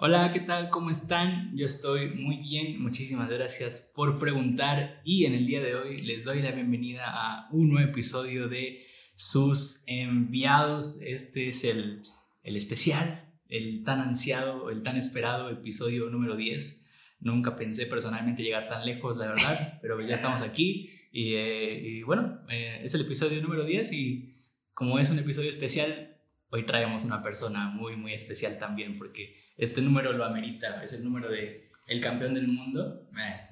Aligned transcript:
Hola, 0.00 0.32
¿qué 0.32 0.38
tal? 0.38 0.68
¿Cómo 0.68 0.90
están? 0.90 1.50
Yo 1.56 1.66
estoy 1.66 2.10
muy 2.10 2.36
bien, 2.36 2.80
muchísimas 2.80 3.28
gracias 3.28 3.90
por 3.96 4.16
preguntar 4.20 5.00
y 5.04 5.24
en 5.24 5.34
el 5.34 5.44
día 5.44 5.60
de 5.60 5.74
hoy 5.74 5.98
les 5.98 6.24
doy 6.24 6.40
la 6.40 6.52
bienvenida 6.52 7.02
a 7.08 7.48
un 7.50 7.70
nuevo 7.70 7.90
episodio 7.90 8.46
de 8.46 8.86
sus 9.16 9.82
enviados. 9.86 11.02
Este 11.02 11.48
es 11.48 11.64
el, 11.64 12.04
el 12.44 12.54
especial, 12.54 13.28
el 13.48 13.82
tan 13.82 13.98
ansiado, 13.98 14.70
el 14.70 14.84
tan 14.84 14.96
esperado 14.96 15.50
episodio 15.50 16.08
número 16.10 16.36
10. 16.36 16.86
Nunca 17.18 17.56
pensé 17.56 17.84
personalmente 17.86 18.44
llegar 18.44 18.68
tan 18.68 18.86
lejos, 18.86 19.16
la 19.16 19.26
verdad, 19.26 19.78
pero 19.82 20.00
ya 20.00 20.14
estamos 20.14 20.42
aquí 20.42 20.92
y, 21.10 21.34
eh, 21.34 22.02
bueno, 22.06 22.38
eh, 22.48 22.82
es 22.84 22.94
el 22.94 23.00
episodio 23.00 23.42
número 23.42 23.64
10 23.64 23.92
y 23.94 24.36
como 24.74 25.00
es 25.00 25.10
un 25.10 25.18
episodio 25.18 25.50
especial, 25.50 26.18
hoy 26.50 26.64
traemos 26.64 27.02
una 27.02 27.20
persona 27.20 27.70
muy, 27.70 27.96
muy 27.96 28.12
especial 28.12 28.60
también 28.60 28.96
porque 28.96 29.47
este 29.58 29.82
número 29.82 30.12
lo 30.12 30.24
amerita, 30.24 30.82
es 30.82 30.92
el 30.94 31.04
número 31.04 31.28
de 31.28 31.68
el 31.88 32.00
campeón 32.00 32.34
del 32.34 32.48
mundo. 32.48 33.08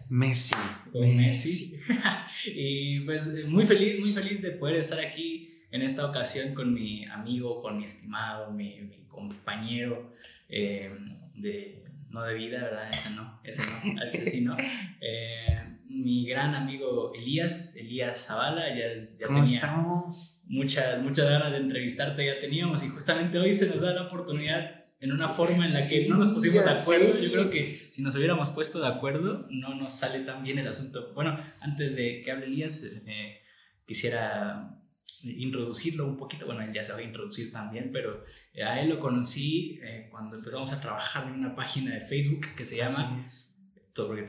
Messi. 0.08 0.54
Messi. 0.94 1.80
y 2.46 3.00
pues 3.00 3.46
muy 3.46 3.66
feliz, 3.66 3.98
muy 3.98 4.12
feliz 4.12 4.42
de 4.42 4.52
poder 4.52 4.76
estar 4.76 5.00
aquí 5.00 5.58
en 5.70 5.82
esta 5.82 6.06
ocasión 6.06 6.54
con 6.54 6.72
mi 6.72 7.04
amigo, 7.06 7.60
con 7.60 7.78
mi 7.78 7.84
estimado, 7.84 8.52
mi, 8.52 8.80
mi 8.82 9.04
compañero 9.08 10.14
eh, 10.48 10.90
de, 11.34 11.84
no 12.10 12.22
de 12.22 12.34
vida, 12.34 12.62
¿verdad? 12.62 12.90
Ese 12.92 13.10
no, 13.10 13.40
ese 13.42 13.62
no, 13.62 14.02
ese 14.04 14.30
sí 14.30 14.40
no. 14.42 14.56
Eh, 15.00 15.62
mi 15.88 16.26
gran 16.26 16.54
amigo 16.54 17.12
Elías, 17.14 17.76
Elías 17.76 18.26
Zavala, 18.26 18.68
ya, 18.68 18.94
ya 18.94 19.26
¿Cómo 19.26 19.42
tenía 19.42 19.60
estamos? 19.60 20.42
muchas, 20.46 21.02
muchas 21.02 21.28
ganas 21.30 21.52
de 21.52 21.58
entrevistarte, 21.58 22.26
ya 22.26 22.38
teníamos, 22.38 22.82
y 22.84 22.88
justamente 22.88 23.38
hoy 23.38 23.54
se 23.54 23.68
nos 23.68 23.80
da 23.80 23.92
la 23.92 24.02
oportunidad 24.02 24.75
en 25.00 25.12
una 25.12 25.28
forma 25.28 25.66
en 25.66 25.72
la 25.72 25.88
que 25.88 26.08
no 26.08 26.16
nos 26.16 26.34
pusimos 26.34 26.64
de 26.64 26.70
acuerdo. 26.70 27.18
Yo 27.18 27.30
creo 27.30 27.50
que 27.50 27.88
si 27.90 28.02
nos 28.02 28.14
hubiéramos 28.16 28.50
puesto 28.50 28.80
de 28.80 28.88
acuerdo, 28.88 29.46
no 29.50 29.74
nos 29.74 29.92
sale 29.92 30.20
tan 30.20 30.42
bien 30.42 30.58
el 30.58 30.68
asunto. 30.68 31.12
Bueno, 31.14 31.38
antes 31.60 31.94
de 31.96 32.22
que 32.22 32.30
hable 32.30 32.46
Elías, 32.46 32.84
eh, 32.84 33.42
quisiera 33.86 34.80
introducirlo 35.24 36.06
un 36.06 36.16
poquito. 36.16 36.46
Bueno, 36.46 36.62
él 36.62 36.72
ya 36.72 36.84
se 36.84 36.92
va 36.92 36.98
a 36.98 37.02
introducir 37.02 37.52
también, 37.52 37.90
pero 37.92 38.24
eh, 38.54 38.62
a 38.62 38.80
él 38.80 38.88
lo 38.88 38.98
conocí 38.98 39.78
eh, 39.82 40.08
cuando 40.10 40.36
empezamos 40.36 40.72
a 40.72 40.80
trabajar 40.80 41.26
en 41.26 41.34
una 41.34 41.54
página 41.54 41.94
de 41.94 42.00
Facebook 42.00 42.46
que 42.56 42.64
se 42.64 42.76
llama 42.76 43.24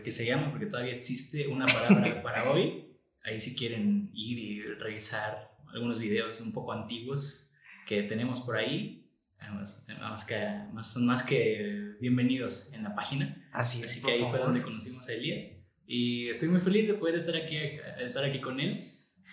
que 0.04 0.12
se 0.12 0.26
llama, 0.26 0.50
porque 0.50 0.66
todavía 0.66 0.94
existe 0.94 1.48
una 1.48 1.66
palabra 1.66 2.22
para 2.24 2.50
hoy. 2.50 2.86
Ahí 3.24 3.40
si 3.40 3.56
quieren 3.56 4.10
ir 4.14 4.40
y 4.40 4.62
revisar 4.62 5.58
algunos 5.74 6.00
videos 6.00 6.40
un 6.40 6.54
poco 6.54 6.72
antiguos 6.72 7.52
que 7.86 8.04
tenemos 8.04 8.42
por 8.42 8.56
ahí, 8.56 9.07
Vamos, 9.48 9.84
más 10.00 10.26
que, 10.26 10.36
más, 10.74 10.94
son 10.94 11.06
más 11.06 11.24
que 11.24 11.96
bienvenidos 12.00 12.72
en 12.74 12.84
la 12.84 12.94
página. 12.94 13.48
Así 13.52 13.80
es. 13.80 13.92
Así 13.92 14.02
que 14.02 14.12
ahí 14.12 14.20
fue 14.20 14.32
favor. 14.32 14.48
donde 14.48 14.62
conocimos 14.62 15.08
a 15.08 15.14
Elías. 15.14 15.48
Y 15.86 16.28
estoy 16.30 16.50
muy 16.50 16.60
feliz 16.60 16.88
de 16.88 16.96
poder 16.96 17.16
estar 17.16 17.36
aquí, 17.36 17.58
estar 18.00 18.26
aquí 18.26 18.42
con 18.42 18.60
él. 18.60 18.84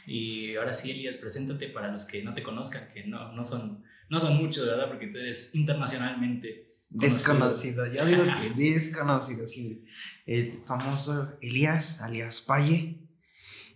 Y 0.06 0.54
ahora 0.56 0.72
sí, 0.72 0.90
Elías, 0.90 1.16
preséntate 1.16 1.68
para 1.68 1.90
los 1.90 2.04
que 2.04 2.22
no 2.22 2.32
te 2.32 2.42
conozcan, 2.42 2.88
que 2.92 3.04
no, 3.04 3.32
no, 3.32 3.44
son, 3.44 3.82
no 4.08 4.20
son 4.20 4.36
muchos, 4.36 4.66
¿verdad? 4.66 4.88
Porque 4.88 5.08
tú 5.08 5.18
eres 5.18 5.54
internacionalmente 5.54 6.74
Desconocido, 6.94 7.92
yo 7.92 8.06
digo 8.06 8.22
que 8.22 8.50
desconocido, 8.56 9.48
sí. 9.48 9.84
El 10.26 10.62
famoso 10.64 11.36
Elías, 11.42 12.00
alias 12.00 12.40
Paye, 12.40 13.08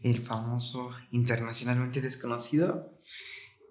el 0.02 0.22
famoso 0.22 0.92
internacionalmente 1.10 2.00
desconocido. 2.00 2.96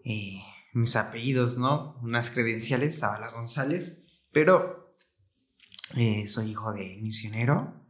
Eh, 0.03 0.41
mis 0.77 0.95
apellidos, 0.95 1.57
¿no? 1.57 1.97
Unas 2.01 2.29
credenciales, 2.29 2.99
Zavala 2.99 3.29
González, 3.31 4.03
pero 4.31 4.95
eh, 5.95 6.27
soy 6.27 6.51
hijo 6.51 6.71
de 6.73 6.97
misionero. 7.01 7.85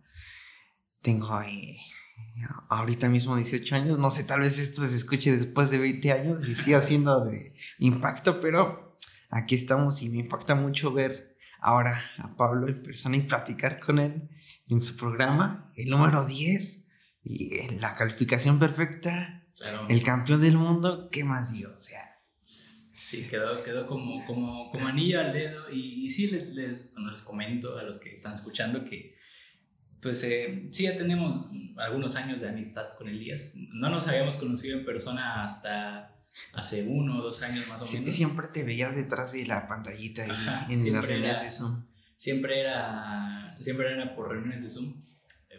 Tengo 1.01 1.41
eh, 1.41 1.77
ahorita 2.69 3.09
mismo 3.09 3.35
18 3.35 3.75
años, 3.75 3.99
no 3.99 4.09
sé, 4.09 4.23
tal 4.23 4.39
vez 4.41 4.57
esto 4.59 4.85
se 4.87 4.95
escuche 4.95 5.35
después 5.35 5.69
de 5.71 5.79
20 5.79 6.11
años 6.11 6.47
y 6.47 6.55
siga 6.55 6.81
siendo 6.81 7.25
de 7.25 7.53
impacto, 7.79 8.39
pero 8.39 8.97
aquí 9.29 9.55
estamos 9.55 10.01
y 10.01 10.09
me 10.09 10.19
impacta 10.19 10.55
mucho 10.55 10.91
ver 10.93 11.35
ahora 11.59 12.01
a 12.19 12.35
Pablo 12.35 12.67
en 12.67 12.81
persona 12.81 13.17
y 13.17 13.21
platicar 13.21 13.79
con 13.79 13.99
él 13.99 14.29
en 14.69 14.81
su 14.81 14.95
programa, 14.95 15.71
el 15.75 15.89
número 15.89 16.25
10, 16.25 16.85
y 17.23 17.57
en 17.59 17.81
la 17.81 17.95
calificación 17.95 18.59
perfecta, 18.59 19.33
Claro. 19.59 19.87
el 19.89 20.03
campeón 20.03 20.41
del 20.41 20.55
mundo, 20.55 21.09
¿qué 21.11 21.23
más 21.23 21.51
digo? 21.51 21.71
O 21.75 21.81
sea, 21.81 22.06
Sí, 23.09 23.27
quedó, 23.29 23.63
quedó 23.63 23.87
como, 23.87 24.25
como, 24.25 24.69
como 24.69 24.87
anillo 24.87 25.21
al 25.21 25.31
dedo. 25.31 25.71
Y, 25.71 26.05
y 26.05 26.09
sí, 26.09 26.27
les, 26.27 26.47
les, 26.49 26.89
cuando 26.89 27.11
les 27.11 27.21
comento 27.21 27.77
a 27.77 27.83
los 27.83 27.97
que 27.99 28.13
están 28.13 28.33
escuchando 28.33 28.83
que, 28.83 29.15
pues 30.01 30.21
eh, 30.25 30.67
sí, 30.71 30.83
ya 30.83 30.97
tenemos 30.97 31.45
algunos 31.77 32.17
años 32.17 32.41
de 32.41 32.49
amistad 32.49 32.95
con 32.97 33.07
Elías. 33.07 33.53
No 33.55 33.89
nos 33.89 34.07
habíamos 34.09 34.35
conocido 34.35 34.77
en 34.77 34.83
persona 34.85 35.43
hasta 35.43 36.15
hace 36.53 36.83
uno 36.83 37.19
o 37.19 37.21
dos 37.23 37.41
años 37.43 37.65
más 37.67 37.81
o 37.81 37.97
menos. 37.97 38.13
siempre 38.13 38.47
te 38.49 38.63
veía 38.63 38.89
detrás 38.89 39.31
de 39.31 39.45
la 39.45 39.67
pantallita 39.67 40.23
ahí 40.23 40.31
Ajá, 40.31 40.67
en 40.69 40.93
las 40.93 41.05
reuniones 41.05 41.41
de 41.41 41.51
Zoom. 41.51 41.85
Siempre 42.17 42.59
era, 42.59 43.55
siempre 43.61 43.91
era 43.91 44.15
por 44.15 44.29
reuniones 44.29 44.63
de 44.63 44.69
Zoom. 44.69 45.01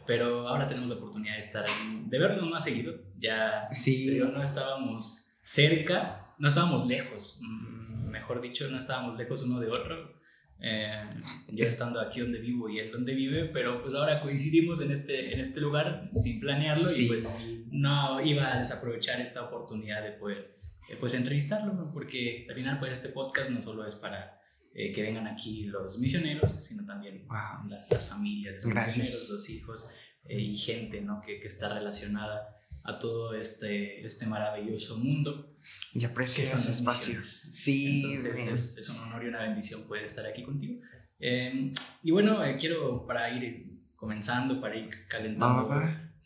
Pero 0.07 0.49
ahora 0.49 0.67
tenemos 0.67 0.89
la 0.89 0.97
oportunidad 0.97 1.35
de 1.35 1.41
estar 1.41 1.65
ahí, 1.65 2.05
de 2.07 2.19
vernos 2.19 2.49
más 2.49 2.65
seguido. 2.65 2.95
Ya 3.19 3.69
Sí, 3.71 4.09
digo, 4.09 4.27
no 4.27 4.43
estábamos 4.43 5.39
cerca, 5.43 6.28
no 6.39 6.49
estábamos 6.49 6.87
lejos, 6.87 7.41
mm, 7.43 8.09
mejor 8.11 8.41
dicho, 8.41 8.69
no 8.71 8.79
estábamos 8.79 9.17
lejos 9.19 9.43
uno 9.43 9.61
de 9.61 9.69
otro. 9.69 10.17
eh, 10.61 11.05
yo 11.53 11.65
estando 11.65 12.01
aquí 12.01 12.19
donde 12.19 12.41
vivo 12.41 12.69
y 12.69 12.81
él 12.81 12.91
donde 12.91 13.15
vive, 13.15 13.45
pero 13.45 13.81
pues 13.81 13.95
ahora 13.95 14.21
coincidimos 14.21 14.81
en 14.81 14.91
este, 14.91 15.33
en 15.33 15.39
este 15.39 15.61
lugar 15.61 16.11
sin 16.17 16.41
planearlo 16.41 16.83
Sí. 16.83 17.05
y 17.05 17.07
pues 17.07 17.29
no 17.71 18.21
iba 18.21 18.53
a 18.53 18.59
desaprovechar 18.59 19.21
esta 19.21 19.45
oportunidad 19.45 20.03
de 20.03 20.11
poder 20.13 20.59
eh, 20.91 20.97
pues 20.99 21.15
entrevistarlo, 21.15 21.93
porque 21.93 22.45
al 22.49 22.57
final 22.57 22.81
pues 22.81 22.91
este 22.93 23.11
podcast 23.11 23.51
no 23.51 23.63
solo 23.63 23.87
es 23.87 23.95
para 23.95 24.41
eh, 24.75 24.91
que 24.93 25.03
vengan 25.03 25.29
aquí 25.29 25.63
los 25.67 25.97
misioneros, 26.01 26.51
sino 26.65 26.85
también 26.85 27.25
Wow. 27.29 27.69
las, 27.71 27.89
las 27.93 28.09
familias, 28.09 28.57
los 28.57 28.65
Gracias. 28.65 28.97
misioneros, 28.99 29.31
los 29.31 29.51
hijos 29.51 29.91
eh, 30.25 30.41
y 30.41 30.57
gente 30.57 31.01
¿no? 31.03 31.21
que, 31.25 31.39
que 31.39 31.47
está 31.47 31.73
relacionada 31.73 32.57
a 32.89 32.99
todo 32.99 33.35
este, 33.35 34.05
este 34.05 34.25
maravilloso 34.25 34.97
mundo. 34.97 35.55
y 35.93 36.01
son 36.01 36.11
esos 36.43 36.69
espacios. 36.69 37.29
Sí, 37.29 38.03
Entonces 38.03 38.47
es, 38.47 38.79
es 38.79 38.89
un 38.89 38.97
honor 38.97 39.23
y 39.25 39.29
una 39.29 39.43
bendición 39.43 39.87
poder 39.87 40.05
estar 40.05 40.25
aquí 40.25 40.43
contigo. 40.43 40.81
Eh, 41.21 41.73
y 42.03 42.11
bueno, 42.11 42.43
eh, 42.43 42.57
quiero 42.59 43.07
para 43.07 43.31
ir 43.31 43.83
comenzando, 43.95 44.59
para 44.59 44.77
ir 44.77 44.89
calentando, 45.07 45.69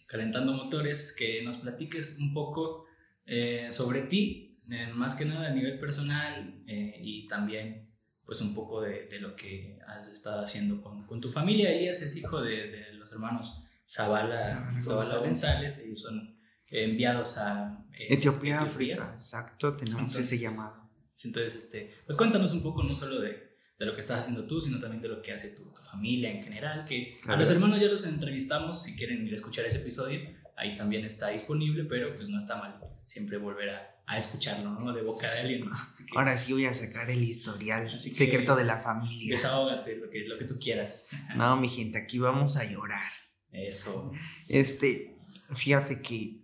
calentando 0.07 0.53
motores, 0.53 1.15
que 1.19 1.43
nos 1.43 1.59
platiques 1.59 2.19
un 2.21 2.33
poco 2.33 2.85
eh, 3.27 3.69
sobre 3.73 4.03
ti, 4.03 4.61
eh, 4.71 4.87
más 4.95 5.17
que 5.17 5.25
nada 5.25 5.49
a 5.49 5.55
nivel 5.55 5.81
personal 5.81 6.63
eh, 6.69 6.95
y 7.01 7.27
también 7.27 7.91
pues 8.25 8.41
un 8.41 8.55
poco 8.55 8.83
de, 8.83 9.09
de 9.09 9.19
lo 9.19 9.35
que 9.35 9.81
has 9.89 10.07
estado 10.07 10.45
haciendo 10.45 10.81
con, 10.81 11.07
con 11.09 11.21
tu 11.21 11.29
familia. 11.33 11.73
Elías 11.73 12.03
es 12.03 12.17
hijo 12.17 12.41
de, 12.41 12.71
de 12.71 12.93
los 12.93 13.11
hermanos 13.11 13.67
Zavala, 13.85 14.39
Zavala 14.39 14.85
González. 14.85 15.25
González. 15.25 15.79
Ellos 15.79 16.01
son 16.01 16.39
enviados 16.73 17.37
a 17.39 17.85
eh, 17.99 18.07
Etiopía, 18.15 18.57
Etiopía. 18.57 18.61
África, 18.97 19.11
exacto, 19.13 19.77
tenemos 19.77 20.03
ese 20.11 20.19
Entonces, 20.21 20.41
llamado. 20.41 20.91
Entonces, 21.25 21.55
este, 21.55 21.95
pues 22.07 22.17
cuéntanos 22.17 22.53
un 22.53 22.63
poco 22.63 22.83
no 22.83 22.95
solo 22.95 23.21
de, 23.21 23.57
de 23.79 23.87
lo 23.87 23.95
que 23.95 24.01
estás 24.01 24.21
haciendo 24.21 24.47
tú, 24.47 24.61
sino 24.61 24.81
también 24.81 25.03
de 25.03 25.09
lo 25.09 25.23
que 25.23 25.33
hace 25.33 25.51
tu, 25.51 25.65
tu 25.73 25.83
familia 25.83 26.31
en 26.31 26.43
general, 26.43 26.85
que 26.87 27.19
a 27.19 27.23
Claro. 27.23 27.41
los 27.41 27.51
hermanos 27.51 27.81
ya 27.81 27.87
los 27.89 28.05
entrevistamos, 28.07 28.83
si 28.83 28.97
quieren 28.97 29.25
ir 29.27 29.33
a 29.33 29.37
escuchar 29.37 29.65
ese 29.67 29.79
episodio, 29.79 30.21
ahí 30.57 30.77
también 30.77 31.05
está 31.05 31.29
disponible, 31.29 31.85
pero 31.85 32.15
pues 32.15 32.29
no 32.29 32.39
está 32.39 32.57
mal 32.57 32.81
siempre 33.07 33.37
volver 33.37 33.71
a, 33.71 34.03
a 34.07 34.19
escucharlo, 34.19 34.71
¿no? 34.71 34.93
De 34.93 35.03
boca 35.03 35.31
de 35.33 35.41
alguien 35.41 35.69
más. 35.69 35.99
Que 35.99 36.19
Ahora 36.19 36.37
sí 36.37 36.53
voy 36.53 36.65
a 36.67 36.73
sacar 36.73 37.11
el 37.11 37.23
historial 37.23 37.87
Así 37.87 38.11
que- 38.11 38.17
secreto 38.17 38.57
de 38.57 38.65
la 38.65 38.79
familia. 38.79 39.35
desahógate, 39.37 39.97
lo 39.97 40.11
que, 40.11 40.21
lo 40.27 40.39
que 40.39 40.45
tú 40.47 40.59
quieras. 40.59 41.11
No, 41.37 41.57
mi 41.57 41.69
gente, 41.69 41.99
aquí 41.99 42.19
vamos 42.19 42.57
a 42.57 42.65
llorar. 42.65 43.13
Eso. 43.53 44.13
Este, 44.49 45.17
fíjate 45.55 46.01
que 46.01 46.42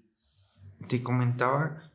te 0.86 1.02
comentaba, 1.02 1.90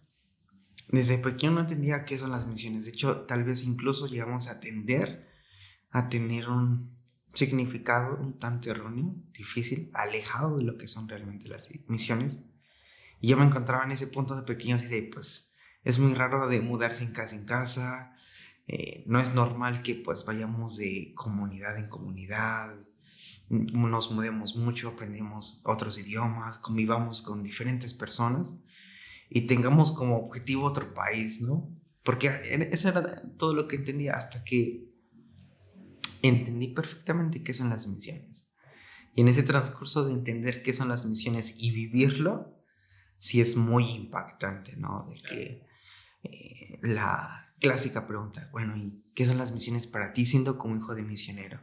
desde 0.90 1.18
pequeño 1.18 1.54
no 1.54 1.62
entendía 1.62 2.06
qué 2.06 2.18
son 2.18 2.32
las 2.32 2.46
misiones. 2.46 2.86
De 2.86 2.92
hecho, 2.92 3.22
tal 3.22 3.44
vez 3.44 3.64
incluso 3.64 4.08
llegamos 4.08 4.48
a 4.48 4.60
tender 4.60 5.32
a 5.92 6.10
tener 6.10 6.50
un 6.50 6.92
significado 7.34 8.18
un 8.18 8.38
tanto 8.38 8.70
erróneo, 8.70 9.16
difícil, 9.32 9.90
alejado 9.94 10.58
de 10.58 10.64
lo 10.64 10.78
que 10.78 10.88
son 10.88 11.08
realmente 11.08 11.48
las 11.48 11.70
misiones. 11.88 12.44
Y 13.22 13.30
yo 13.30 13.38
me 13.38 13.46
encontraba 13.46 13.86
en 13.86 13.92
ese 13.92 14.08
punto 14.08 14.36
de 14.36 14.44
pequeño 14.44 14.76
así 14.76 14.88
de, 14.88 15.04
pues, 15.04 15.54
es 15.84 16.00
muy 16.00 16.14
raro 16.14 16.48
de 16.48 16.62
mudarse 16.62 17.04
en 17.04 17.12
casa 17.12 17.36
en 17.36 17.46
casa. 17.46 18.16
eh, 18.68 19.04
no 19.08 19.20
es 19.20 19.34
normal 19.34 19.82
que 19.84 19.96
pues 19.96 20.26
vayamos 20.26 20.78
de 20.78 21.14
comunidad 21.16 21.78
en 21.78 21.90
comunidad, 21.90 22.76
nos 23.50 24.12
mudemos 24.12 24.56
mucho, 24.56 24.90
aprendemos 24.90 25.62
otros 25.66 25.98
idiomas, 25.98 26.60
convivamos 26.60 27.22
con 27.22 27.44
diferentes 27.44 27.94
personas 27.94 28.56
y 29.34 29.48
tengamos 29.48 29.92
como 29.92 30.18
objetivo 30.18 30.66
otro 30.66 30.94
país, 30.94 31.42
¿no? 31.42 31.76
Porque 32.04 32.30
eso 32.72 32.90
era 32.90 33.24
todo 33.36 33.56
lo 33.56 33.68
que 33.68 33.78
entendía 33.78 34.14
hasta 34.14 34.44
que 34.44 34.86
entendí 36.22 36.68
perfectamente 36.68 37.42
qué 37.44 37.52
son 37.52 37.72
las 37.72 37.88
misiones. 37.88 38.54
Y 39.16 39.22
en 39.22 39.30
ese 39.30 39.42
transcurso 39.42 40.06
de 40.06 40.14
entender 40.14 40.62
qué 40.62 40.74
son 40.74 40.90
las 40.90 41.08
misiones 41.08 41.56
y 41.58 41.72
vivirlo, 41.72 42.64
sí 43.18 43.42
es 43.42 43.58
muy 43.58 43.90
impactante, 43.90 44.76
¿no? 44.76 45.08
De 45.10 45.16
que 45.28 45.66
eh, 46.24 46.80
la 46.84 47.56
clásica 47.60 48.06
pregunta, 48.06 48.50
bueno, 48.52 48.78
¿y 48.78 49.04
qué 49.16 49.26
son 49.26 49.40
las 49.40 49.52
misiones 49.52 49.88
para 49.88 50.14
ti 50.14 50.28
siendo 50.28 50.60
como 50.60 50.76
hijo 50.76 50.94
de 50.94 51.02
misionero? 51.02 51.60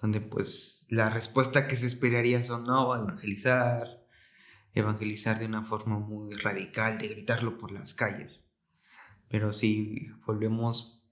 Donde 0.00 0.20
pues 0.20 0.86
la 0.88 1.08
respuesta 1.08 1.68
que 1.68 1.76
se 1.76 1.86
esperaría 1.86 2.42
son, 2.42 2.64
no, 2.64 2.96
evangelizar, 2.96 4.05
evangelizar 4.76 5.38
de 5.38 5.46
una 5.46 5.64
forma 5.64 5.98
muy 5.98 6.34
radical, 6.34 6.98
de 6.98 7.08
gritarlo 7.08 7.56
por 7.56 7.72
las 7.72 7.94
calles. 7.94 8.46
Pero 9.28 9.52
si 9.52 10.08
volvemos 10.26 11.08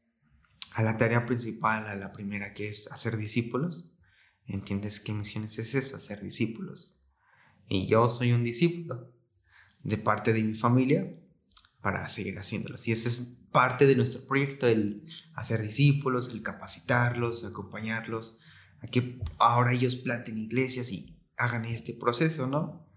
a 0.75 0.82
la 0.82 0.96
tarea 0.96 1.25
principal, 1.25 1.87
a 1.87 1.96
la 1.96 2.12
primera, 2.12 2.52
que 2.52 2.69
es 2.69 2.93
hacer 2.93 3.16
discípulos, 3.16 3.96
entiendes 4.46 5.00
qué 5.00 5.12
misiones 5.12 5.58
es 5.58 5.75
eso, 5.75 5.96
hacer 5.96 6.20
discípulos. 6.20 7.00
Y 7.66 7.87
yo 7.87 8.08
soy 8.11 8.32
un 8.32 8.44
discípulo 8.44 9.11
de 9.82 9.96
parte 9.96 10.34
de 10.34 10.43
mi 10.43 10.55
familia 10.55 11.14
para 11.81 12.06
seguir 12.08 12.38
haciéndolos. 12.38 12.87
Y 12.87 12.93
ese 12.93 13.08
es 13.08 13.37
parte 13.50 13.87
de 13.87 13.96
nuestro 13.96 14.26
proyecto, 14.26 14.66
el 14.66 15.06
hacer 15.34 15.62
discípulos, 15.62 16.28
el 16.28 16.43
capacitarlos, 16.43 17.44
acompañarlos, 17.44 18.40
a 18.81 18.88
que 18.88 19.20
ahora 19.38 19.72
ellos 19.72 19.96
planten 19.96 20.37
iglesias 20.37 20.93
y 20.93 21.19
hagan 21.37 21.64
este 21.64 21.94
proceso, 21.94 22.46
¿no? 22.46 22.94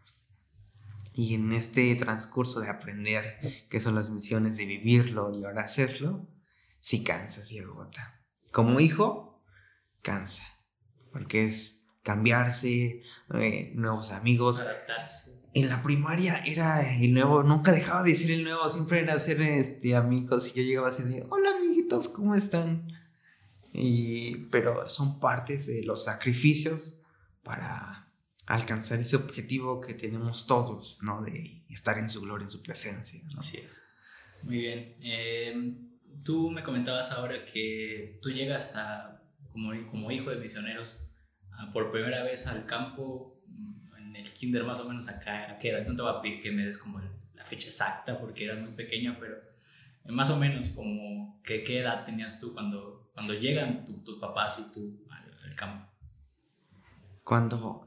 Y 1.17 1.33
en 1.33 1.51
este 1.51 1.95
transcurso 1.95 2.59
de 2.59 2.69
aprender 2.69 3.39
qué 3.71 3.79
son 3.79 3.95
las 3.95 4.11
misiones, 4.11 4.55
de 4.55 4.67
vivirlo 4.67 5.35
y 5.35 5.43
ahora 5.43 5.63
hacerlo, 5.63 6.27
sí 6.79 7.03
cansa, 7.03 7.43
sí 7.43 7.57
agota. 7.57 8.23
Como 8.51 8.79
hijo, 8.79 9.41
cansa, 10.03 10.43
porque 11.11 11.43
es 11.43 11.81
cambiarse, 12.03 13.01
eh, 13.33 13.71
nuevos 13.73 14.11
amigos. 14.11 14.61
Adaptarse. 14.61 15.41
En 15.55 15.69
la 15.69 15.81
primaria 15.81 16.43
era 16.45 16.87
el 16.87 17.15
nuevo, 17.15 17.41
nunca 17.41 17.71
dejaba 17.71 18.03
de 18.03 18.13
ser 18.13 18.29
el 18.29 18.43
nuevo, 18.43 18.69
siempre 18.69 19.01
era 19.01 19.17
ser 19.17 19.41
este, 19.41 19.95
amigos 19.95 20.49
y 20.49 20.59
yo 20.59 20.61
llegaba 20.61 20.89
así 20.89 21.01
de, 21.01 21.25
hola 21.31 21.49
amiguitos, 21.57 22.09
¿cómo 22.09 22.35
están? 22.35 22.87
Y, 23.73 24.35
pero 24.51 24.87
son 24.87 25.19
partes 25.19 25.65
de 25.65 25.81
los 25.81 26.03
sacrificios 26.03 26.99
para 27.41 28.06
alcanzar 28.47 28.99
ese 28.99 29.15
objetivo 29.15 29.79
que 29.79 29.93
tenemos 29.93 30.47
todos, 30.47 30.99
¿no? 31.03 31.21
De 31.21 31.63
estar 31.69 31.99
en 31.99 32.09
su 32.09 32.21
gloria, 32.21 32.45
en 32.45 32.49
su 32.49 32.63
presencia. 32.63 33.21
¿no? 33.33 33.41
Así 33.41 33.57
es. 33.57 33.83
Muy 34.43 34.57
bien. 34.57 34.95
Eh, 35.01 35.69
tú 36.23 36.49
me 36.49 36.63
comentabas 36.63 37.11
ahora 37.11 37.45
que 37.45 38.19
tú 38.21 38.31
llegas 38.31 38.75
a, 38.75 39.21
como, 39.51 39.71
como 39.89 40.11
hijo 40.11 40.29
de 40.29 40.37
misioneros 40.37 40.99
por 41.73 41.91
primera 41.91 42.23
vez 42.23 42.47
al 42.47 42.65
campo 42.65 43.41
mm, 43.47 43.95
en 43.97 44.15
el 44.15 44.31
kinder 44.31 44.63
más 44.63 44.79
o 44.79 44.87
menos 44.87 45.07
acá, 45.07 45.51
¿a 45.51 45.59
qué 45.59 45.69
edad? 45.69 45.85
No 45.87 45.95
te 45.95 46.01
voy 46.01 46.11
a 46.11 46.21
pedir 46.21 46.41
que 46.41 46.51
me 46.51 46.65
des 46.65 46.77
como 46.77 46.99
la 47.33 47.45
fecha 47.45 47.67
exacta 47.67 48.19
porque 48.19 48.45
eras 48.45 48.59
muy 48.59 48.73
pequeño, 48.73 49.17
pero 49.19 49.35
más 50.05 50.29
o 50.29 50.37
menos 50.37 50.69
como 50.69 51.41
que, 51.43 51.63
qué 51.63 51.79
edad 51.79 52.05
tenías 52.05 52.39
tú 52.39 52.53
cuando, 52.53 53.09
cuando 53.13 53.33
llegan 53.33 53.85
tus 54.03 54.19
papás 54.19 54.59
y 54.59 54.71
tú 54.71 55.05
al, 55.09 55.55
campo. 55.55 55.87
Cuando 57.23 57.86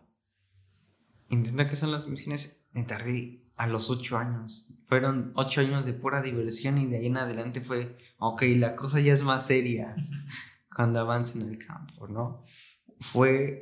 entiendo 1.30 1.66
que 1.66 1.76
son 1.76 1.92
las 1.92 2.08
misiones, 2.08 2.68
me 2.72 2.82
tardé 2.82 3.42
a 3.56 3.66
los 3.66 3.90
ocho 3.90 4.18
años. 4.18 4.74
Fueron 4.86 5.32
ocho 5.34 5.60
años 5.60 5.86
de 5.86 5.92
pura 5.92 6.22
diversión 6.22 6.78
y 6.78 6.86
de 6.86 6.98
ahí 6.98 7.06
en 7.06 7.16
adelante 7.16 7.60
fue, 7.60 7.96
ok, 8.18 8.42
la 8.56 8.76
cosa 8.76 9.00
ya 9.00 9.12
es 9.12 9.22
más 9.22 9.46
seria 9.46 9.94
cuando 10.74 11.00
avanza 11.00 11.38
en 11.38 11.48
el 11.48 11.58
campo, 11.58 12.08
¿no? 12.08 12.44
Fue 12.98 13.60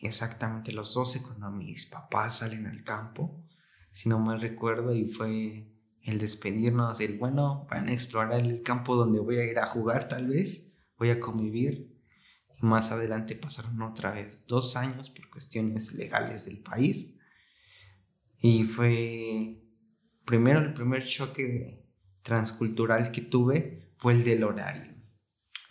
exactamente 0.00 0.72
los 0.72 0.94
12 0.94 1.22
cuando 1.22 1.50
mis 1.50 1.86
papás 1.86 2.38
salen 2.38 2.66
al 2.66 2.84
campo, 2.84 3.42
si 3.90 4.08
no 4.08 4.18
mal 4.18 4.40
recuerdo, 4.40 4.94
y 4.94 5.06
fue 5.06 5.70
el 6.02 6.18
despedirnos, 6.18 7.00
el 7.00 7.16
bueno, 7.18 7.66
van 7.70 7.88
a 7.88 7.92
explorar 7.92 8.40
el 8.40 8.62
campo 8.62 8.96
donde 8.96 9.20
voy 9.20 9.36
a 9.38 9.44
ir 9.44 9.58
a 9.58 9.66
jugar 9.66 10.08
tal 10.08 10.28
vez, 10.28 10.66
voy 10.98 11.10
a 11.10 11.20
convivir. 11.20 11.93
Más 12.64 12.90
adelante 12.90 13.36
pasaron 13.36 13.82
otra 13.82 14.10
vez 14.10 14.46
dos 14.48 14.74
años 14.74 15.10
por 15.10 15.28
cuestiones 15.28 15.92
legales 15.92 16.46
del 16.46 16.60
país 16.60 17.14
y 18.38 18.64
fue, 18.64 19.62
primero, 20.24 20.60
el 20.60 20.72
primer 20.72 21.04
choque 21.04 21.84
transcultural 22.22 23.10
que 23.10 23.20
tuve 23.20 23.92
fue 23.98 24.14
el 24.14 24.24
del 24.24 24.44
horario, 24.44 24.94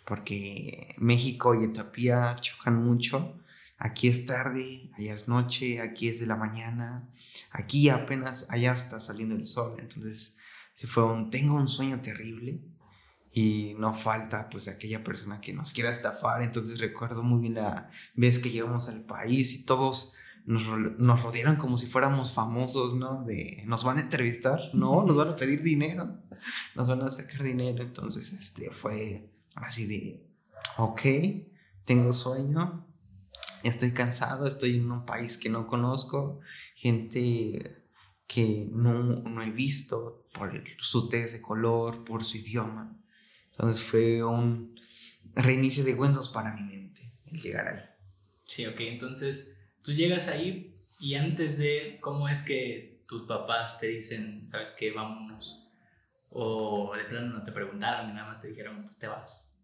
porque 0.06 0.94
México 0.98 1.54
y 1.56 1.64
Etiopía 1.64 2.36
chocan 2.40 2.76
mucho. 2.76 3.40
Aquí 3.76 4.06
es 4.06 4.24
tarde, 4.24 4.92
allá 4.96 5.14
es 5.14 5.28
noche, 5.28 5.80
aquí 5.80 6.08
es 6.08 6.20
de 6.20 6.26
la 6.26 6.36
mañana, 6.36 7.10
aquí 7.50 7.88
apenas, 7.88 8.46
allá 8.50 8.72
está 8.72 9.00
saliendo 9.00 9.34
el 9.34 9.46
sol. 9.46 9.76
Entonces, 9.80 10.36
si 10.72 10.86
fue 10.86 11.04
un, 11.04 11.28
tengo 11.28 11.56
un 11.56 11.66
sueño 11.66 12.00
terrible 12.00 12.60
y 13.36 13.74
no 13.78 13.92
falta 13.92 14.48
pues 14.48 14.68
aquella 14.68 15.02
persona 15.02 15.40
que 15.40 15.52
nos 15.52 15.72
quiera 15.72 15.90
estafar. 15.90 16.42
Entonces 16.42 16.78
recuerdo 16.78 17.20
muy 17.24 17.40
bien 17.40 17.54
la 17.54 17.90
vez 18.14 18.38
que 18.38 18.50
llegamos 18.50 18.88
al 18.88 19.04
país 19.04 19.54
y 19.54 19.64
todos 19.64 20.14
nos, 20.44 20.62
nos 20.98 21.20
rodearon 21.20 21.56
como 21.56 21.76
si 21.76 21.88
fuéramos 21.88 22.32
famosos, 22.32 22.94
¿no? 22.94 23.24
De, 23.24 23.64
nos 23.66 23.82
van 23.82 23.98
a 23.98 24.02
entrevistar, 24.02 24.60
no, 24.72 25.04
nos 25.04 25.16
van 25.16 25.30
a 25.30 25.36
pedir 25.36 25.62
dinero, 25.62 26.16
nos 26.76 26.88
van 26.88 27.02
a 27.02 27.10
sacar 27.10 27.42
dinero. 27.42 27.82
Entonces, 27.82 28.32
este, 28.32 28.70
fue 28.70 29.28
así 29.56 29.86
de, 29.86 30.24
ok, 30.78 31.00
tengo 31.84 32.12
sueño, 32.12 32.86
estoy 33.64 33.90
cansado, 33.90 34.46
estoy 34.46 34.76
en 34.76 34.92
un 34.92 35.04
país 35.04 35.38
que 35.38 35.48
no 35.48 35.66
conozco, 35.66 36.38
gente 36.76 37.82
que 38.28 38.68
no, 38.70 39.02
no 39.02 39.42
he 39.42 39.50
visto 39.50 40.24
por 40.32 40.52
su 40.78 41.08
tez 41.08 41.32
de 41.32 41.42
color, 41.42 42.04
por 42.04 42.22
su 42.22 42.36
idioma. 42.36 42.96
Entonces 43.54 43.82
fue 43.82 44.22
un 44.22 44.74
reinicio 45.34 45.84
de 45.84 45.94
Windows 45.94 46.28
para 46.28 46.54
mi 46.54 46.62
mente 46.62 47.12
el 47.26 47.40
llegar 47.40 47.68
ahí. 47.68 47.84
Sí, 48.44 48.66
ok, 48.66 48.80
entonces 48.80 49.56
tú 49.82 49.92
llegas 49.92 50.28
ahí 50.28 50.76
y 51.00 51.14
antes 51.14 51.58
de 51.58 51.98
cómo 52.00 52.28
es 52.28 52.42
que 52.42 53.04
tus 53.06 53.22
papás 53.22 53.78
te 53.78 53.88
dicen, 53.88 54.46
¿sabes 54.48 54.70
qué? 54.70 54.90
Vámonos. 54.92 55.68
O 56.30 56.94
de 56.96 57.04
plano 57.04 57.38
no 57.38 57.44
te 57.44 57.52
preguntaron 57.52 58.10
y 58.10 58.14
nada 58.14 58.28
más 58.28 58.40
te 58.40 58.48
dijeron, 58.48 58.82
pues 58.82 58.98
te 58.98 59.06
vas. 59.06 59.54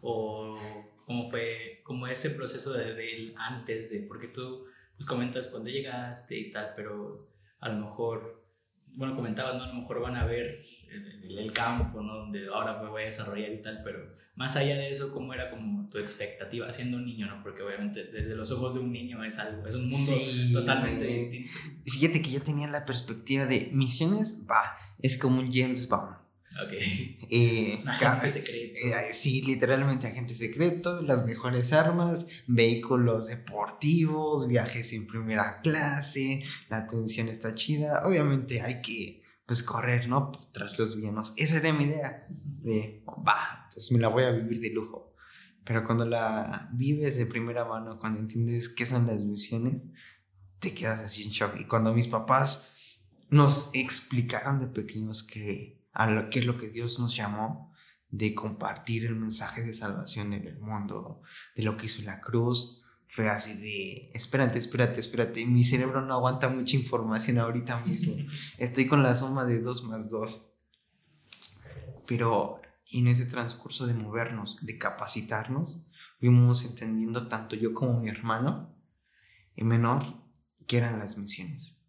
O 0.00 0.58
cómo 1.04 1.28
fue, 1.28 1.80
como 1.84 2.06
ese 2.06 2.30
proceso 2.30 2.72
de, 2.72 2.94
de 2.94 3.34
antes 3.36 3.90
de, 3.90 4.00
porque 4.00 4.28
tú 4.28 4.66
pues 4.96 5.06
comentas 5.06 5.48
cuando 5.48 5.70
llegaste 5.70 6.38
y 6.38 6.50
tal, 6.52 6.72
pero 6.76 7.28
a 7.58 7.68
lo 7.68 7.86
mejor, 7.86 8.44
bueno, 8.88 9.16
comentabas, 9.16 9.56
¿no? 9.56 9.64
A 9.64 9.68
lo 9.68 9.74
mejor 9.74 10.00
van 10.00 10.16
a 10.16 10.26
ver 10.26 10.64
el, 10.90 11.38
el 11.38 11.52
campo, 11.52 12.02
¿no? 12.02 12.16
Donde 12.16 12.48
ahora 12.48 12.82
me 12.82 12.88
voy 12.88 13.02
a 13.02 13.04
desarrollar 13.06 13.52
y 13.52 13.62
tal, 13.62 13.82
pero 13.84 14.20
más 14.40 14.56
allá 14.56 14.74
de 14.76 14.90
eso, 14.90 15.12
¿cómo 15.12 15.34
era 15.34 15.50
como 15.50 15.88
tu 15.90 15.98
expectativa 15.98 16.72
siendo 16.72 16.96
un 16.96 17.04
niño, 17.04 17.26
no? 17.26 17.42
Porque 17.42 17.62
obviamente 17.62 18.04
desde 18.04 18.34
los 18.34 18.50
ojos 18.52 18.72
de 18.72 18.80
un 18.80 18.90
niño 18.90 19.22
es 19.22 19.38
algo, 19.38 19.66
es 19.66 19.74
un 19.74 19.88
mundo 19.88 20.60
totalmente 20.60 21.04
distinto. 21.04 21.50
Fíjate 21.84 22.22
que 22.22 22.30
yo 22.30 22.40
tenía 22.40 22.66
la 22.66 22.86
perspectiva 22.86 23.44
de 23.44 23.68
misiones, 23.72 24.46
va, 24.50 24.78
es 25.02 25.18
como 25.18 25.40
un 25.40 25.52
James 25.52 25.88
Bond. 25.88 26.16
Ok. 26.64 26.72
Eh, 27.32 27.80
agente 27.86 28.28
secreto. 28.28 28.74
Eh, 28.82 29.12
sí, 29.12 29.42
literalmente 29.42 30.08
agente 30.08 30.34
secreto, 30.34 31.00
las 31.00 31.24
mejores 31.24 31.72
armas, 31.72 32.26
vehículos 32.48 33.28
deportivos, 33.28 34.48
viajes 34.48 34.92
en 34.94 35.06
primera 35.06 35.60
clase, 35.62 36.42
la 36.68 36.78
atención 36.78 37.28
está 37.28 37.54
chida. 37.54 38.02
Obviamente 38.04 38.62
hay 38.62 38.80
que 38.82 39.19
pues 39.50 39.64
correr, 39.64 40.08
¿no? 40.08 40.30
Tras 40.52 40.78
los 40.78 40.94
villanos. 40.94 41.32
Esa 41.36 41.56
era 41.56 41.72
mi 41.72 41.82
idea 41.82 42.24
de, 42.30 43.02
va, 43.08 43.68
pues 43.74 43.90
me 43.90 43.98
la 43.98 44.06
voy 44.06 44.22
a 44.22 44.30
vivir 44.30 44.60
de 44.60 44.70
lujo. 44.70 45.12
Pero 45.64 45.82
cuando 45.82 46.04
la 46.04 46.68
vives 46.72 47.16
de 47.16 47.26
primera 47.26 47.64
mano, 47.64 47.98
cuando 47.98 48.20
entiendes 48.20 48.68
qué 48.68 48.86
son 48.86 49.08
las 49.08 49.24
misiones, 49.24 49.88
te 50.60 50.72
quedas 50.72 51.00
así 51.00 51.24
en 51.24 51.30
shock. 51.30 51.56
Y 51.58 51.64
cuando 51.64 51.92
mis 51.92 52.06
papás 52.06 52.70
nos 53.28 53.70
explicaron 53.72 54.60
de 54.60 54.68
pequeños 54.68 55.24
que 55.24 55.82
a 55.94 56.08
lo, 56.08 56.30
qué 56.30 56.38
es 56.38 56.46
lo 56.46 56.56
que 56.56 56.68
Dios 56.68 57.00
nos 57.00 57.16
llamó, 57.16 57.72
de 58.08 58.36
compartir 58.36 59.04
el 59.04 59.16
mensaje 59.16 59.64
de 59.64 59.74
salvación 59.74 60.32
en 60.32 60.46
el 60.46 60.60
mundo, 60.60 61.22
de 61.56 61.64
lo 61.64 61.76
que 61.76 61.86
hizo 61.86 62.02
la 62.02 62.20
cruz, 62.20 62.84
fue 63.10 63.28
así 63.28 63.54
de, 63.54 64.08
espérate, 64.14 64.58
espérate, 64.58 65.00
espérate, 65.00 65.44
mi 65.44 65.64
cerebro 65.64 66.00
no 66.00 66.14
aguanta 66.14 66.48
mucha 66.48 66.76
información 66.76 67.38
ahorita 67.38 67.84
mismo. 67.84 68.14
Estoy 68.58 68.86
con 68.86 69.02
la 69.02 69.16
suma 69.16 69.44
de 69.44 69.60
2 69.60 69.84
más 69.84 70.10
2. 70.10 70.54
Pero 72.06 72.60
en 72.92 73.08
ese 73.08 73.26
transcurso 73.26 73.88
de 73.88 73.94
movernos, 73.94 74.64
de 74.64 74.78
capacitarnos, 74.78 75.88
fuimos 76.20 76.64
entendiendo 76.64 77.26
tanto 77.26 77.56
yo 77.56 77.74
como 77.74 77.98
mi 77.98 78.08
hermano, 78.08 78.72
y 79.56 79.64
menor, 79.64 80.04
que 80.68 80.76
eran 80.76 81.00
las 81.00 81.18
misiones. 81.18 81.82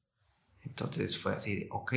Entonces 0.61 1.21
fue 1.21 1.35
así 1.35 1.55
de, 1.55 1.67
ok, 1.69 1.93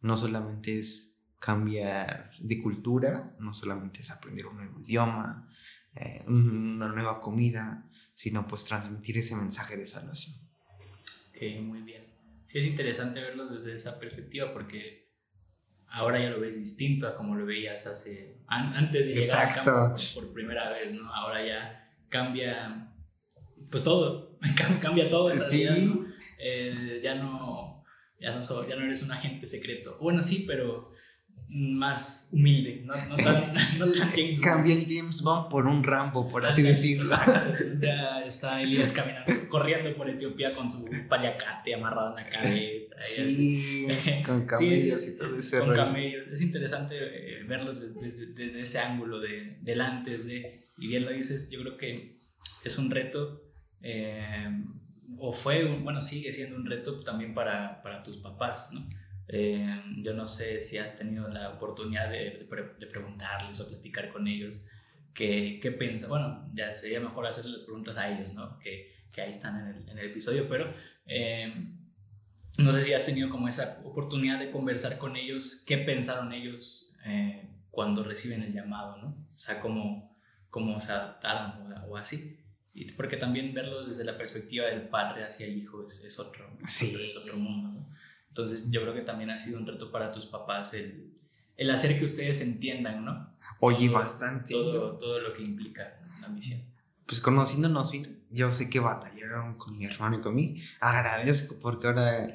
no 0.00 0.16
solamente 0.16 0.78
es 0.78 1.16
cambiar 1.38 2.32
de 2.40 2.60
cultura, 2.60 3.36
no 3.38 3.54
solamente 3.54 4.00
es 4.00 4.10
aprender 4.10 4.46
un 4.46 4.56
nuevo 4.56 4.80
idioma, 4.80 5.48
eh, 5.94 6.24
una 6.26 6.88
nueva 6.88 7.20
comida, 7.20 7.88
sino 8.22 8.46
pues 8.46 8.64
transmitir 8.64 9.18
ese 9.18 9.34
mensaje 9.34 9.76
de 9.76 9.84
salvación. 9.84 10.36
Ok, 11.30 11.60
muy 11.60 11.82
bien. 11.82 12.04
Sí, 12.46 12.60
es 12.60 12.66
interesante 12.66 13.20
verlo 13.20 13.48
desde 13.48 13.74
esa 13.74 13.98
perspectiva 13.98 14.52
porque 14.52 15.10
ahora 15.88 16.20
ya 16.20 16.30
lo 16.30 16.38
ves 16.38 16.54
distinto 16.54 17.08
a 17.08 17.16
como 17.16 17.34
lo 17.34 17.44
veías 17.44 17.84
hace 17.88 18.44
antes 18.46 19.08
de 19.08 19.14
llegar 19.14 19.48
al 19.48 19.64
campo 19.64 19.96
por, 20.14 20.32
primera 20.32 20.70
vez, 20.70 20.94
¿no? 20.94 21.12
Ahora 21.12 21.44
ya 21.44 21.90
cambia 22.08 22.94
pues 23.68 23.82
todo, 23.82 24.38
cambia 24.80 25.10
todo 25.10 25.36
sí. 25.36 25.66
Eh, 26.38 27.00
ya 27.02 27.16
no 27.16 27.84
ya 28.20 28.36
no, 28.36 28.68
ya 28.68 28.76
no 28.76 28.84
eres 28.84 29.02
un 29.02 29.10
agente 29.10 29.48
secreto. 29.48 29.98
Bueno, 30.00 30.22
sí, 30.22 30.44
pero 30.46 30.92
más 31.54 32.30
humilde, 32.32 32.82
no, 32.84 32.94
no, 33.06 33.16
tan, 33.16 33.52
no 33.78 33.92
tan 33.92 34.10
James 34.10 34.40
Cambia 34.40 34.74
el 34.74 34.86
James 34.86 35.22
Bond 35.22 35.50
por 35.50 35.66
un 35.66 35.84
Rambo, 35.84 36.26
por 36.26 36.46
así 36.46 36.62
decirlo. 36.62 37.02
o 37.02 37.06
sea, 37.06 38.22
está 38.26 38.62
Elías 38.62 38.92
caminando, 38.92 39.32
corriendo 39.48 39.94
por 39.94 40.08
Etiopía 40.08 40.54
con 40.54 40.70
su 40.70 40.88
paliacate 41.08 41.74
amarrado 41.74 42.16
en 42.16 42.24
la 42.24 42.30
cabeza. 42.30 42.96
Sí, 42.98 43.86
con 44.24 44.46
camellos 44.46 45.06
y 45.06 45.18
todo 45.18 45.38
ese 45.38 45.58
Con 45.58 45.74
camellos. 45.74 46.28
Es 46.28 46.40
interesante 46.40 46.96
eh, 46.96 47.44
verlos 47.44 47.80
desde, 47.80 48.32
desde, 48.32 48.62
ese 48.62 48.78
ángulo 48.78 49.20
de, 49.20 49.58
del 49.60 49.80
antes 49.82 50.26
de, 50.26 50.64
y 50.78 50.86
bien 50.86 51.04
lo 51.04 51.10
dices, 51.10 51.50
yo 51.50 51.60
creo 51.60 51.76
que 51.76 52.18
es 52.64 52.78
un 52.78 52.90
reto, 52.90 53.42
eh, 53.82 54.48
o 55.18 55.32
fue, 55.32 55.64
bueno, 55.64 56.00
sigue 56.00 56.32
siendo 56.32 56.56
un 56.56 56.64
reto 56.64 57.00
también 57.00 57.34
para, 57.34 57.82
para 57.82 58.02
tus 58.02 58.16
papás, 58.18 58.70
¿no? 58.72 58.88
Eh, 59.34 59.66
yo 59.96 60.12
no 60.12 60.28
sé 60.28 60.60
si 60.60 60.76
has 60.76 60.94
tenido 60.94 61.26
la 61.28 61.48
oportunidad 61.48 62.10
de, 62.10 62.46
de, 62.78 62.86
preguntarles 62.86 63.58
o 63.60 63.68
platicar 63.68 64.12
con 64.12 64.28
ellos 64.28 64.66
qué, 65.14 65.58
qué 65.62 65.72
piensan. 65.72 66.10
Bueno, 66.10 66.50
ya 66.52 66.70
sería 66.72 67.00
mejor 67.00 67.26
hacerles 67.26 67.54
las 67.54 67.62
preguntas 67.62 67.96
a 67.96 68.10
ellos, 68.10 68.34
¿no? 68.34 68.58
Que, 68.58 68.92
que 69.14 69.22
ahí 69.22 69.30
están 69.30 69.58
en 69.58 69.74
el, 69.74 69.88
en 69.88 69.98
el, 69.98 70.10
episodio, 70.10 70.46
pero 70.50 70.74
eh, 71.06 71.50
no 72.58 72.72
sé 72.72 72.84
si 72.84 72.92
has 72.92 73.06
tenido 73.06 73.30
como 73.30 73.48
esa 73.48 73.80
oportunidad 73.84 74.38
de 74.38 74.50
conversar 74.50 74.98
con 74.98 75.16
ellos, 75.16 75.64
qué 75.66 75.78
pensaron 75.78 76.34
ellos 76.34 76.94
eh, 77.06 77.48
cuando 77.70 78.04
reciben 78.04 78.42
el 78.42 78.52
llamado, 78.52 78.98
¿no? 78.98 79.08
O 79.34 79.38
sea, 79.38 79.60
cómo, 79.60 80.14
cómo 80.50 80.78
se 80.78 80.92
adaptaron 80.92 81.72
o, 81.88 81.96
así. 81.96 82.38
Y 82.74 82.92
porque 82.92 83.16
también 83.16 83.54
verlo 83.54 83.86
desde 83.86 84.04
la 84.04 84.18
perspectiva 84.18 84.66
del 84.66 84.88
padre 84.88 85.24
hacia 85.24 85.46
el 85.46 85.56
hijo 85.56 85.86
es, 85.86 86.04
es 86.04 86.18
otro, 86.18 86.46
sí. 86.66 86.94
es 87.00 87.16
otro 87.16 87.36
mundo, 87.36 87.68
¿no? 87.70 87.91
Entonces 88.32 88.70
yo 88.70 88.80
creo 88.80 88.94
que 88.94 89.02
también 89.02 89.28
ha 89.28 89.36
sido 89.36 89.58
un 89.58 89.66
reto 89.66 89.92
para 89.92 90.10
tus 90.10 90.24
papás 90.24 90.72
el, 90.72 91.12
el 91.54 91.70
hacer 91.70 91.98
que 91.98 92.06
ustedes 92.06 92.40
entiendan, 92.40 93.04
¿no? 93.04 93.36
Oye, 93.60 93.90
bastante. 93.90 94.54
Todo, 94.54 94.96
todo 94.96 95.20
lo 95.20 95.34
que 95.34 95.42
implica 95.42 96.00
la 96.18 96.28
misión. 96.28 96.62
Pues 97.04 97.20
conociéndonos 97.20 97.92
yo 98.30 98.50
sé 98.50 98.70
que 98.70 98.80
batallaron 98.80 99.58
con 99.58 99.76
mi 99.76 99.84
hermano 99.84 100.16
y 100.16 100.20
con 100.22 100.34
mí. 100.34 100.62
Agradezco 100.80 101.56
porque 101.60 101.88
ahora 101.88 102.32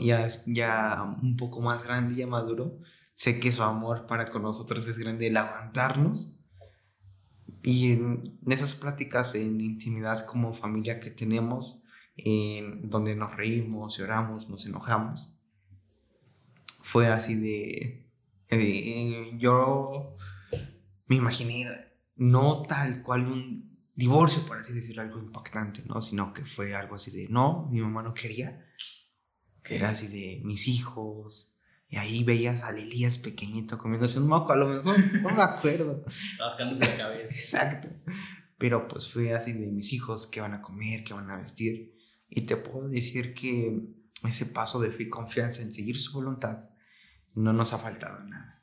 ya, 0.00 0.26
ya 0.44 1.16
un 1.22 1.38
poco 1.38 1.62
más 1.62 1.82
grande 1.82 2.12
y 2.12 2.18
ya 2.18 2.26
maduro, 2.26 2.78
sé 3.14 3.40
que 3.40 3.52
su 3.52 3.62
amor 3.62 4.06
para 4.06 4.26
con 4.26 4.42
nosotros 4.42 4.86
es 4.86 4.98
grande, 4.98 5.28
el 5.28 5.36
aguantarnos. 5.38 6.38
Y 7.62 7.92
en 7.92 8.38
esas 8.48 8.74
pláticas 8.74 9.34
en 9.34 9.62
intimidad 9.62 10.26
como 10.26 10.52
familia 10.52 11.00
que 11.00 11.10
tenemos, 11.10 11.81
en 12.24 12.88
donde 12.88 13.14
nos 13.16 13.36
reímos, 13.36 13.98
lloramos, 13.98 14.48
nos 14.48 14.66
enojamos. 14.66 15.32
Fue 16.82 17.08
así 17.08 17.34
de... 17.34 18.06
yo 19.38 20.16
me 21.06 21.16
imaginé 21.16 21.66
no 22.16 22.62
tal 22.62 23.02
cual 23.02 23.26
un 23.26 23.72
divorcio, 23.94 24.46
por 24.46 24.58
así 24.58 24.72
decirlo, 24.72 25.02
algo 25.02 25.18
impactante, 25.18 25.82
¿no? 25.86 26.00
Sino 26.00 26.32
que 26.32 26.44
fue 26.44 26.74
algo 26.74 26.94
así 26.94 27.10
de, 27.10 27.28
no, 27.28 27.68
mi 27.70 27.80
mamá 27.80 28.02
no 28.02 28.14
quería. 28.14 28.66
Que 29.62 29.76
era 29.76 29.90
así 29.90 30.08
de 30.08 30.40
mis 30.44 30.68
hijos. 30.68 31.56
Y 31.88 31.96
ahí 31.96 32.24
veías 32.24 32.64
a 32.64 32.70
Elías 32.70 33.18
pequeñito 33.18 33.76
comiéndose 33.78 34.18
un 34.18 34.26
moco, 34.26 34.52
a 34.52 34.56
lo 34.56 34.66
mejor, 34.66 34.98
no 35.20 35.34
me 35.34 35.42
acuerdo. 35.42 36.04
Rascándose 36.38 36.86
la 36.86 36.96
cabeza. 36.96 37.34
Exacto. 37.34 37.88
Pero 38.58 38.88
pues 38.88 39.12
fue 39.12 39.34
así 39.34 39.52
de 39.52 39.66
mis 39.66 39.92
hijos, 39.92 40.26
qué 40.26 40.40
van 40.40 40.54
a 40.54 40.62
comer, 40.62 41.04
qué 41.04 41.12
van 41.14 41.30
a 41.30 41.36
vestir. 41.36 41.94
Y 42.34 42.42
te 42.42 42.56
puedo 42.56 42.88
decir 42.88 43.34
que 43.34 43.78
ese 44.26 44.46
paso 44.46 44.80
de 44.80 44.90
fe 44.90 45.02
y 45.02 45.08
confianza 45.10 45.60
en 45.60 45.72
seguir 45.72 45.98
su 45.98 46.14
voluntad 46.14 46.70
no 47.34 47.52
nos 47.52 47.74
ha 47.74 47.78
faltado 47.78 48.20
nada. 48.24 48.62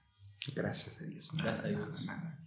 Gracias 0.55 0.99
a 1.01 1.05
Dios. 1.05 1.31
Gracias 1.37 1.65
a 1.65 1.67
Dios. 1.67 2.05
Nada, 2.05 2.39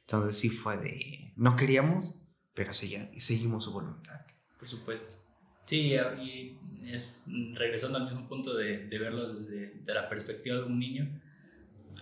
Entonces 0.00 0.38
sí 0.38 0.48
fue 0.48 0.78
de, 0.78 1.34
no 1.36 1.54
queríamos, 1.54 2.22
pero 2.54 2.72
seguimos 2.72 3.64
su 3.64 3.72
voluntad. 3.72 4.22
Por 4.58 4.68
supuesto. 4.68 5.16
Sí, 5.66 5.92
y 5.92 6.58
es 6.86 7.26
regresando 7.52 7.98
al 7.98 8.04
mismo 8.04 8.26
punto 8.26 8.56
de, 8.56 8.86
de 8.86 8.98
verlo 8.98 9.34
desde 9.34 9.82
la 9.84 10.08
perspectiva 10.08 10.56
de 10.56 10.62
un 10.62 10.78
niño. 10.78 11.20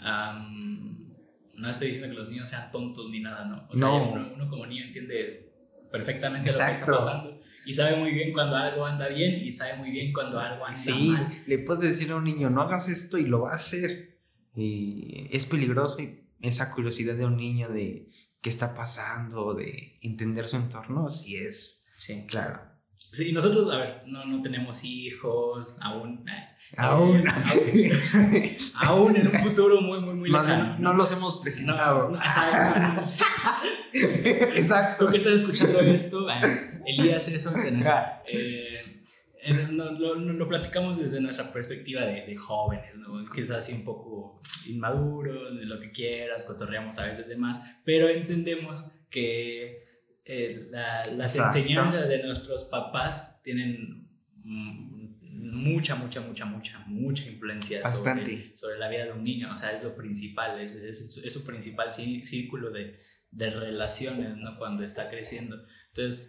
no 0.01 1.69
estoy 1.69 1.89
diciendo 1.89 2.15
que 2.15 2.21
los 2.21 2.31
niños 2.31 2.49
sean 2.49 2.71
tontos 2.71 3.11
ni 3.11 3.19
nada, 3.19 3.45
¿no? 3.45 3.67
O 3.69 3.75
sea, 3.75 3.89
Uno, 3.91 4.35
uno, 4.35 4.49
como 4.49 4.67
niño 4.67 4.85
entiende 4.85 5.53
perfectamente 5.91 6.49
lo 6.53 6.57
que 6.59 6.73
está 6.73 6.87
pasando 6.87 7.38
y 7.69 7.75
sabe 7.75 7.97
muy 7.97 8.13
bien 8.13 8.33
cuando 8.33 8.57
algo 8.57 8.87
anda 8.87 9.09
bien 9.09 9.45
y 9.45 9.53
sabe 9.53 9.77
muy 9.77 9.91
bien 9.91 10.11
cuando 10.11 10.41
algo 10.41 10.65
anda 10.65 10.79
sí, 10.79 11.11
mal. 11.11 11.43
le 11.47 11.59
puedes 11.59 11.83
decir 11.83 12.11
a 12.13 12.17
un 12.17 12.25
niño, 12.25 12.49
no 12.49 12.63
hagas 12.63 12.89
esto 12.89 13.19
y 13.19 13.27
lo 13.27 13.43
va 13.43 13.53
a 13.53 13.57
hacer. 13.57 14.21
Y 14.57 15.27
es 15.31 15.45
peligroso 15.45 15.99
esa 16.41 16.73
curiosidad 16.73 17.15
de 17.15 17.27
un 17.27 17.37
niño 17.37 17.69
de 17.69 18.09
qué 18.41 18.49
está 18.49 18.75
pasando, 18.75 19.53
de 19.53 19.99
entender 20.01 20.49
su 20.49 20.57
entorno, 20.57 21.11
sí 21.11 21.37
es. 21.37 21.85
Sí, 21.99 22.25
claro. 22.27 22.59
Sí, 22.97 23.33
nosotros, 23.33 23.71
a 23.71 23.77
ver, 23.77 24.03
no, 24.07 24.25
no 24.25 24.41
tenemos 24.41 24.83
hijos, 24.85 25.77
aún. 25.83 26.27
Eh, 26.27 26.49
aún. 26.79 27.23
Aún, 28.77 29.15
en 29.15 29.29
un 29.29 29.35
futuro 29.35 29.83
muy, 29.83 30.01
muy, 30.01 30.15
muy 30.15 30.31
lejano. 30.31 30.79
No, 30.79 30.95
los 30.95 31.13
hemos 31.13 31.39
presentado. 31.43 32.19
exacto. 33.93 35.07
Tú 35.07 35.11
que 35.11 35.17
estás 35.19 35.35
escuchando 35.35 35.81
esto, 35.81 36.29
eh, 36.31 36.83
Elías 36.87 37.29
eso, 37.29 37.55
eh, 38.27 38.99
lo, 39.71 39.93
lo, 39.93 40.15
lo, 40.17 40.49
platicamos 40.49 40.99
desde 40.99 41.21
nuestra 41.21 41.53
perspectiva 41.53 42.03
de, 42.03 42.27
de 42.27 42.37
jóvenes, 42.37 42.95
¿no? 42.97 43.25
quizás 43.31 43.59
así 43.59 43.73
un 43.73 43.85
poco 43.85 44.43
inmaduro, 44.67 45.55
de 45.55 45.65
lo 45.65 45.81
que 45.81 45.91
quieras, 45.91 46.45
cotorreamos 46.45 46.99
a 46.99 47.07
veces 47.07 47.29
de 47.29 47.37
más, 47.37 47.61
pero 47.85 48.09
entendemos 48.09 48.91
que 49.11 49.87
eh, 50.25 50.69
las 50.71 51.39
enseñanzas 51.39 52.09
de 52.09 52.23
nuestros 52.23 52.65
papás 52.65 53.41
tienen 53.43 54.09
mucha, 54.45 55.95
mucha, 55.95 56.21
mucha, 56.21 56.45
mucha, 56.45 56.79
mucha 56.87 57.25
influencia 57.27 57.91
sobre, 57.91 58.57
sobre, 58.57 58.79
la 58.79 58.89
vida 58.89 59.07
de 59.07 59.13
un 59.13 59.25
niño. 59.25 59.51
O 59.51 59.57
sea, 59.57 59.73
es 59.73 59.83
lo 59.83 59.95
principal, 59.95 60.61
es, 60.61 60.75
es, 60.77 61.19
es 61.25 61.33
su 61.33 61.45
principal 61.45 61.93
círculo 61.95 62.71
de, 62.71 62.99
de 63.31 63.51
relaciones, 63.51 64.37
¿no? 64.37 64.57
Cuando 64.59 64.85
está 64.85 65.09
creciendo. 65.09 65.57
Entonces, 65.89 66.29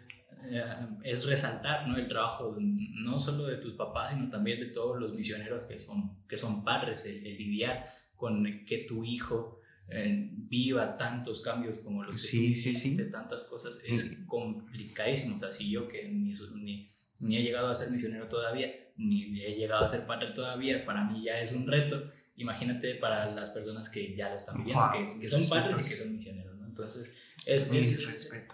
eh, 0.50 0.64
es 1.04 1.26
resaltar, 1.26 1.88
¿no? 1.88 1.98
El 1.98 2.08
trabajo 2.08 2.56
no 2.60 3.20
solo 3.20 3.46
de 3.46 3.58
tus 3.58 3.74
papás, 3.74 4.12
sino 4.12 4.30
también 4.30 4.60
de 4.60 4.68
todos 4.68 5.00
los 5.00 5.14
misioneros 5.14 5.64
que 5.68 5.78
son, 5.80 6.24
que 6.28 6.38
son 6.38 6.64
padres, 6.64 7.06
el, 7.06 7.24
lidiar 7.24 7.86
con 8.16 8.44
que 8.66 8.86
tu 8.88 9.04
hijo 9.04 9.60
eh, 9.90 10.30
viva 10.34 10.98
tantos 10.98 11.42
cambios 11.42 11.80
como 11.80 12.04
los 12.04 12.16
que 12.16 12.22
sí, 12.22 12.54
sí, 12.54 12.74
sí. 12.74 12.98
tantas 13.12 13.44
cosas, 13.44 13.74
es 13.84 14.24
complicadísimo. 14.28 15.36
O 15.36 15.40
sea, 15.40 15.52
si 15.52 15.70
yo 15.70 15.88
que 15.88 16.08
ni, 16.08 16.34
ni, 16.56 16.90
ni, 17.20 17.38
he 17.38 17.44
llegado 17.44 17.68
a 17.68 17.76
ser 17.76 17.92
misionero 17.92 18.28
todavía, 18.28 18.72
ni 18.98 19.42
he 19.42 19.56
llegado 19.56 19.86
a 19.86 19.88
ser 19.88 20.06
padre 20.06 20.32
todavía, 20.32 20.86
para 20.86 21.04
mí 21.04 21.24
ya 21.24 21.40
es 21.42 21.52
un 21.52 21.68
reto. 21.68 22.12
Imagínate 22.36 22.96
para 22.96 23.34
las 23.34 23.50
personas 23.50 23.90
que 23.90 24.16
ya 24.16 24.30
lo 24.30 24.36
están 24.38 24.58
viviendo, 24.58 24.90
que, 24.94 25.20
que, 25.20 25.28
son 25.28 25.46
padres 25.50 25.86
y 25.86 25.90
que 25.90 26.04
son 26.04 26.16
misioneros. 26.16 26.59
Entonces, 26.80 27.14
es, 27.46 27.72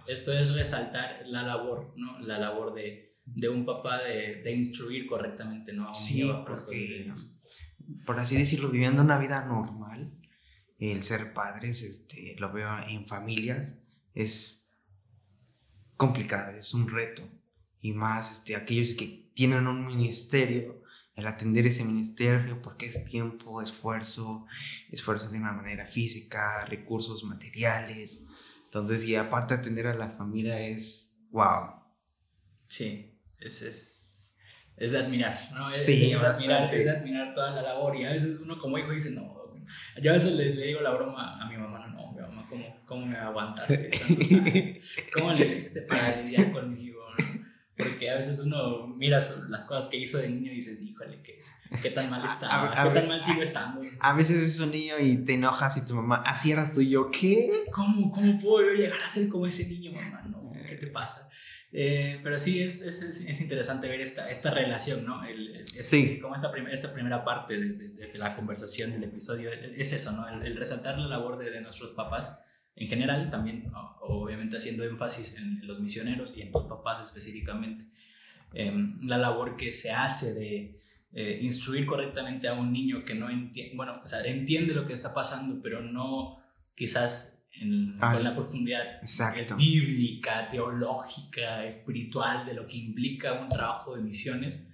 esto 0.08 0.34
es 0.34 0.56
resaltar 0.56 1.24
la 1.28 1.44
labor, 1.44 1.94
¿no? 1.96 2.20
La 2.20 2.40
labor 2.40 2.74
de, 2.74 3.16
de 3.26 3.50
un 3.50 3.66
papá 3.66 4.02
de, 4.04 4.42
de, 4.42 4.52
instruir 4.52 5.08
correctamente, 5.08 5.74
¿no? 5.74 5.94
sí, 5.96 6.24
porque, 6.48 7.12
por 8.06 8.20
así 8.20 8.38
decirlo, 8.38 8.70
viviendo 8.70 9.02
una 9.02 9.18
vida 9.18 9.46
normal, 9.46 10.12
el 10.80 11.04
ser 11.04 11.34
padres, 11.34 11.82
este, 11.84 12.36
lo 12.38 12.52
veo 12.52 12.70
en 12.88 13.08
familias, 13.08 13.76
es 14.14 14.68
complicado, 15.98 16.56
es 16.58 16.74
un 16.74 16.90
reto. 16.90 17.24
Y 17.82 17.94
más 17.94 18.32
este, 18.32 18.56
aquellos 18.56 18.94
que 18.94 19.30
tienen 19.34 19.68
un 19.68 19.86
ministerio, 19.86 20.82
el 21.16 21.28
atender 21.28 21.66
ese 21.66 21.86
ministerio, 21.86 22.62
porque 22.62 22.86
es 22.88 23.06
tiempo, 23.06 23.62
esfuerzo, 23.62 24.46
esfuerzos 24.92 25.32
de 25.32 25.38
una 25.38 25.54
manera 25.54 25.86
física, 25.86 26.66
recursos 26.66 27.24
materiales. 27.24 28.22
Entonces, 28.66 29.06
y 29.06 29.16
aparte 29.16 29.54
atender 29.54 29.88
a 29.88 29.96
la 29.96 30.10
familia 30.10 30.60
es 30.60 31.18
wow. 31.32 31.86
Sí, 32.68 33.18
es, 33.40 33.62
es, 33.62 34.38
es 34.76 34.92
de 34.92 34.98
admirar, 35.00 35.40
¿no? 35.54 35.70
Es, 35.70 35.86
sí, 35.86 36.10
de 36.10 36.16
admirar, 36.16 36.74
es 36.74 36.84
de 36.84 36.92
admirar 36.92 37.34
toda 37.34 37.52
la 37.52 37.62
labor. 37.62 37.96
Y 37.96 38.04
a 38.04 38.12
veces 38.12 38.40
uno 38.42 38.58
como 38.58 38.78
hijo 38.78 38.92
dice, 38.92 39.12
no, 39.12 39.54
Yo 40.02 40.12
a 40.12 40.16
veces 40.16 40.34
le, 40.34 40.54
le, 40.54 40.68
digo 40.68 40.82
la 40.82 40.92
broma 40.92 41.42
a 41.42 41.50
mi 41.50 41.56
mamá, 41.56 41.88
no, 41.88 42.12
mi 42.12 42.20
mamá, 42.20 42.46
¿cómo, 42.50 42.84
cómo 42.86 43.06
me 43.06 43.18
aguantaste 43.18 43.90
tantos 43.90 44.32
años? 44.32 44.78
¿Cómo 45.14 45.32
le 45.32 45.46
hiciste 45.46 45.82
para 45.84 46.22
lidiar 46.22 46.52
conmigo? 46.52 46.95
Porque 47.78 48.10
a 48.10 48.16
veces 48.16 48.40
uno 48.40 48.88
mira 48.88 49.22
las 49.50 49.64
cosas 49.66 49.88
que 49.88 49.98
hizo 49.98 50.18
de 50.18 50.30
niño 50.30 50.52
y 50.52 50.56
dices, 50.56 50.82
híjole, 50.82 51.22
qué, 51.22 51.42
qué 51.82 51.90
tan 51.90 52.10
mal 52.10 52.24
está, 52.24 52.74
qué 52.84 53.00
tan 53.00 53.08
mal 53.08 53.24
sigo 53.24 53.42
estando. 53.42 53.82
A 54.00 54.14
veces 54.14 54.40
ves 54.40 54.60
un 54.60 54.72
niño 54.72 54.96
y 55.00 55.18
te 55.18 55.34
enojas 55.34 55.76
y 55.78 55.86
tu 55.86 55.94
mamá, 55.96 56.24
así 56.26 56.52
eras 56.52 56.74
tú 56.74 56.82
y 56.82 56.90
yo, 56.90 57.12
¿qué? 57.12 57.66
¿Cómo, 57.72 58.12
cómo 58.12 58.40
puedo 58.40 58.68
yo 58.68 58.74
llegar 58.76 59.02
a 59.02 59.10
ser 59.10 59.28
como 59.28 59.46
ese 59.46 59.68
niño, 59.68 59.92
mamá? 59.92 60.24
No, 60.30 60.52
¿qué 60.68 60.76
te 60.76 60.88
pasa? 60.88 61.30
Eh, 61.78 62.22
pero 62.24 62.40
sí, 62.40 62.64
es, 62.64 62.82
es, 62.84 63.02
es, 63.02 63.42
interesante 63.42 63.90
ver 63.90 64.00
esta, 64.00 64.30
esta 64.30 64.50
relación, 64.50 65.06
¿no? 65.06 65.26
El, 65.26 65.62
sí. 65.68 66.20
Como 66.22 66.34
esta, 66.34 66.50
esta 66.72 66.94
primera 66.94 67.26
parte 67.26 67.60
de, 67.60 67.74
de, 67.74 68.08
de, 68.08 68.18
la 68.18 68.34
conversación 68.34 68.94
del 68.94 69.04
episodio 69.04 69.52
es 69.52 69.92
eso, 69.92 70.14
¿no? 70.14 70.26
El, 70.42 70.56
resaltar 70.56 70.98
la 70.98 71.08
labor 71.08 71.38
de, 71.38 71.60
nuestros 71.60 71.90
papás 71.92 72.40
en 72.76 72.88
general, 72.88 73.30
también 73.30 73.72
obviamente 74.02 74.58
haciendo 74.58 74.84
énfasis 74.84 75.38
en 75.38 75.66
los 75.66 75.80
misioneros 75.80 76.34
y 76.36 76.42
en 76.42 76.52
los 76.52 76.66
papás 76.66 77.08
específicamente. 77.08 77.86
Em, 78.54 79.00
la 79.02 79.18
labor 79.18 79.56
que 79.56 79.74
se 79.74 79.92
hace 79.92 80.34
de 80.34 80.80
eh, 81.14 81.40
instruir 81.42 81.86
correctamente 81.86 82.48
a 82.48 82.54
un 82.54 82.72
niño 82.72 83.04
que 83.06 83.16
no 83.16 83.30
entiende, 83.30 83.76
bueno, 83.76 84.02
o 84.04 84.08
sea, 84.08 84.22
entiende 84.24 84.74
lo 84.74 84.86
que 84.86 84.94
está 84.94 85.14
pasando, 85.14 85.62
pero 85.62 85.82
no 85.82 86.44
quizás 86.76 87.48
en, 87.54 87.98
con 87.98 88.24
la 88.24 88.34
profundidad 88.34 89.02
bíblica, 89.58 90.50
teológica, 90.50 91.66
espiritual 91.66 92.46
de 92.46 92.54
lo 92.54 92.68
que 92.68 92.78
implica 92.78 93.34
un 93.34 93.50
trabajo 93.50 93.96
de 93.96 94.02
misiones, 94.02 94.68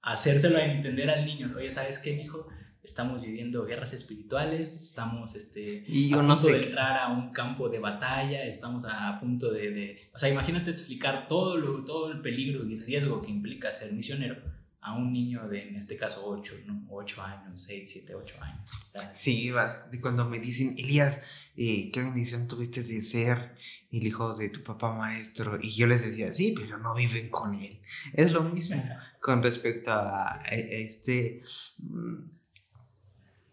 hacérselo 0.00 0.56
a 0.58 0.64
entender 0.64 1.10
al 1.10 1.24
niño. 1.24 1.52
Oye, 1.56 1.70
¿sabes 1.70 1.98
qué, 1.98 2.22
hijo? 2.22 2.48
Estamos 2.84 3.22
viviendo 3.22 3.64
guerras 3.64 3.94
espirituales, 3.94 4.72
estamos 4.80 5.34
este, 5.34 5.84
y 5.88 6.12
a 6.12 6.18
punto 6.18 6.48
de 6.48 6.64
entrar 6.64 6.98
a 6.98 7.08
un 7.08 7.32
campo 7.32 7.70
de 7.70 7.78
batalla, 7.78 8.44
estamos 8.44 8.84
a, 8.86 9.18
punto 9.18 9.50
de, 9.50 9.70
de, 9.70 10.10
O 10.12 10.18
sea, 10.18 10.28
imagínate 10.28 10.70
explicar 10.70 11.26
todo, 11.26 11.56
lo, 11.56 11.82
todo 11.84 12.12
el 12.12 12.20
peligro 12.20 12.64
y 12.68 12.78
riesgo 12.78 13.22
que 13.22 13.30
implica 13.30 13.72
ser 13.72 13.92
misionero 13.92 14.36
a 14.84 14.92
un 14.92 15.14
niño 15.14 15.48
de, 15.48 15.68
en 15.68 15.76
este 15.76 15.96
caso, 15.96 16.22
8, 16.26 16.56
¿no? 16.66 16.86
8 16.90 17.22
años, 17.22 17.62
6, 17.62 17.90
7, 17.90 18.14
8 18.16 18.34
años. 18.42 18.70
Sí, 19.12 19.50
cuando 20.02 20.28
me 20.28 20.38
dicen, 20.38 20.74
Elías, 20.76 21.22
eh, 21.56 21.90
qué 21.90 22.02
bendición 22.02 22.46
tuviste 22.46 22.82
de 22.82 23.00
ser 23.00 23.54
el 23.90 24.06
hijo 24.06 24.34
de 24.34 24.50
tu 24.50 24.62
papá 24.62 24.92
maestro. 24.92 25.58
Y 25.58 25.70
yo 25.70 25.86
les 25.86 26.04
decía, 26.04 26.34
sí, 26.34 26.54
pero 26.54 26.76
no 26.76 26.94
viven 26.94 27.30
con 27.30 27.54
él. 27.54 27.80
Es 28.12 28.32
lo 28.32 28.42
mismo 28.42 28.82
con 29.20 29.42
respecto 29.42 29.90
a, 29.90 30.38
este, 30.50 31.40
mm, 31.78 32.34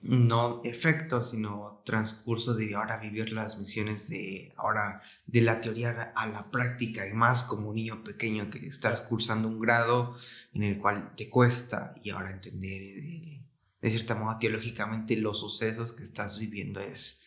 no 0.03 0.61
efecto, 0.63 1.23
sino 1.23 1.81
transcurso 1.85 2.53
de 2.53 2.75
ahora 2.75 2.97
vivir 2.97 3.31
las 3.31 3.59
misiones 3.59 4.09
de 4.09 4.53
ahora 4.57 5.01
de 5.25 5.41
la 5.41 5.61
teoría 5.61 6.11
a 6.15 6.27
la 6.27 6.49
práctica 6.51 7.07
y 7.07 7.13
más 7.13 7.43
como 7.43 7.69
un 7.69 7.75
niño 7.75 8.03
pequeño 8.03 8.49
que 8.49 8.65
estás 8.65 9.01
cursando 9.01 9.47
un 9.47 9.59
grado 9.59 10.15
en 10.53 10.63
el 10.63 10.77
cual 10.79 11.15
te 11.15 11.29
cuesta 11.29 11.95
y 12.03 12.09
ahora 12.09 12.31
entender 12.31 12.81
de, 12.81 13.43
de 13.81 13.89
cierta 13.89 14.15
manera 14.15 14.39
teológicamente 14.39 15.17
los 15.17 15.39
sucesos 15.39 15.93
que 15.93 16.03
estás 16.03 16.39
viviendo 16.39 16.79
es 16.79 17.21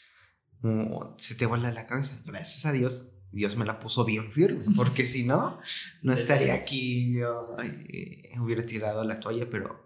se 1.18 1.34
te 1.34 1.46
vuela 1.46 1.70
la 1.72 1.86
cabeza. 1.86 2.20
Gracias 2.24 2.64
a 2.66 2.72
Dios, 2.72 3.10
Dios 3.32 3.56
me 3.56 3.64
la 3.64 3.80
puso 3.80 4.04
bien 4.04 4.32
firme, 4.32 4.64
porque 4.76 5.06
si 5.06 5.24
no, 5.24 5.58
no 6.02 6.12
estaría 6.14 6.54
aquí, 6.54 7.12
yo 7.12 7.56
eh, 7.62 8.32
hubiera 8.40 8.64
tirado 8.64 9.04
la 9.04 9.20
toalla, 9.20 9.48
pero 9.50 9.83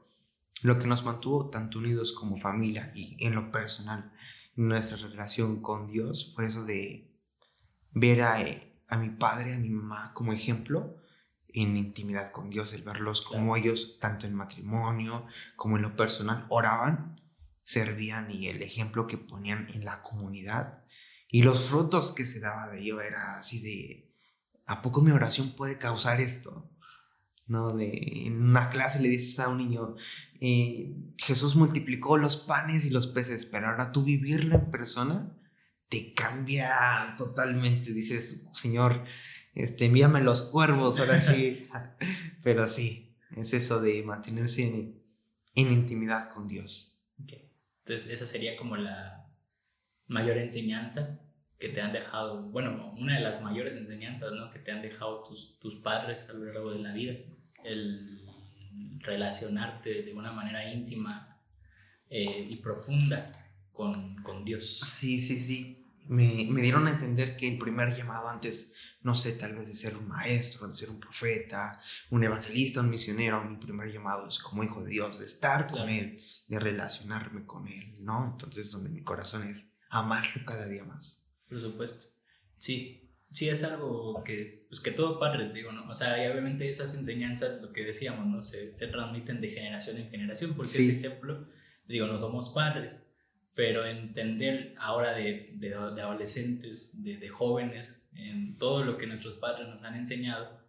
lo 0.62 0.79
que 0.79 0.87
nos 0.87 1.05
mantuvo 1.05 1.51
tanto 1.51 1.79
unidos 1.79 2.12
como 2.12 2.38
familia 2.38 2.92
y 2.94 3.16
en 3.25 3.35
lo 3.35 3.51
personal, 3.51 4.12
nuestra 4.57 4.97
relación 5.09 5.62
con 5.62 5.87
Dios, 5.87 6.33
fue 6.35 6.47
eso 6.47 6.64
de 6.64 7.11
ver 7.92 8.23
a, 8.23 8.42
eh, 8.42 8.73
a 8.88 8.97
mi 8.97 9.11
padre, 9.11 9.55
a 9.55 9.59
mi 9.59 9.71
mamá 9.71 10.12
como 10.14 10.33
ejemplo 10.33 10.97
en 11.49 11.77
intimidad 11.77 12.33
con 12.33 12.51
Dios, 12.51 12.73
el 12.73 12.83
verlos 12.83 13.23
como 13.23 13.57
ellos, 13.57 13.99
tanto 14.01 14.27
en 14.27 14.35
matrimonio 14.35 15.27
como 15.57 15.77
en 15.77 15.83
lo 15.83 15.97
personal, 15.97 16.47
oraban 16.49 17.18
servían 17.68 18.31
y 18.31 18.49
el 18.49 18.62
ejemplo 18.62 19.07
que 19.07 19.18
ponían 19.18 19.68
en 19.75 19.85
la 19.85 20.03
comunidad 20.03 20.85
y 21.29 21.42
los 21.42 21.68
frutos 21.68 22.12
que 22.12 22.25
se 22.25 22.40
daba 22.40 22.68
de 22.68 22.81
ello 22.81 23.03
era 23.03 23.38
así 23.38 23.61
de, 23.61 24.11
¿a 24.64 24.81
poco 24.81 25.03
mi 25.03 25.11
oración 25.11 25.55
puede 25.55 25.77
causar 25.77 26.23
esto? 26.23 26.71
¿No? 27.49 27.75
De, 27.75 28.27
en 28.27 28.43
una 28.43 28.71
clase 28.71 29.03
le 29.03 29.09
dices 29.09 29.41
a 29.41 29.49
un 29.49 29.59
niño, 29.59 29.97
eh, 30.41 30.95
Jesús 31.17 31.57
multiplicó 31.57 32.17
los 32.17 32.37
panes 32.37 32.85
y 32.85 32.91
los 32.91 33.07
peces, 33.07 33.47
pero 33.47 33.69
ahora 33.69 33.91
tú 33.91 34.05
vivirlo 34.05 34.55
en 34.55 34.71
persona 34.71 35.35
te 35.89 36.13
cambia 36.13 37.15
totalmente. 37.17 37.93
Dices, 37.93 38.43
Señor, 38.53 39.05
este, 39.55 39.87
envíame 39.87 40.23
los 40.23 40.43
cuervos, 40.43 40.99
ahora 40.99 41.21
sí. 41.21 41.67
pero 42.43 42.69
sí, 42.69 43.17
es 43.37 43.55
eso 43.55 43.81
de 43.81 44.03
mantenerse 44.03 44.63
en, 44.65 45.03
en 45.55 45.73
intimidad 45.73 46.29
con 46.29 46.47
Dios. 46.47 46.97
Entonces 47.19 48.13
esa 48.13 48.27
sería 48.27 48.55
como 48.57 48.77
la 48.77 49.27
mayor 50.07 50.37
enseñanza 50.37 51.21
que 51.59 51.71
te 51.71 51.81
han 51.81 51.93
dejado, 51.93 52.43
bueno, 52.51 52.93
una 52.99 53.17
de 53.17 53.21
las 53.23 53.43
mayores 53.43 53.77
enseñanzas 53.77 54.33
¿no? 54.33 54.51
que 54.51 54.59
te 54.59 54.71
han 54.71 54.83
dejado 54.83 55.25
tus, 55.25 55.59
tus 55.59 55.77
padres 55.77 56.29
a 56.29 56.35
lo 56.35 56.45
largo 56.45 56.71
de 56.71 56.81
la 56.81 56.93
vida, 56.93 57.15
el 57.64 58.18
relacionarte 59.01 60.03
de 60.03 60.12
una 60.12 60.33
manera 60.33 60.71
íntima 60.73 61.37
eh, 62.11 62.47
y 62.49 62.57
profunda 62.57 63.53
con, 63.73 64.16
con, 64.23 64.44
Dios. 64.44 64.81
Sí, 64.81 65.21
sí, 65.21 65.40
sí. 65.40 65.85
Me, 66.09 66.47
me, 66.51 66.62
dieron 66.62 66.87
a 66.87 66.90
entender 66.90 67.37
que 67.37 67.49
el 67.49 67.59
primer 67.59 67.94
llamado 67.94 68.29
antes, 68.29 68.73
no 69.03 69.14
sé, 69.14 69.33
tal 69.33 69.55
vez 69.55 69.68
de 69.68 69.75
ser 69.75 69.94
un 69.97 70.09
maestro, 70.09 70.66
de 70.66 70.73
ser 70.73 70.88
un 70.88 70.99
profeta, 70.99 71.81
un 72.11 72.25
evangelista, 72.25 72.81
un 72.81 72.88
misionero, 72.88 73.44
mi 73.44 73.59
primer 73.59 73.92
llamado 73.92 74.27
es 74.27 74.38
como 74.38 74.64
hijo 74.64 74.83
de 74.83 74.90
Dios, 74.90 75.18
de 75.18 75.27
estar 75.27 75.66
con 75.66 75.88
Él, 75.88 76.23
de 76.49 76.59
relacionarme 76.59 77.44
con 77.44 77.68
Él, 77.68 77.97
¿no? 78.01 78.27
Entonces 78.27 78.71
donde 78.73 78.88
mi 78.88 79.03
corazón 79.03 79.47
es 79.47 79.71
amarlo 79.90 80.44
cada 80.47 80.66
día 80.66 80.85
más. 80.85 81.27
Por 81.49 81.61
supuesto. 81.61 82.07
Sí, 82.57 83.11
sí 83.31 83.49
es 83.49 83.62
algo 83.64 84.23
que, 84.25 84.58
pues 84.68 84.81
que 84.81 84.90
todo 84.90 85.18
padre, 85.18 85.50
digo, 85.52 85.72
¿no? 85.72 85.88
O 85.88 85.94
sea, 85.94 86.22
y 86.22 86.31
obviamente 86.31 86.68
esas 86.68 86.94
enseñanzas, 86.94 87.62
lo 87.62 87.72
que 87.72 87.85
decíamos, 87.85 88.26
¿no? 88.26 88.42
Se, 88.42 88.74
se 88.74 88.87
transmiten 88.88 89.40
de 89.40 89.50
generación 89.50 89.96
en 89.96 90.11
generación, 90.11 90.54
porque 90.54 90.70
ese 90.70 90.98
ejemplo, 90.98 91.48
digo, 91.87 92.07
no 92.07 92.18
somos 92.18 92.50
padres, 92.50 93.02
pero 93.54 93.87
entender 93.87 94.74
ahora 94.78 95.14
de, 95.14 95.52
de, 95.54 95.70
de 95.70 96.02
adolescentes, 96.02 97.02
de, 97.02 97.16
de, 97.16 97.28
jóvenes, 97.28 98.07
en 98.12 98.59
todo 98.59 98.85
lo 98.85 98.98
que 98.98 99.07
nuestros 99.07 99.35
padres 99.35 99.68
nos 99.68 99.83
han 99.85 99.94
enseñado, 99.94 100.61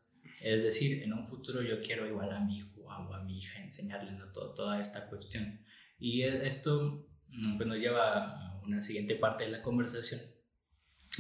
es 0.41 0.63
decir, 0.63 1.03
en 1.03 1.12
un 1.12 1.27
futuro 1.27 1.62
yo 1.62 1.81
quiero 1.81 2.07
igual 2.07 2.31
a 2.31 2.39
mi 2.39 2.57
hijo 2.57 2.81
o 2.81 2.91
a 2.91 3.23
mi 3.23 3.38
hija, 3.38 3.62
enseñarle 3.62 4.13
¿no? 4.13 4.31
Todo, 4.31 4.53
toda 4.53 4.79
esta 4.79 5.07
cuestión. 5.07 5.59
Y 5.99 6.23
esto 6.23 7.05
mm, 7.27 7.57
pues, 7.57 7.67
nos 7.67 7.77
lleva 7.77 8.13
a 8.13 8.62
una 8.62 8.81
siguiente 8.81 9.15
parte 9.15 9.43
de 9.43 9.51
la 9.51 9.62
conversación, 9.62 10.21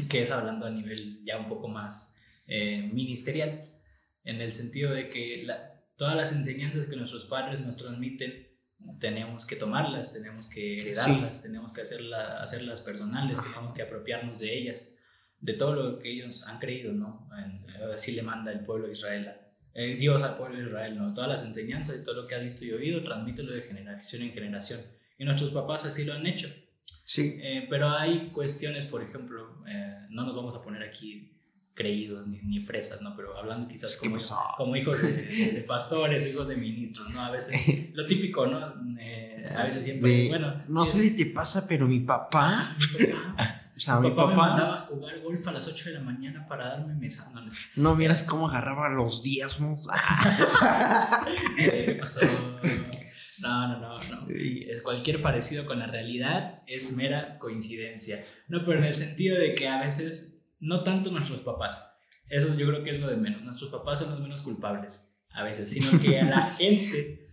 que 0.09 0.21
es 0.21 0.31
hablando 0.31 0.65
a 0.65 0.69
nivel 0.69 1.23
ya 1.25 1.37
un 1.37 1.49
poco 1.49 1.67
más 1.67 2.15
eh, 2.49 2.89
ministerial, 2.91 3.69
en 4.25 4.41
el 4.41 4.51
sentido 4.51 4.91
de 4.91 5.09
que 5.09 5.47
todas 5.95 6.15
las 6.17 6.33
enseñanzas 6.33 6.87
que 6.87 6.97
nuestros 6.97 7.23
padres 7.23 7.61
nos 7.61 7.77
transmiten, 7.77 8.49
tenemos 8.99 9.45
que 9.45 9.55
tomarlas, 9.55 10.11
tenemos 10.11 10.47
que 10.47 10.77
heredarlas, 10.77 11.41
tenemos 11.41 11.71
que 11.71 11.81
hacerla, 11.81 12.41
hacerlas 12.43 12.81
personales, 12.81 13.41
tenemos 13.41 13.73
que 13.73 13.81
apropiarnos 13.81 14.39
de 14.39 14.57
ellas, 14.57 14.97
de 15.39 15.53
todo 15.53 15.73
lo 15.73 15.99
que 15.99 16.11
ellos 16.11 16.45
han 16.45 16.59
creído, 16.59 16.91
¿no? 16.91 17.29
Así 17.93 18.11
le 18.11 18.23
manda 18.23 18.51
el 18.51 18.65
pueblo 18.65 18.87
de 18.87 18.91
Israel 18.91 19.33
eh, 19.73 19.95
Dios 19.95 20.21
al 20.23 20.35
pueblo 20.37 20.57
de 20.57 20.65
Israel, 20.65 20.97
¿no? 20.97 21.13
Todas 21.13 21.29
las 21.29 21.43
enseñanzas 21.45 21.99
y 21.99 22.03
todo 22.03 22.15
lo 22.15 22.27
que 22.27 22.35
has 22.35 22.43
visto 22.43 22.65
y 22.65 22.71
oído, 22.71 23.01
transmítelo 23.01 23.53
de 23.53 23.61
generación 23.61 24.23
en 24.23 24.33
generación. 24.33 24.81
Y 25.17 25.25
nuestros 25.25 25.51
papás 25.51 25.85
así 25.85 26.03
lo 26.03 26.13
han 26.13 26.25
hecho. 26.25 26.49
Sí. 27.05 27.37
Eh, 27.41 27.67
pero 27.69 27.89
hay 27.89 28.29
cuestiones, 28.31 28.85
por 28.85 29.01
ejemplo, 29.01 29.63
eh, 29.67 30.07
no 30.09 30.25
nos 30.25 30.35
vamos 30.35 30.55
a 30.55 30.61
poner 30.61 30.83
aquí 30.83 31.38
creídos 31.73 32.27
ni, 32.27 32.59
fresas, 32.59 33.01
¿no? 33.01 33.15
Pero 33.15 33.37
hablando 33.37 33.67
quizás 33.67 33.95
como, 33.97 34.15
pues, 34.15 34.33
como, 34.57 34.75
hijos 34.75 35.01
de, 35.01 35.63
pastores, 35.67 36.25
hijos 36.27 36.47
de 36.49 36.57
ministros, 36.57 37.09
¿no? 37.11 37.21
A 37.21 37.31
veces, 37.31 37.89
lo 37.93 38.05
típico, 38.05 38.45
¿no? 38.47 38.57
a 38.59 39.63
veces 39.63 39.83
siempre, 39.83 40.27
bueno. 40.27 40.55
No 40.67 40.85
sé 40.85 40.99
si 40.99 41.15
te 41.15 41.25
pasa, 41.27 41.67
pero 41.67 41.87
mi 41.87 42.01
papá... 42.01 42.75
mi 42.77 43.05
papá 43.05 43.57
o 43.75 43.79
sea, 43.79 43.99
mi, 43.99 44.09
papá, 44.11 44.27
me 44.27 44.35
mandaba 44.35 44.75
a 44.75 44.79
jugar 44.79 45.21
golf 45.21 45.47
a 45.47 45.51
las 45.53 45.67
8 45.67 45.89
de 45.89 45.95
la 45.95 46.01
mañana 46.01 46.45
para 46.47 46.69
darme 46.69 46.95
mesa. 46.95 47.31
No, 47.75 47.95
miras 47.95 48.23
cómo 48.23 48.49
agarraba 48.49 48.89
los 48.89 49.23
¿no? 49.59 49.77
¿Qué 51.55 51.93
pasó? 51.99 52.19
No, 53.41 53.67
no, 53.67 53.79
no, 53.79 53.99
no. 53.99 54.27
Cualquier 54.83 55.21
parecido 55.21 55.65
con 55.65 55.79
la 55.79 55.87
realidad 55.87 56.61
es 56.67 56.95
mera 56.95 57.37
coincidencia. 57.39 58.23
No, 58.47 58.65
pero 58.65 58.79
en 58.79 58.85
el 58.85 58.93
sentido 58.93 59.37
de 59.37 59.55
que 59.55 59.67
a 59.67 59.79
veces, 59.79 60.38
no 60.59 60.83
tanto 60.83 61.11
nuestros 61.11 61.41
papás, 61.41 61.89
eso 62.29 62.55
yo 62.55 62.67
creo 62.67 62.83
que 62.83 62.91
es 62.91 63.01
lo 63.01 63.07
de 63.07 63.17
menos. 63.17 63.41
Nuestros 63.41 63.71
papás 63.71 63.99
son 63.99 64.11
los 64.11 64.19
menos 64.19 64.41
culpables 64.41 65.17
a 65.31 65.43
veces, 65.43 65.71
sino 65.71 65.99
que 66.01 66.19
a 66.19 66.25
la 66.25 66.41
gente 66.57 67.27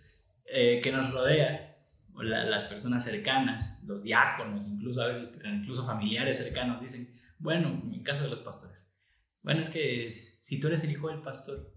eh, 0.46 0.80
que 0.82 0.90
nos 0.90 1.12
rodea 1.12 1.76
o 2.14 2.22
las 2.22 2.64
personas 2.64 3.04
cercanas, 3.04 3.82
los 3.84 4.02
diáconos, 4.02 4.66
incluso 4.66 5.02
a 5.02 5.08
veces, 5.08 5.28
incluso 5.44 5.84
familiares 5.84 6.38
cercanos, 6.38 6.80
dicen, 6.80 7.12
bueno, 7.38 7.82
en 7.84 7.92
el 7.92 8.02
caso 8.02 8.24
de 8.24 8.30
los 8.30 8.40
pastores, 8.40 8.90
bueno, 9.42 9.60
es 9.60 9.68
que 9.68 10.10
si 10.10 10.58
tú 10.58 10.68
eres 10.68 10.82
el 10.82 10.92
hijo 10.92 11.08
del 11.08 11.20
pastor, 11.20 11.74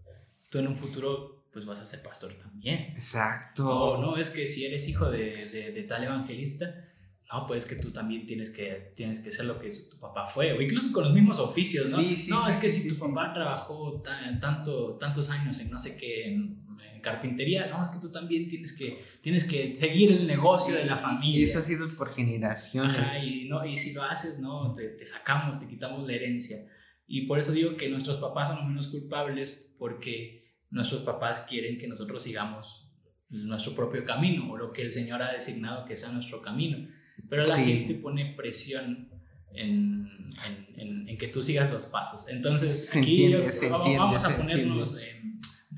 tú 0.50 0.60
en 0.60 0.68
un 0.68 0.78
futuro 0.78 1.46
pues 1.52 1.66
vas 1.66 1.80
a 1.80 1.86
ser 1.86 2.02
pastor 2.02 2.34
también. 2.36 2.92
Exacto. 2.94 3.68
O 3.68 4.02
no, 4.02 4.18
es 4.18 4.30
que 4.30 4.48
si 4.48 4.66
eres 4.66 4.88
hijo 4.88 5.10
de, 5.12 5.50
de, 5.50 5.72
de 5.72 5.84
tal 5.84 6.04
evangelista, 6.04 6.89
no, 7.32 7.46
pues 7.46 7.66
que 7.66 7.76
tú 7.76 7.92
también 7.92 8.26
tienes 8.26 8.50
que, 8.50 8.92
tienes 8.96 9.20
que 9.20 9.32
ser 9.32 9.46
lo 9.46 9.60
que 9.60 9.70
tu 9.70 10.00
papá 10.00 10.26
fue, 10.26 10.52
o 10.54 10.62
incluso 10.62 10.92
con 10.92 11.04
los 11.04 11.14
mismos 11.14 11.40
oficios, 11.40 11.92
¿no? 11.92 11.98
Sí, 11.98 12.18
sí, 12.18 12.32
no, 12.32 12.44
sí, 12.44 12.52
es 12.52 12.58
que 12.58 12.70
si 12.72 12.90
tu 12.90 12.98
papá 12.98 13.32
trabajó 13.34 14.02
tanto, 14.40 14.98
tantos 14.98 15.30
años 15.30 15.60
en 15.60 15.70
no 15.70 15.78
sé 15.78 15.96
qué, 15.96 16.34
en, 16.34 16.66
en 16.92 17.02
carpintería, 17.02 17.68
no, 17.68 17.84
es 17.84 17.92
que 17.92 18.00
tú 18.00 18.12
también 18.12 18.48
tienes 18.48 18.74
que, 18.74 19.04
tienes 19.22 19.44
que 19.44 19.76
seguir 19.76 20.12
el 20.12 20.26
negocio 20.26 20.76
de 20.76 20.86
la 20.86 20.98
familia. 20.98 21.42
Y 21.42 21.44
eso 21.44 21.60
ha 21.60 21.62
sido 21.62 21.88
por 21.96 22.14
generaciones. 22.14 22.98
Ajá, 22.98 23.24
y, 23.24 23.48
no, 23.48 23.64
y 23.64 23.78
si 23.78 23.94
lo 23.94 24.04
haces, 24.04 24.40
no, 24.40 24.74
te, 24.74 24.88
te 24.90 25.06
sacamos, 25.06 25.60
te 25.60 25.68
quitamos 25.68 26.08
la 26.08 26.14
herencia. 26.14 26.66
Y 27.06 27.28
por 27.28 27.38
eso 27.38 27.52
digo 27.52 27.78
que 27.78 27.90
nuestros 27.90 28.18
papás 28.18 28.50
son 28.50 28.58
los 28.60 28.68
menos 28.68 28.88
culpables 28.88 29.72
porque 29.78 30.56
nuestros 30.70 31.02
papás 31.02 31.42
quieren 31.48 31.78
que 31.78 31.88
nosotros 31.88 32.24
sigamos 32.24 32.88
nuestro 33.30 33.76
propio 33.76 34.04
camino 34.06 34.52
o 34.52 34.58
lo 34.58 34.72
que 34.72 34.82
el 34.82 34.92
Señor 34.92 35.22
ha 35.22 35.32
designado 35.32 35.86
que 35.86 35.98
sea 35.98 36.12
nuestro 36.12 36.42
camino. 36.42 36.88
Pero 37.30 37.44
la 37.44 37.56
Sí. 37.56 37.64
gente 37.66 37.96
pone 37.96 38.34
presión 38.36 39.10
en, 39.54 40.08
en, 40.46 40.68
en- 40.78 41.10
en 41.10 41.18
que 41.18 41.28
tú 41.28 41.44
sigas 41.44 41.70
los 41.72 41.86
pasos. 41.88 42.26
Entonces, 42.28 42.90
Se 42.90 43.00
aquí 43.00 43.24
entiende, 43.26 43.38
yo- 43.38 43.44
vamos, 43.44 43.64
entiende, 43.64 43.98
vamos 44.00 44.26
a 44.26 44.38
ponernos 44.38 44.98
eh, 44.98 45.22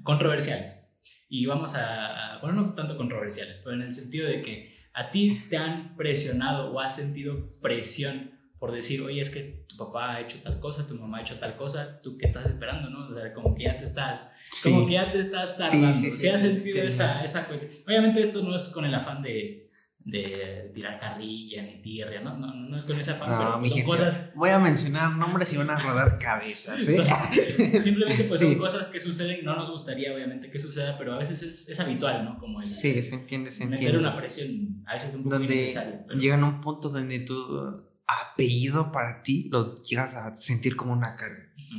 controversiales. 0.04 0.78
Y 1.30 1.46
vamos 1.46 1.76
a, 1.76 2.40
bueno, 2.42 2.62
no 2.62 2.74
tanto 2.74 2.98
controversiales, 2.98 3.60
pero 3.64 3.76
en 3.76 3.84
el 3.84 3.94
sentido 3.96 4.28
de 4.28 4.42
que 4.42 4.76
a 4.94 5.12
ti 5.12 5.44
te 5.50 5.56
han 5.58 5.96
presionado 5.96 6.72
o 6.72 6.80
has 6.80 6.96
sentido 6.96 7.58
presión 7.62 8.32
por 8.60 8.72
decir, 8.74 9.02
oye, 9.02 9.22
es 9.22 9.32
que 9.32 9.66
tu 9.68 9.76
papá 9.78 10.12
ha 10.16 10.22
hecho 10.22 10.38
tal 10.44 10.60
cosa, 10.60 10.86
tu 10.86 10.94
mamá 10.94 11.18
ha 11.18 11.22
hecho 11.22 11.40
tal 11.40 11.56
cosa, 11.56 12.00
tú 12.04 12.16
qué 12.18 12.26
estás 12.28 12.46
esperando, 12.46 12.90
¿no? 12.92 13.08
O 13.08 13.20
sea, 13.20 13.34
como 13.34 13.56
que 13.56 13.64
ya 13.64 13.76
te 13.78 13.86
estás, 13.86 14.34
Sí. 14.52 14.70
como 14.70 14.86
que 14.86 14.94
ya 14.94 15.12
te 15.12 15.18
estás 15.20 15.58
tardando. 15.58 15.94
sí, 15.96 16.12
Sí, 16.12 16.18
sí, 16.18 16.28
has 16.28 16.42
sentido 16.42 16.66
entiendo. 16.84 16.90
esa, 16.90 17.24
esa 17.24 17.48
cuestión. 17.48 17.72
Obviamente 17.88 18.22
esto 18.22 18.44
no 18.44 18.56
es 18.56 18.68
con 18.68 18.86
el 18.86 18.94
afán 18.94 19.24
de, 19.24 19.71
de 20.04 20.72
tirar 20.74 21.00
carrilla 21.00 21.62
ni 21.64 21.80
tierra, 21.82 22.20
¿no? 22.22 22.36
No, 22.38 22.54
no 22.54 22.78
es 22.78 22.86
con 22.86 23.00
ese 23.00 23.12
afán, 23.12 23.30
No, 23.30 23.38
pero 23.38 23.60
mi 23.60 23.70
son 23.70 23.78
gente, 23.78 23.92
cosas... 23.92 24.32
Voy 24.36 24.50
a 24.50 24.58
mencionar 24.60 25.16
nombres 25.16 25.54
y 25.54 25.58
van 25.58 25.70
a 25.70 25.78
rodar 25.78 26.18
cabezas, 26.18 26.88
¿eh? 26.88 26.96
son- 26.98 27.82
simplemente 27.82 28.24
pues 28.24 28.40
Sí. 28.40 28.48
son 28.48 28.58
cosas 28.58 28.88
que 28.88 29.00
suceden, 29.00 29.46
no 29.46 29.56
nos 29.56 29.70
gustaría 29.70 30.14
obviamente 30.14 30.50
que 30.50 30.58
suceda, 30.60 30.98
pero 30.98 31.14
a 31.14 31.18
veces 31.20 31.44
es, 31.44 31.70
es 31.70 31.80
habitual, 31.80 32.26
¿no? 32.26 32.40
Como 32.40 32.62
el, 32.62 32.70
Sí, 32.70 33.00
se 33.02 33.14
entiende, 33.16 33.52
se 33.52 33.66
meter 33.66 33.90
entiende. 33.90 34.00
una 34.00 34.16
presión, 34.18 34.84
a 34.88 34.96
veces 34.96 35.14
un 35.14 35.24
poco 35.24 35.36
donde 35.38 35.54
innecesaria. 35.54 36.04
pero- 36.08 36.20
llegan 36.20 36.44
a 36.44 36.48
un 36.48 36.62
punto 36.62 36.90
donde 36.90 37.20
tu 37.20 37.92
apellido 38.08 38.92
para 38.92 39.22
ti 39.22 39.50
lo 39.52 39.82
llegas 39.82 40.16
a 40.16 40.34
sentir 40.36 40.76
como 40.76 40.94
una 40.94 41.16
carga. 41.16 41.44
Ujú. 41.56 41.78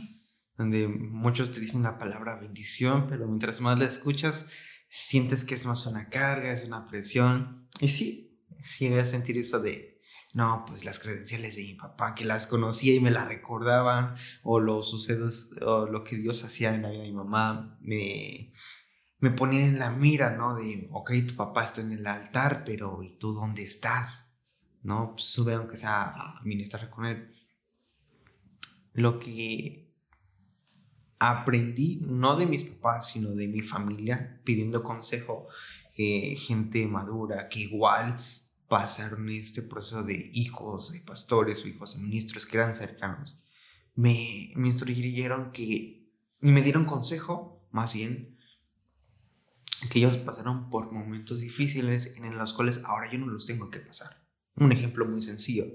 Donde 0.57 0.87
muchos 0.87 1.51
te 1.51 1.61
dicen 1.61 1.83
la 1.83 1.99
palabra 1.99 2.37
bendición, 2.37 3.07
pero 3.09 3.27
mientras 3.27 3.61
más 3.61 3.79
la 3.79 3.87
escuchas, 3.87 4.47
sientes 4.93 5.47
que 5.47 5.55
es 5.55 5.65
más 5.65 5.87
una 5.87 6.11
carga, 6.11 6.53
es 6.53 6.65
una 6.67 6.87
presión. 6.87 7.67
Y 7.81 7.89
sí, 7.89 8.39
sí 8.63 8.91
voy 8.91 8.99
a 8.99 9.07
sentir 9.07 9.39
eso 9.39 9.59
de, 9.59 9.99
no, 10.35 10.67
pues 10.69 10.85
las 10.85 10.99
credenciales 10.99 11.57
de 11.57 11.63
mi 11.63 11.75
papá, 11.75 12.15
que 12.15 12.27
las 12.27 12.47
conocía 12.47 12.95
y 12.95 13.01
me 13.01 13.11
las 13.11 13.27
recordaban, 13.27 14.17
o 14.43 14.61
los 14.61 14.91
sucedos, 14.91 15.53
o 15.63 15.87
lo 15.87 16.05
que 16.05 16.17
Dios 16.17 16.45
hacía 16.45 16.75
en 16.75 16.83
la 16.83 16.91
vida 16.91 17.05
de 17.05 17.09
mi 17.09 17.15
mamá, 17.15 17.79
me, 17.81 18.53
me 19.19 19.31
ponían 19.31 19.63
en 19.63 19.79
la 19.79 19.89
mira, 19.89 20.37
¿no? 20.37 20.55
De, 20.55 20.89
ok, 20.93 21.11
tu 21.27 21.37
papá 21.37 21.65
está 21.65 21.81
en 21.81 21.93
el 21.93 22.07
altar, 22.07 22.63
pero 22.63 23.03
¿y 23.03 23.17
tú 23.17 23.33
dónde 23.33 23.63
estás? 23.63 24.27
¿No? 24.83 25.13
Pues 25.13 25.25
sube 25.25 25.55
aunque 25.55 25.77
sea 25.77 26.03
a 26.03 26.41
ministrar 26.45 26.91
con 26.91 27.07
él. 27.07 27.35
Lo 28.93 29.19
que 29.19 29.82
aprendí, 31.31 32.01
no 32.03 32.35
de 32.35 32.47
mis 32.47 32.65
papás, 32.65 33.11
sino 33.11 33.31
de 33.31 33.47
mi 33.47 33.63
familia, 33.63 34.41
pidiendo 34.43 34.83
consejo, 34.83 35.47
eh, 35.97 36.35
gente 36.35 36.85
madura 36.89 37.49
que 37.49 37.61
igual 37.61 38.19
pasaron 38.67 39.29
este 39.29 39.63
proceso 39.63 40.03
de 40.03 40.31
hijos 40.33 40.93
de 40.93 41.01
pastores 41.01 41.63
o 41.63 41.69
hijos 41.69 41.95
de 41.95 42.03
ministros 42.03 42.45
que 42.45 42.57
eran 42.57 42.75
cercanos, 42.75 43.39
me, 43.95 44.51
me 44.57 44.69
instruyeron 44.69 45.53
que, 45.53 46.09
y 46.41 46.51
me 46.51 46.63
dieron 46.63 46.87
consejo, 46.87 47.69
más 47.71 47.95
bien, 47.95 48.37
que 49.89 50.01
ellos 50.01 50.17
pasaron 50.17 50.71
por 50.71 50.91
momentos 50.91 51.41
difíciles 51.41 52.17
en 52.17 52.37
los 52.37 52.53
cuales 52.53 52.83
ahora 52.85 53.13
yo 53.13 53.19
no 53.19 53.27
los 53.27 53.47
tengo 53.47 53.71
que 53.71 53.79
pasar. 53.79 54.25
Un 54.57 54.73
ejemplo 54.73 55.07
muy 55.07 55.23
sencillo. 55.23 55.67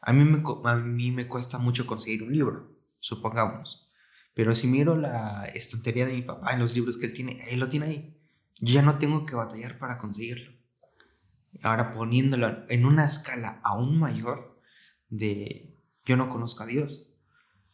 A 0.00 0.12
mí 0.12 0.24
me, 0.24 0.42
a 0.64 0.76
mí 0.76 1.12
me 1.12 1.28
cuesta 1.28 1.58
mucho 1.58 1.86
conseguir 1.86 2.24
un 2.24 2.32
libro, 2.32 2.72
supongamos. 2.98 3.87
Pero 4.38 4.54
si 4.54 4.68
miro 4.68 4.96
la 4.96 5.46
estantería 5.46 6.06
de 6.06 6.12
mi 6.12 6.22
papá 6.22 6.52
en 6.52 6.60
los 6.60 6.72
libros 6.72 6.96
que 6.96 7.06
él 7.06 7.12
tiene, 7.12 7.44
él 7.48 7.58
lo 7.58 7.68
tiene 7.68 7.86
ahí. 7.86 8.16
Yo 8.60 8.72
ya 8.72 8.82
no 8.82 8.96
tengo 8.96 9.26
que 9.26 9.34
batallar 9.34 9.80
para 9.80 9.98
conseguirlo. 9.98 10.52
Ahora 11.60 11.92
poniéndolo 11.92 12.64
en 12.68 12.84
una 12.84 13.04
escala 13.04 13.60
aún 13.64 13.98
mayor 13.98 14.54
de 15.08 15.74
yo 16.04 16.16
no 16.16 16.28
conozco 16.28 16.62
a 16.62 16.66
Dios, 16.66 17.16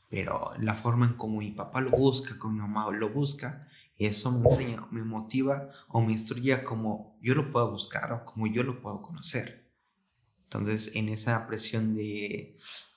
pero 0.09 0.53
la 0.59 0.73
forma 0.73 1.05
en 1.05 1.19
cómo 1.19 1.41
mi 1.41 1.51
papá 1.51 1.83
lo 1.83 1.91
busca, 1.91 2.39
como 2.39 2.55
mi 2.55 2.61
mamá 2.61 2.91
lo 2.93 3.11
busca, 3.11 3.69
eso 3.99 4.33
me 4.33 4.49
enseña, 4.49 4.89
me 4.91 5.05
motiva 5.05 5.69
o 5.89 6.01
me 6.01 6.13
instruye 6.13 6.55
a 6.55 6.65
como 6.65 7.19
yo 7.21 7.35
lo 7.35 7.53
puedo 7.53 7.73
buscar 7.73 8.11
o 8.15 8.25
como 8.25 8.47
yo 8.47 8.63
lo 8.63 8.81
puedo 8.81 9.03
conocer. 9.03 9.71
Entonces, 10.45 10.93
en 10.95 11.11
esa 11.11 11.47
presión 11.47 11.95
de 11.95 12.57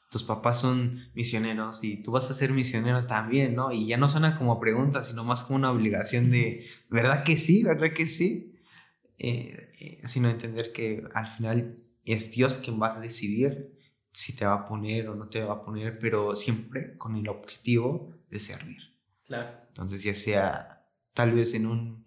tus 0.09 0.23
papás 0.23 0.61
son 0.61 1.09
misioneros 1.13 1.83
y 1.83 1.97
tú 2.01 2.11
vas 2.11 2.29
a 2.31 2.33
ser 2.33 2.51
misionero 2.51 3.05
también, 3.05 3.55
¿no? 3.55 3.71
Y 3.71 3.87
ya 3.87 3.97
no 3.97 4.07
suena 4.07 4.37
como 4.37 4.59
pregunta, 4.59 5.03
sino 5.03 5.23
más 5.23 5.43
como 5.43 5.57
una 5.57 5.71
obligación 5.71 6.31
de, 6.31 6.65
¿verdad 6.89 7.23
que 7.23 7.35
sí? 7.35 7.63
¿Verdad 7.63 7.91
que 7.93 8.07
sí? 8.07 8.53
Eh, 9.17 9.71
eh, 9.79 10.07
sino 10.07 10.29
entender 10.29 10.71
que 10.71 11.03
al 11.13 11.27
final 11.27 11.83
es 12.05 12.31
Dios 12.31 12.59
quien 12.59 12.81
va 12.81 12.95
a 12.95 12.99
decidir 12.99 13.77
si 14.13 14.33
te 14.33 14.45
va 14.45 14.53
a 14.53 14.67
poner 14.67 15.09
o 15.09 15.15
no 15.15 15.27
te 15.27 15.43
va 15.43 15.55
a 15.55 15.63
poner, 15.63 15.99
pero 15.99 16.35
siempre 16.35 16.97
con 16.97 17.15
el 17.15 17.27
objetivo 17.27 18.15
de 18.29 18.39
servir. 18.39 18.77
Claro. 19.25 19.57
Entonces, 19.67 20.03
ya 20.03 20.13
sea 20.13 20.87
tal 21.13 21.33
vez 21.33 21.53
en 21.53 21.67
un 21.67 22.05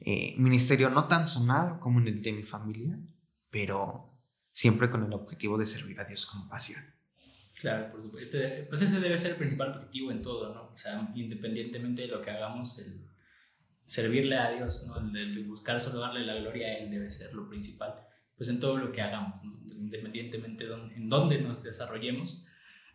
eh, 0.00 0.34
ministerio 0.38 0.90
no 0.90 1.08
tan 1.08 1.26
sonado 1.26 1.80
como 1.80 2.00
en 2.00 2.08
el 2.08 2.22
de 2.22 2.32
mi 2.32 2.42
familia, 2.42 2.98
pero 3.50 4.16
siempre 4.52 4.88
con 4.88 5.04
el 5.04 5.12
objetivo 5.12 5.58
de 5.58 5.66
servir 5.66 6.00
a 6.00 6.04
Dios 6.04 6.24
con 6.26 6.48
pasión. 6.48 6.82
Claro, 7.60 7.90
por 7.90 8.02
supuesto. 8.02 8.36
Este- 8.38 8.64
pues 8.64 8.82
ese 8.82 9.00
debe 9.00 9.16
ser 9.18 9.32
el 9.32 9.36
principal 9.38 9.70
objetivo 9.70 10.10
en 10.10 10.22
todo, 10.22 10.54
¿no? 10.54 10.70
O 10.72 10.76
sea, 10.76 11.10
independientemente 11.14 12.02
de 12.02 12.08
lo 12.08 12.20
que 12.22 12.30
hagamos, 12.30 12.78
el 12.78 13.00
servirle 13.86 14.36
a 14.36 14.50
Dios, 14.50 14.86
¿no? 14.88 14.98
El, 14.98 15.16
el 15.16 15.44
buscar 15.44 15.80
solo 15.80 16.00
darle 16.00 16.24
la 16.26 16.34
gloria 16.36 16.66
a 16.68 16.74
Él 16.78 16.90
debe 16.90 17.10
ser 17.10 17.32
lo 17.34 17.48
principal. 17.48 17.94
Pues 18.36 18.48
en 18.50 18.60
todo 18.60 18.76
lo 18.76 18.92
que 18.92 19.00
hagamos, 19.00 19.42
¿no? 19.44 19.56
independientemente 19.78 20.64
de 20.64 20.70
dónde- 20.70 20.94
en 20.96 21.08
dónde 21.08 21.40
nos 21.40 21.62
desarrollemos, 21.62 22.44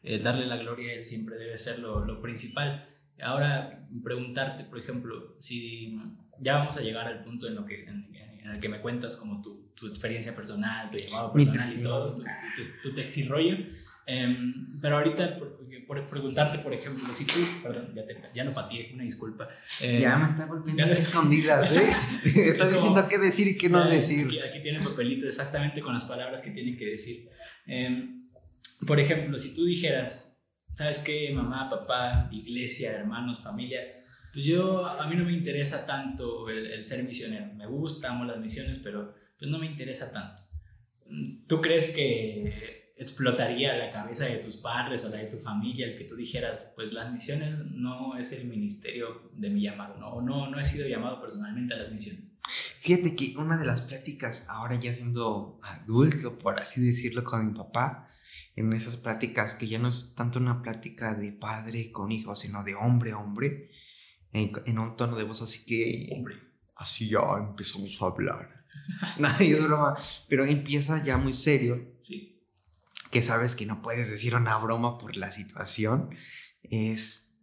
el 0.04 0.22
darle 0.22 0.46
la 0.48 0.58
gloria 0.58 0.92
a 0.92 0.96
Él 0.96 1.06
siempre 1.06 1.38
debe 1.38 1.58
ser 1.58 1.80
lo, 1.80 2.04
lo 2.06 2.22
principal. 2.22 2.88
Ahora, 3.22 3.74
preguntarte, 4.04 4.64
por 4.64 4.80
ejemplo, 4.80 5.36
si 5.40 5.98
ya 6.40 6.58
vamos 6.58 6.76
a 6.78 6.82
llegar 6.82 7.08
al 7.08 7.24
punto 7.24 7.48
en, 7.48 7.56
lo 7.56 7.66
que, 7.66 7.84
en, 7.86 8.14
en 8.16 8.50
el 8.50 8.60
que 8.60 8.68
me 8.70 8.82
cuentas 8.82 9.16
como 9.16 9.42
tu, 9.42 9.72
tu 9.76 9.88
experiencia 9.88 10.36
personal, 10.36 10.90
tu 10.92 10.98
llamado 10.98 11.32
personal 11.34 11.80
y 11.80 11.84
todo, 11.84 12.16
tu, 12.16 12.24
tu, 12.24 12.90
tu 12.90 12.94
testirollo. 12.96 13.58
Em, 14.08 14.80
pero 14.82 14.98
ahorita, 14.98 15.38
por, 15.38 15.58
por 15.88 16.10
preguntarte, 16.10 16.58
por 16.60 16.74
ejemplo, 16.74 17.14
si 17.14 17.26
tú, 17.26 17.40
perdón, 17.62 17.94
ya, 17.96 18.06
te, 18.06 18.18
ya 18.34 18.44
no 18.44 18.52
pateé, 18.52 18.92
una 18.94 19.04
disculpa. 19.04 19.48
Eh, 19.84 20.00
ya 20.02 20.18
me 20.18 20.26
está 20.26 20.46
golpeando 20.48 20.86
no- 20.86 20.92
escondidas, 20.92 21.72
¿eh? 21.72 21.90
está 22.26 22.66
Como- 22.66 22.76
diciendo 22.78 23.08
qué 23.10 23.18
decir 23.20 23.48
y 23.48 23.58
qué 23.58 23.70
no 23.70 23.84
ya, 23.88 23.94
decir. 23.96 24.26
Aquí, 24.26 24.40
aquí 24.40 24.62
tiene 24.62 24.84
papelito 24.84 25.28
exactamente 25.28 25.82
con 25.82 25.94
las 25.94 26.06
palabras 26.06 26.42
que 26.42 26.52
tienen 26.52 26.78
que 26.78 26.86
decir. 26.86 27.30
Em, 27.68 28.28
por 28.88 29.00
ejemplo, 29.00 29.38
si 29.38 29.54
tú 29.54 29.66
dijeras, 29.66 30.44
¿sabes 30.76 31.00
qué? 31.00 31.32
Mamá, 31.34 31.70
papá, 31.70 32.28
iglesia, 32.32 32.92
hermanos, 32.94 33.42
familia. 33.42 33.82
Pues 34.34 34.46
yo, 34.46 34.86
a 34.88 35.08
mí 35.08 35.16
no 35.16 35.26
me 35.26 35.34
interesa 35.34 35.86
tanto 35.86 36.50
el, 36.50 36.66
el 36.72 36.86
ser 36.86 37.04
misionero. 37.04 37.54
Me 37.54 37.68
gusta, 37.68 38.10
amo 38.10 38.26
las 38.26 38.40
misiones, 38.40 38.80
pero 38.82 39.14
pues 39.38 39.52
no 39.52 39.60
me 39.60 39.66
interesa 39.68 40.12
tanto. 40.12 40.42
¿Tú 41.48 41.62
crees 41.62 41.90
que 41.90 42.81
explotaría 43.02 43.76
la 43.78 43.90
cabeza 43.90 44.26
de 44.26 44.38
tus 44.38 44.58
padres 44.58 45.04
o 45.04 45.10
la 45.10 45.18
de 45.18 45.26
tu 45.26 45.38
familia 45.38 45.88
el 45.88 45.98
que 45.98 46.06
tú 46.06 46.16
dijeras, 46.16 46.62
pues 46.76 46.94
las 46.94 47.12
misiones 47.12 47.60
no 47.72 48.16
es 48.18 48.32
el 48.32 48.46
ministerio 48.46 49.32
de 49.34 49.50
mi 49.50 49.62
llamado, 49.62 49.98
no, 49.98 50.22
no, 50.22 50.50
no 50.50 50.60
he 50.60 50.66
sido 50.66 50.88
llamado 50.88 51.20
personalmente 51.20 51.74
a 51.74 51.78
las 51.78 51.92
misiones? 51.92 52.32
Fíjate 52.80 53.16
que 53.16 53.36
una 53.38 53.58
de 53.58 53.66
las 53.66 53.82
pláticas, 53.82 54.46
ahora 54.48 54.80
ya 54.80 54.94
siendo 54.94 55.60
adulto, 55.64 56.38
por 56.38 56.60
así 56.60 56.82
decirlo, 56.82 57.24
con 57.24 57.48
mi 57.48 57.54
papá, 57.54 58.08
en 58.56 58.72
esas 58.74 58.98
pláticas 58.98 59.56
que 59.56 59.68
ya 59.68 59.80
no 59.80 59.88
es 59.88 60.14
tanto 60.16 60.40
una 60.40 60.62
plática 60.62 61.16
de 61.16 61.32
padre 61.32 61.92
con 61.92 62.12
hijo, 62.12 62.36
sino 62.36 62.64
de 62.64 62.76
hombre 62.76 63.12
a 63.12 63.18
hombre, 63.18 63.72
en, 64.34 64.52
en 64.66 64.80
un 64.80 64.96
tono 64.96 65.18
de 65.18 65.24
voz 65.24 65.42
así 65.42 65.66
que, 65.66 66.10
Hombre. 66.16 66.36
así 66.76 67.10
ya 67.10 67.20
empezamos 67.38 68.02
a 68.02 68.06
hablar. 68.06 68.66
no, 69.20 69.28
es 69.40 69.64
broma. 69.64 69.98
Pero 70.28 70.46
empieza 70.46 71.04
ya 71.04 71.18
muy 71.18 71.34
serio. 71.34 71.96
Sí. 72.00 72.31
Que 73.12 73.22
sabes 73.22 73.56
que 73.56 73.66
no 73.66 73.82
puedes 73.82 74.10
decir 74.10 74.36
una 74.36 74.58
broma 74.58 74.98
por 74.98 75.16
la 75.18 75.32
situación. 75.32 76.10
Es. 76.64 77.34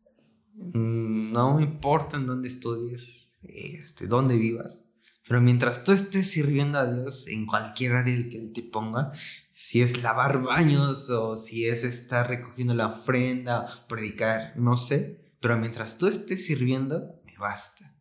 mm, 0.54 1.32
No 1.32 1.60
importa 1.60 2.16
en 2.16 2.26
dónde 2.26 2.48
estudies, 2.48 3.36
este, 3.42 4.06
dónde 4.06 4.36
vivas. 4.36 4.86
Pero 5.28 5.42
mientras 5.42 5.84
tú 5.84 5.92
estés 5.92 6.30
sirviendo 6.30 6.78
a 6.78 6.90
Dios 6.90 7.28
en 7.28 7.44
cualquier 7.44 7.96
área 7.96 8.16
que 8.16 8.38
Él 8.38 8.50
te 8.54 8.62
ponga, 8.62 9.12
si 9.52 9.82
es 9.82 10.02
lavar 10.02 10.42
baños 10.42 11.10
o 11.10 11.36
si 11.36 11.66
es 11.66 11.84
estar 11.84 12.28
recogiendo 12.28 12.72
la 12.72 12.86
ofrenda, 12.86 13.66
predicar, 13.88 14.54
no 14.56 14.78
sé, 14.78 15.20
pero 15.40 15.58
mientras 15.58 15.98
tú 15.98 16.06
estés 16.06 16.46
sirviendo, 16.46 17.20
me 17.26 17.36
basta. 17.36 17.94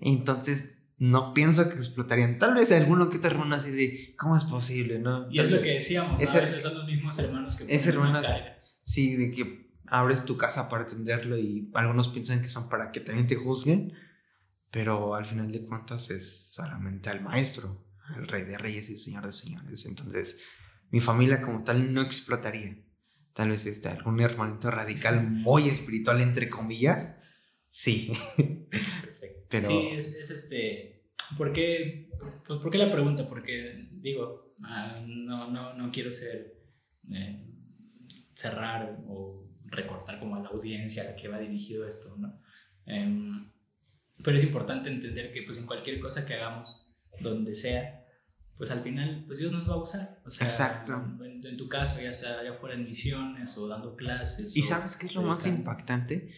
Entonces, 0.00 0.74
no 1.10 1.34
pienso 1.34 1.68
que 1.68 1.76
explotarían. 1.76 2.38
Tal 2.38 2.54
vez 2.54 2.70
alguno 2.72 3.10
que 3.10 3.18
te 3.18 3.26
hermano 3.26 3.54
así 3.56 3.70
de, 3.70 4.14
¿cómo 4.16 4.36
es 4.36 4.44
posible? 4.44 4.98
¿no? 4.98 5.26
Y 5.30 5.40
es 5.40 5.50
lo 5.50 5.56
vez- 5.58 5.66
que 5.66 5.74
decíamos, 5.74 6.22
ese- 6.22 6.38
a 6.38 6.42
veces 6.42 6.62
son 6.62 6.74
los 6.74 6.86
mismos 6.86 7.18
hermanos 7.18 7.56
que 7.56 7.64
hermano- 7.90 8.22
carga. 8.22 8.58
Sí, 8.82 9.14
de 9.16 9.30
que 9.30 9.70
abres 9.86 10.24
tu 10.24 10.36
casa 10.36 10.68
para 10.68 10.84
atenderlo 10.84 11.36
y 11.38 11.70
algunos 11.74 12.08
piensan 12.08 12.40
que 12.42 12.48
son 12.48 12.68
para 12.68 12.90
que 12.92 13.00
también 13.00 13.26
te 13.26 13.36
juzguen, 13.36 13.92
pero 14.70 15.14
al 15.14 15.26
final 15.26 15.50
de 15.52 15.64
cuentas 15.64 16.10
es 16.10 16.52
solamente 16.52 17.10
al 17.10 17.20
maestro, 17.22 17.84
al 18.14 18.26
rey 18.26 18.42
de 18.44 18.56
reyes 18.58 18.88
y 18.90 18.96
señor 18.96 19.26
de 19.26 19.32
señores. 19.32 19.84
Entonces, 19.86 20.38
mi 20.90 21.00
familia 21.00 21.40
como 21.40 21.64
tal 21.64 21.92
no 21.92 22.00
explotaría. 22.02 22.76
Tal 23.32 23.48
vez 23.50 23.66
este, 23.66 23.88
algún 23.88 24.20
hermanito 24.20 24.70
radical 24.70 25.28
muy 25.28 25.68
espiritual, 25.68 26.20
entre 26.20 26.48
comillas, 26.48 27.16
sí. 27.68 28.12
Pero- 29.48 29.68
Sí, 29.68 29.88
es, 29.92 30.16
es 30.16 30.30
este. 30.30 30.93
¿Por 31.36 31.52
qué, 31.52 32.10
pues, 32.46 32.60
¿Por 32.60 32.70
qué 32.70 32.78
la 32.78 32.90
pregunta? 32.90 33.28
Porque, 33.28 33.88
digo, 33.92 34.54
ah, 34.62 35.02
no, 35.06 35.50
no, 35.50 35.74
no 35.74 35.90
quiero 35.90 36.10
ser. 36.12 36.54
eh, 37.10 37.40
cerrar 38.34 38.98
o 39.06 39.46
recortar 39.66 40.18
como 40.18 40.36
a 40.36 40.40
la 40.40 40.48
audiencia 40.48 41.02
a 41.02 41.06
la 41.06 41.16
que 41.16 41.28
va 41.28 41.38
dirigido 41.38 41.86
esto, 41.86 42.16
¿no? 42.18 42.40
Em, 42.86 43.44
pero 44.22 44.36
es 44.36 44.42
importante 44.42 44.90
entender 44.90 45.32
que, 45.32 45.42
pues, 45.42 45.58
en 45.58 45.66
cualquier 45.66 46.00
cosa 46.00 46.26
que 46.26 46.34
hagamos, 46.34 46.92
donde 47.20 47.54
sea, 47.54 48.00
pues 48.56 48.70
al 48.70 48.82
final, 48.82 49.24
pues 49.26 49.38
Dios 49.38 49.52
nos 49.52 49.68
va 49.68 49.74
a 49.74 49.82
usar. 49.82 50.20
O 50.24 50.30
sea, 50.30 50.46
Exacto. 50.46 50.94
En, 51.24 51.44
en 51.44 51.56
tu 51.56 51.68
caso, 51.68 52.00
ya 52.00 52.12
sea 52.12 52.42
ya 52.44 52.54
fuera 52.54 52.74
en 52.74 52.84
misiones 52.84 53.56
o 53.58 53.68
dando 53.68 53.96
clases. 53.96 54.54
¿Y 54.56 54.60
o 54.60 54.64
sabes 54.64 54.96
qué 54.96 55.06
es 55.06 55.14
lo 55.14 55.22
más 55.22 55.46
impactante? 55.46 56.30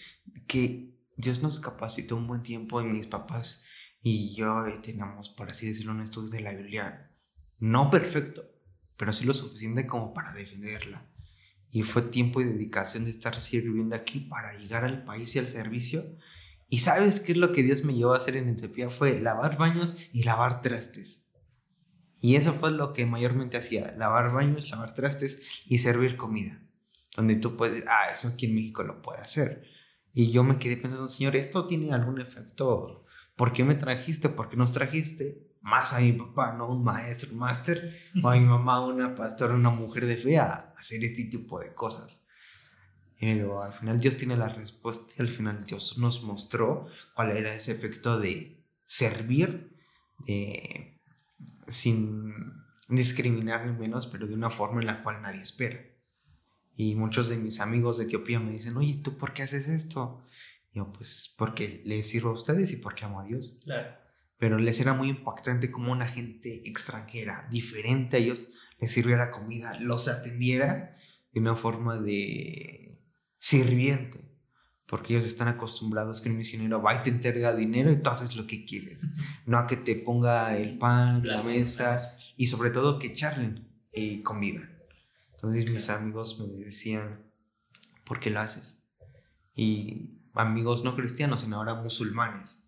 Que 0.47 0.95
Dios 1.17 1.43
nos 1.43 1.61
capacitó 1.61 2.17
un 2.17 2.27
buen 2.27 2.43
tiempo 2.43 2.81
y 2.81 2.85
mis 2.85 3.07
papás 3.07 3.65
y 4.03 4.35
yo 4.35 4.67
eh, 4.67 4.79
tenemos, 4.83 5.31
por 5.31 5.51
así 5.51 5.67
decirlo, 5.67 5.93
un 5.93 6.03
estudio 6.03 6.31
de 6.31 6.41
la 6.41 6.55
Biblia 6.55 7.11
no 7.59 7.91
perfecto, 7.91 8.45
pero 8.97 9.13
sí 9.13 9.25
lo 9.25 9.35
suficiente 9.35 9.87
como 9.87 10.13
para 10.15 10.33
defenderla. 10.33 11.11
Y 11.71 11.83
fue 11.83 12.03
tiempo 12.03 12.41
y 12.41 12.45
dedicación 12.45 13.05
de 13.05 13.11
estar 13.11 13.41
sirviendo 13.41 13.97
aquí 13.97 14.21
para 14.21 14.57
llegar 14.57 14.85
al 14.85 15.05
país 15.05 15.35
y 15.35 15.39
al 15.39 15.49
servicio. 15.49 16.17
¿Y 16.69 16.79
sabes 16.81 17.21
qué 17.21 17.33
es 17.33 17.39
lo 17.39 17.53
que 17.53 17.63
Dios 17.63 17.85
me 17.85 17.95
llevó 17.95 18.15
a 18.15 18.19
hacer 18.19 18.37
en 18.37 18.49
Etiopía? 18.49 18.89
Fue 18.89 19.21
lavar 19.21 19.59
baños 19.59 19.99
y 20.13 20.23
lavar 20.23 20.63
trastes. 20.63 21.27
Y 22.21 22.37
eso 22.37 22.55
fue 22.55 22.71
lo 22.71 22.93
que 22.93 23.05
mayormente 23.07 23.57
hacía, 23.57 23.95
lavar 23.97 24.33
baños, 24.33 24.71
lavar 24.71 24.95
trastes 24.95 25.41
y 25.67 25.79
servir 25.79 26.17
comida 26.17 26.67
donde 27.17 27.37
tú 27.37 27.57
puedes 27.57 27.77
decir, 27.77 27.89
ah, 27.91 28.11
eso 28.13 28.29
aquí 28.29 28.47
en 28.47 28.55
México 28.55 28.83
lo 28.83 29.01
puede 29.03 29.21
hacer. 29.21 29.65
Y 30.13 30.31
yo 30.31 30.45
me 30.45 30.59
quedé 30.59 30.77
pensando, 30.77 31.09
Señor, 31.09 31.35
¿esto 31.35 31.67
tiene 31.67 31.93
algún 31.93 32.21
efecto? 32.21 33.06
¿Por 33.37 33.53
qué 33.53 33.65
me 33.65 33.75
trajiste? 33.75 34.29
¿Por 34.31 34.49
qué 34.49 34.57
nos 34.57 34.73
trajiste? 34.73 35.47
Más 35.61 35.93
a 35.93 36.01
mi 36.01 36.13
papá, 36.13 36.53
¿no? 36.53 36.69
Un 36.69 36.83
maestro, 36.83 37.33
un 37.33 37.39
máster, 37.39 37.99
o 38.23 38.29
a 38.29 38.35
mi 38.35 38.41
mamá, 38.47 38.85
una 38.85 39.15
pastora, 39.15 39.55
una 39.55 39.71
mujer 39.71 40.07
de 40.07 40.17
fe, 40.17 40.39
a 40.39 40.73
hacer 40.79 41.05
este 41.05 41.25
tipo 41.25 41.61
de 41.61 41.75
cosas. 41.75 42.25
Pero 43.21 43.63
al 43.63 43.73
final 43.73 44.01
Dios 44.01 44.17
tiene 44.17 44.37
la 44.37 44.49
respuesta 44.49 45.13
y 45.17 45.23
al 45.23 45.29
final 45.29 45.65
Dios 45.65 45.99
nos 45.99 46.23
mostró 46.23 46.87
cuál 47.15 47.31
era 47.31 47.55
ese 47.55 47.73
efecto 47.73 48.19
de 48.19 48.63
servir 48.85 49.75
de, 50.27 51.01
sin 51.69 52.33
discriminar 52.89 53.67
ni 53.67 53.73
menos, 53.73 54.07
pero 54.07 54.27
de 54.27 54.35
una 54.35 54.51
forma 54.51 54.81
en 54.81 54.87
la 54.87 55.03
cual 55.03 55.23
nadie 55.23 55.43
espera. 55.43 55.81
Y 56.77 56.95
muchos 56.95 57.29
de 57.31 57.37
mis 57.37 57.61
amigos 57.61 57.97
de 57.97 58.05
Etiopía 58.05 58.39
me 58.39 58.53
dicen, 58.53 58.77
oye, 58.77 59.01
¿tú 59.03 59.17
por 59.17 59.33
qué 59.33 59.43
haces 59.43 59.69
esto? 59.69 60.23
Yo, 60.77 60.93
pues 60.93 61.35
porque 61.39 61.81
les 61.87 62.07
sirvo 62.07 62.29
a 62.29 62.35
ustedes 62.35 62.71
y 62.71 62.77
porque 62.77 63.07
amo 63.07 63.21
a 63.21 63.25
Dios. 63.25 63.59
Claro. 63.65 63.97
Pero 64.37 64.59
les 64.59 64.79
era 64.79 64.93
muy 64.93 65.09
impactante 65.09 65.71
como 65.71 65.91
una 65.91 66.07
gente 66.07 66.69
extranjera, 66.69 67.49
diferente 67.51 68.19
a 68.19 68.21
ellos, 68.21 68.49
les 68.79 68.91
sirviera 68.91 69.31
comida, 69.31 69.73
los 69.81 70.07
atendiera 70.07 70.95
de 71.33 71.41
una 71.41 71.57
forma 71.57 71.99
de 71.99 73.01
sirviente. 73.39 74.21
Porque 74.87 75.15
ellos 75.15 75.25
están 75.25 75.49
acostumbrados 75.49 76.21
que 76.21 76.29
un 76.29 76.37
misionero 76.37 76.83
va 76.83 76.97
y 76.97 77.03
te 77.03 77.09
entrega 77.09 77.57
dinero 77.57 77.91
y 77.91 77.97
tú 77.97 78.11
haces 78.11 78.37
lo 78.37 78.47
que 78.47 78.67
quieres. 78.67 79.11
No 79.47 79.59
a 79.59 79.67
que 79.67 79.77
te 79.77 79.95
ponga 79.95 80.59
el 80.59 80.77
pan, 80.77 81.27
la 81.27 81.41
Plato, 81.41 81.45
mesa 81.45 81.97
y 82.37 82.49
sobre 82.49 82.69
todo 82.69 82.99
que 82.99 83.15
charlen 83.15 83.67
y 83.95 84.21
convivan. 84.21 84.77
Entonces 85.33 85.71
mis 85.71 85.89
amigos 85.89 86.39
me 86.39 86.65
decían, 86.65 87.25
¿por 88.05 88.21
qué 88.21 88.29
lo 88.29 88.41
haces? 88.41 88.83
Y 89.55 90.16
amigos 90.37 90.85
no 90.85 90.97
cristianos, 90.97 91.41
sino 91.43 91.57
ahora 91.57 91.75
musulmanes. 91.75 92.63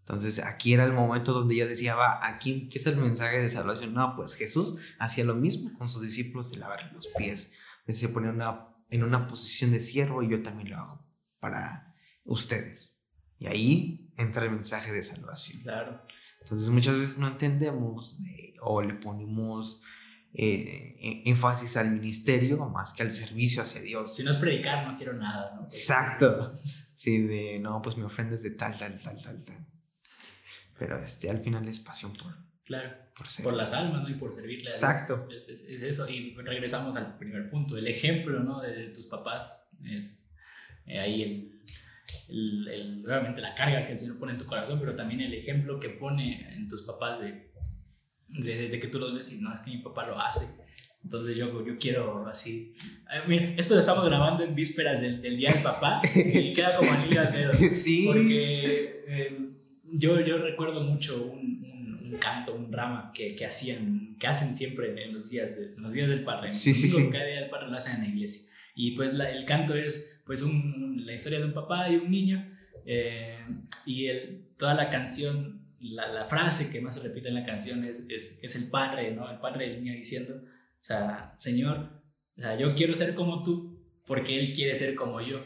Entonces 0.00 0.40
aquí 0.40 0.74
era 0.74 0.84
el 0.84 0.92
momento 0.92 1.32
donde 1.32 1.56
yo 1.56 1.66
decía, 1.66 1.94
va, 1.94 2.26
aquí 2.26 2.52
empieza 2.62 2.90
el 2.90 2.96
mensaje 2.96 3.38
de 3.40 3.48
salvación. 3.50 3.94
No, 3.94 4.16
pues 4.16 4.34
Jesús 4.34 4.76
hacía 4.98 5.24
lo 5.24 5.34
mismo 5.34 5.72
con 5.78 5.88
sus 5.88 6.02
discípulos 6.02 6.50
de 6.50 6.58
lavarle 6.58 6.90
los 6.92 7.06
pies. 7.16 7.52
Se 7.88 8.08
ponía 8.08 8.30
una, 8.30 8.68
en 8.90 9.04
una 9.04 9.26
posición 9.26 9.70
de 9.70 9.80
siervo 9.80 10.22
y 10.22 10.28
yo 10.28 10.42
también 10.42 10.70
lo 10.70 10.78
hago 10.78 11.06
para 11.38 11.94
ustedes. 12.24 12.98
Y 13.38 13.46
ahí 13.46 14.12
entra 14.16 14.44
el 14.44 14.50
mensaje 14.50 14.92
de 14.92 15.02
salvación. 15.02 15.62
Claro. 15.62 16.02
Entonces 16.40 16.68
muchas 16.68 16.96
veces 16.96 17.18
no 17.18 17.28
entendemos 17.28 18.18
o 18.60 18.82
le 18.82 18.94
ponemos 18.94 19.80
eh, 20.34 20.94
e- 21.00 21.22
énfasis 21.26 21.76
al 21.76 21.90
ministerio 21.90 22.56
más 22.66 22.92
que 22.92 23.02
al 23.02 23.12
servicio 23.12 23.62
hacia 23.62 23.82
Dios. 23.82 24.16
Si 24.16 24.24
no 24.24 24.30
es 24.30 24.36
predicar, 24.38 24.86
no 24.86 24.96
quiero 24.96 25.12
nada, 25.14 25.54
¿no? 25.54 25.62
Exacto. 25.64 26.54
Sí, 27.02 27.18
de 27.22 27.58
no, 27.58 27.82
pues 27.82 27.96
me 27.96 28.04
ofrendes 28.04 28.44
de 28.44 28.52
tal, 28.52 28.78
tal, 28.78 28.96
tal, 28.98 29.20
tal, 29.20 29.42
tal. 29.42 29.66
Pero 30.78 31.02
este, 31.02 31.28
al 31.30 31.40
final 31.40 31.66
es 31.66 31.80
pasión 31.80 32.12
por, 32.12 32.32
Claro. 32.64 32.90
por 33.16 33.26
ser. 33.28 33.42
Por 33.44 33.54
las 33.54 33.72
almas, 33.72 34.02
¿no? 34.02 34.08
Y 34.08 34.14
por 34.14 34.30
servirle 34.30 34.70
a. 34.70 34.72
Exacto. 34.72 35.26
Es, 35.36 35.48
es- 35.48 35.62
es 35.64 35.82
eso. 35.82 36.08
Y 36.08 36.34
regresamos 36.36 36.94
al 36.94 37.18
primer 37.18 37.50
punto. 37.50 37.76
El 37.76 37.88
ejemplo, 37.88 38.38
¿no? 38.40 38.60
De, 38.60 38.72
de 38.74 38.86
tus 38.90 39.06
papás 39.06 39.68
es 39.84 40.30
eh, 40.86 41.00
ahí 41.00 41.22
el, 41.22 41.62
el, 42.28 42.68
el- 42.68 43.04
obviamente 43.04 43.40
la 43.40 43.54
carga 43.56 43.84
que 43.84 43.92
el 43.94 43.98
Señor 43.98 44.18
pone 44.20 44.32
en 44.32 44.38
tu 44.38 44.46
corazón, 44.46 44.78
pero 44.78 44.94
también 44.94 45.20
el 45.22 45.34
ejemplo 45.34 45.80
que 45.80 45.88
pone 45.90 46.54
en 46.54 46.68
tus 46.68 46.82
papás 46.82 47.20
de, 47.20 47.50
de, 48.28 48.68
de 48.68 48.78
que 48.80 48.86
tú 48.86 49.00
los 49.00 49.12
ves 49.12 49.32
y 49.32 49.40
no, 49.40 49.52
es 49.52 49.58
que 49.60 49.70
mi 49.70 49.78
papá 49.78 50.06
lo 50.06 50.20
hace. 50.20 50.46
Entonces 51.04 51.36
yo, 51.36 51.64
yo 51.66 51.78
quiero 51.78 52.26
así. 52.26 52.74
Ay, 53.06 53.20
mira, 53.28 53.54
esto 53.56 53.74
lo 53.74 53.80
estamos 53.80 54.04
grabando 54.04 54.44
en 54.44 54.54
vísperas 54.54 55.00
del, 55.00 55.20
del 55.20 55.36
Día 55.36 55.52
del 55.52 55.62
Papá 55.62 56.00
y 56.14 56.52
queda 56.54 56.76
como 56.76 56.90
anillo 56.92 57.20
al 57.20 57.32
dedo. 57.32 57.52
Sí. 57.54 58.04
Porque 58.06 59.04
eh, 59.08 59.38
yo, 59.92 60.20
yo 60.20 60.38
recuerdo 60.38 60.80
mucho 60.82 61.22
un, 61.24 61.64
un, 61.64 62.00
un 62.12 62.18
canto, 62.18 62.54
un 62.54 62.70
drama 62.70 63.10
que, 63.14 63.34
que 63.34 63.44
hacían, 63.44 64.16
que 64.18 64.26
hacen 64.26 64.54
siempre 64.54 65.04
en 65.04 65.12
los 65.12 65.28
días, 65.28 65.56
de, 65.58 65.74
en 65.74 65.82
los 65.82 65.92
días 65.92 66.08
del 66.08 66.22
Parre. 66.24 66.54
Sí, 66.54 66.72
sí, 66.72 66.88
sí. 66.88 67.10
Cada 67.10 67.26
día 67.26 67.40
del 67.40 67.50
Parre 67.50 67.68
lo 67.68 67.76
hacen 67.76 67.96
en 67.96 68.02
la 68.02 68.08
iglesia. 68.08 68.48
Y 68.74 68.92
pues 68.92 69.12
la- 69.12 69.30
el 69.30 69.44
canto 69.44 69.74
es 69.74 70.20
pues 70.24 70.40
un- 70.42 70.50
un- 70.82 71.04
la 71.06 71.12
historia 71.12 71.38
de 71.40 71.44
un 71.46 71.52
papá 71.52 71.90
y 71.90 71.96
un 71.96 72.10
niño. 72.10 72.48
eh, 72.86 73.38
y 73.86 74.06
el, 74.06 74.44
toda 74.56 74.74
la 74.74 74.88
canción, 74.88 75.60
la, 75.80 76.08
la 76.08 76.24
frase 76.26 76.70
que 76.70 76.80
más 76.80 76.94
se 76.94 77.00
repite 77.02 77.28
en 77.28 77.34
la 77.34 77.44
canción 77.44 77.84
es, 77.84 78.06
es, 78.08 78.38
es 78.40 78.56
el 78.56 78.68
padre, 78.70 79.10
¿no? 79.12 79.28
El 79.30 79.38
padre 79.38 79.68
del 79.68 79.82
niño 79.82 79.94
diciendo, 79.96 80.40
o 80.82 80.84
sea, 80.84 81.34
Señor, 81.38 82.02
o 82.36 82.40
sea, 82.40 82.58
yo 82.58 82.74
quiero 82.74 82.94
ser 82.96 83.14
como 83.14 83.42
tú 83.42 83.80
porque 84.04 84.38
Él 84.38 84.52
quiere 84.52 84.74
ser 84.76 84.94
como 84.94 85.20
yo. 85.20 85.38
O 85.38 85.44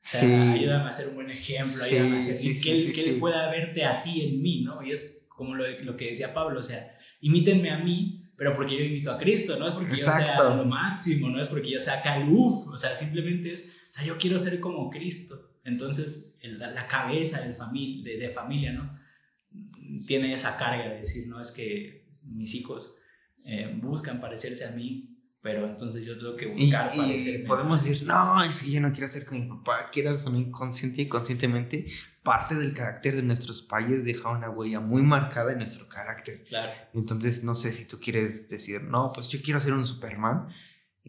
sea, 0.00 0.20
Sí. 0.20 0.32
ayúdame 0.60 0.88
a 0.88 0.92
ser 0.92 1.08
un 1.08 1.16
buen 1.16 1.30
ejemplo, 1.30 1.66
Sí, 1.66 1.96
ayúdame 1.96 2.18
a 2.18 2.22
ser, 2.22 2.34
sí, 2.36 2.60
que, 2.60 2.72
él, 2.72 2.92
que 2.94 3.10
él 3.10 3.18
pueda 3.18 3.50
verte 3.50 3.84
a 3.84 4.00
ti 4.02 4.22
en 4.22 4.40
mí, 4.40 4.62
¿no? 4.62 4.82
Y 4.82 4.92
es 4.92 5.26
como 5.28 5.54
lo, 5.54 5.64
lo 5.80 5.96
que 5.96 6.06
decía 6.06 6.32
Pablo, 6.32 6.60
o 6.60 6.62
sea, 6.62 6.96
imítenme 7.20 7.70
a 7.70 7.78
mí, 7.78 8.24
pero 8.36 8.52
porque 8.54 8.78
yo 8.78 8.84
imito 8.84 9.10
a 9.10 9.18
Cristo, 9.18 9.58
no 9.58 9.66
es 9.66 9.74
porque 9.74 9.90
yo 9.90 9.96
sea 9.96 10.18
Exacto. 10.20 10.54
lo 10.56 10.64
máximo, 10.64 11.28
no 11.28 11.42
es 11.42 11.48
porque 11.48 11.70
yo 11.70 11.80
sea 11.80 12.00
caluf, 12.00 12.68
o 12.68 12.76
sea, 12.78 12.94
simplemente 12.96 13.52
es, 13.52 13.74
o 13.90 13.92
sea, 13.92 14.04
yo 14.04 14.16
quiero 14.16 14.38
ser 14.38 14.60
como 14.60 14.88
Cristo. 14.90 15.50
Entonces, 15.64 16.34
la, 16.42 16.70
la 16.70 16.86
cabeza 16.86 17.40
del 17.42 17.56
famil- 17.56 18.02
de, 18.04 18.16
de 18.16 18.30
familia, 18.30 18.72
¿no? 18.72 18.96
Tiene 20.06 20.32
esa 20.32 20.56
carga 20.56 20.88
de 20.88 21.00
decir, 21.00 21.26
no, 21.28 21.40
es 21.40 21.50
que 21.50 22.06
mis 22.22 22.54
hijos 22.54 22.96
eh, 23.48 23.78
buscan 23.80 24.20
parecerse 24.20 24.64
a 24.66 24.70
mí, 24.72 25.14
pero 25.40 25.66
entonces 25.66 26.04
yo 26.04 26.18
tengo 26.18 26.36
que 26.36 26.46
Y, 26.46 26.66
buscar 26.66 26.90
y 26.94 26.98
parecerme. 26.98 27.46
podemos 27.46 27.82
decir, 27.82 28.06
no, 28.08 28.42
es 28.42 28.62
que 28.62 28.70
yo 28.72 28.80
no 28.80 28.92
quiero 28.92 29.08
ser 29.08 29.24
como 29.24 29.40
mi 29.40 29.48
papá, 29.48 29.88
quieras 29.90 30.26
o 30.26 30.30
no 30.30 30.38
inconsciente 30.38 31.02
y 31.02 31.08
conscientemente, 31.08 31.86
parte 32.22 32.54
del 32.56 32.74
carácter 32.74 33.16
de 33.16 33.22
nuestros 33.22 33.62
payos 33.62 34.04
deja 34.04 34.28
una 34.28 34.50
huella 34.50 34.80
muy 34.80 35.02
marcada 35.02 35.52
en 35.52 35.58
nuestro 35.58 35.88
carácter. 35.88 36.44
Claro. 36.44 36.72
Entonces, 36.92 37.42
no 37.42 37.54
sé 37.54 37.72
si 37.72 37.86
tú 37.86 37.98
quieres 37.98 38.48
decir, 38.50 38.82
no, 38.82 39.12
pues 39.14 39.28
yo 39.30 39.40
quiero 39.42 39.60
ser 39.60 39.72
un 39.72 39.86
Superman. 39.86 40.48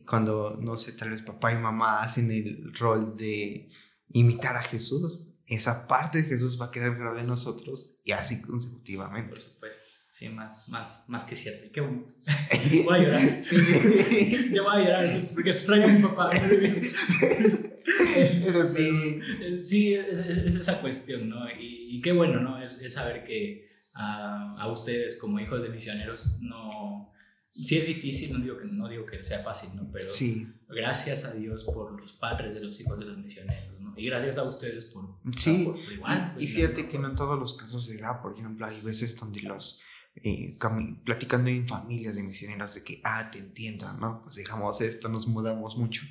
Cuando, 0.08 0.58
no 0.62 0.78
sé, 0.78 0.94
tal 0.94 1.10
vez 1.10 1.22
papá 1.22 1.52
y 1.52 1.58
mamá 1.58 2.02
hacen 2.02 2.32
el 2.32 2.74
rol 2.74 3.18
de 3.18 3.70
imitar 4.12 4.56
a 4.56 4.64
Jesús, 4.64 5.28
esa 5.46 5.88
parte 5.88 6.22
de 6.22 6.28
Jesús 6.30 6.60
va 6.62 6.68
a 6.68 6.72
quedar 6.72 6.96
grabada 6.96 7.20
en 7.22 7.28
nosotros 7.28 8.00
y 8.06 8.12
así 8.14 8.42
consecutivamente. 8.42 9.30
Por 9.30 9.40
supuesto. 9.40 9.89
Sí, 10.20 10.28
más, 10.28 10.68
más, 10.68 11.06
más 11.08 11.24
que 11.24 11.34
cierto. 11.34 11.68
Y 11.68 11.70
qué 11.70 11.80
bonito. 11.80 12.14
voy 12.86 13.00
a 13.00 13.04
llorar. 13.04 13.22
Sí. 13.40 13.56
Yo 14.54 14.64
voy 14.64 14.76
a 14.76 14.80
llorar 14.80 15.06
porque 15.34 15.52
extraño 15.52 15.86
a 15.86 15.88
mi 15.88 16.02
papá. 16.02 16.30
Pero 18.44 18.66
sí. 18.66 19.22
Sí, 19.66 19.94
es, 19.94 20.20
es, 20.20 20.56
esa 20.56 20.82
cuestión, 20.82 21.30
¿no? 21.30 21.50
Y, 21.50 21.96
y, 21.96 22.02
qué 22.02 22.12
bueno, 22.12 22.42
¿no? 22.42 22.62
Es, 22.62 22.82
es 22.82 22.96
saber 22.96 23.24
que 23.24 23.70
a, 23.94 24.58
a 24.60 24.70
ustedes 24.70 25.16
como 25.16 25.40
hijos 25.40 25.62
de 25.62 25.70
misioneros 25.70 26.40
no... 26.42 27.14
Sí 27.56 27.78
es 27.78 27.88
difícil, 27.88 28.34
no 28.34 28.40
digo 28.40 28.58
que, 28.58 28.66
no 28.66 28.90
digo 28.90 29.06
que 29.06 29.24
sea 29.24 29.42
fácil, 29.42 29.70
¿no? 29.74 29.90
Pero 29.90 30.10
sí. 30.10 30.50
gracias 30.68 31.24
a 31.24 31.32
Dios 31.32 31.64
por 31.64 31.98
los 31.98 32.12
padres 32.12 32.54
de 32.54 32.60
los 32.60 32.78
hijos 32.82 33.00
de 33.00 33.06
los 33.06 33.18
misioneros, 33.18 33.80
¿no? 33.80 33.94
Y 33.96 34.06
gracias 34.08 34.38
a 34.38 34.44
ustedes 34.44 34.84
por... 34.84 35.16
Sí, 35.38 35.64
por, 35.64 35.82
por 35.82 35.94
igual, 35.94 36.34
y, 36.38 36.44
y, 36.44 36.48
fíjate 36.48 36.90
que 36.90 37.00
no 37.00 37.10
en 37.10 37.16
todos 37.16 37.40
los 37.40 37.54
casos 37.54 37.86
se 37.86 37.96
da, 37.96 38.22
por 38.22 38.38
ejemplo, 38.38 38.66
hay 38.66 38.82
veces 38.82 39.16
donde 39.16 39.44
los... 39.44 39.80
Eh, 40.24 40.58
platicando 41.06 41.50
en 41.50 41.68
familia 41.68 42.12
de 42.12 42.24
misioneros 42.24 42.76
de 42.76 42.84
que, 42.84 43.02
ah, 43.04 43.30
te 43.32 43.40
entiendo, 43.40 43.92
¿no? 43.94 44.22
Pues 44.24 44.36
dejamos 44.36 44.82
esto, 44.82 45.08
nos 45.10 45.28
mudamos 45.28 45.78
mucho. 45.78 46.04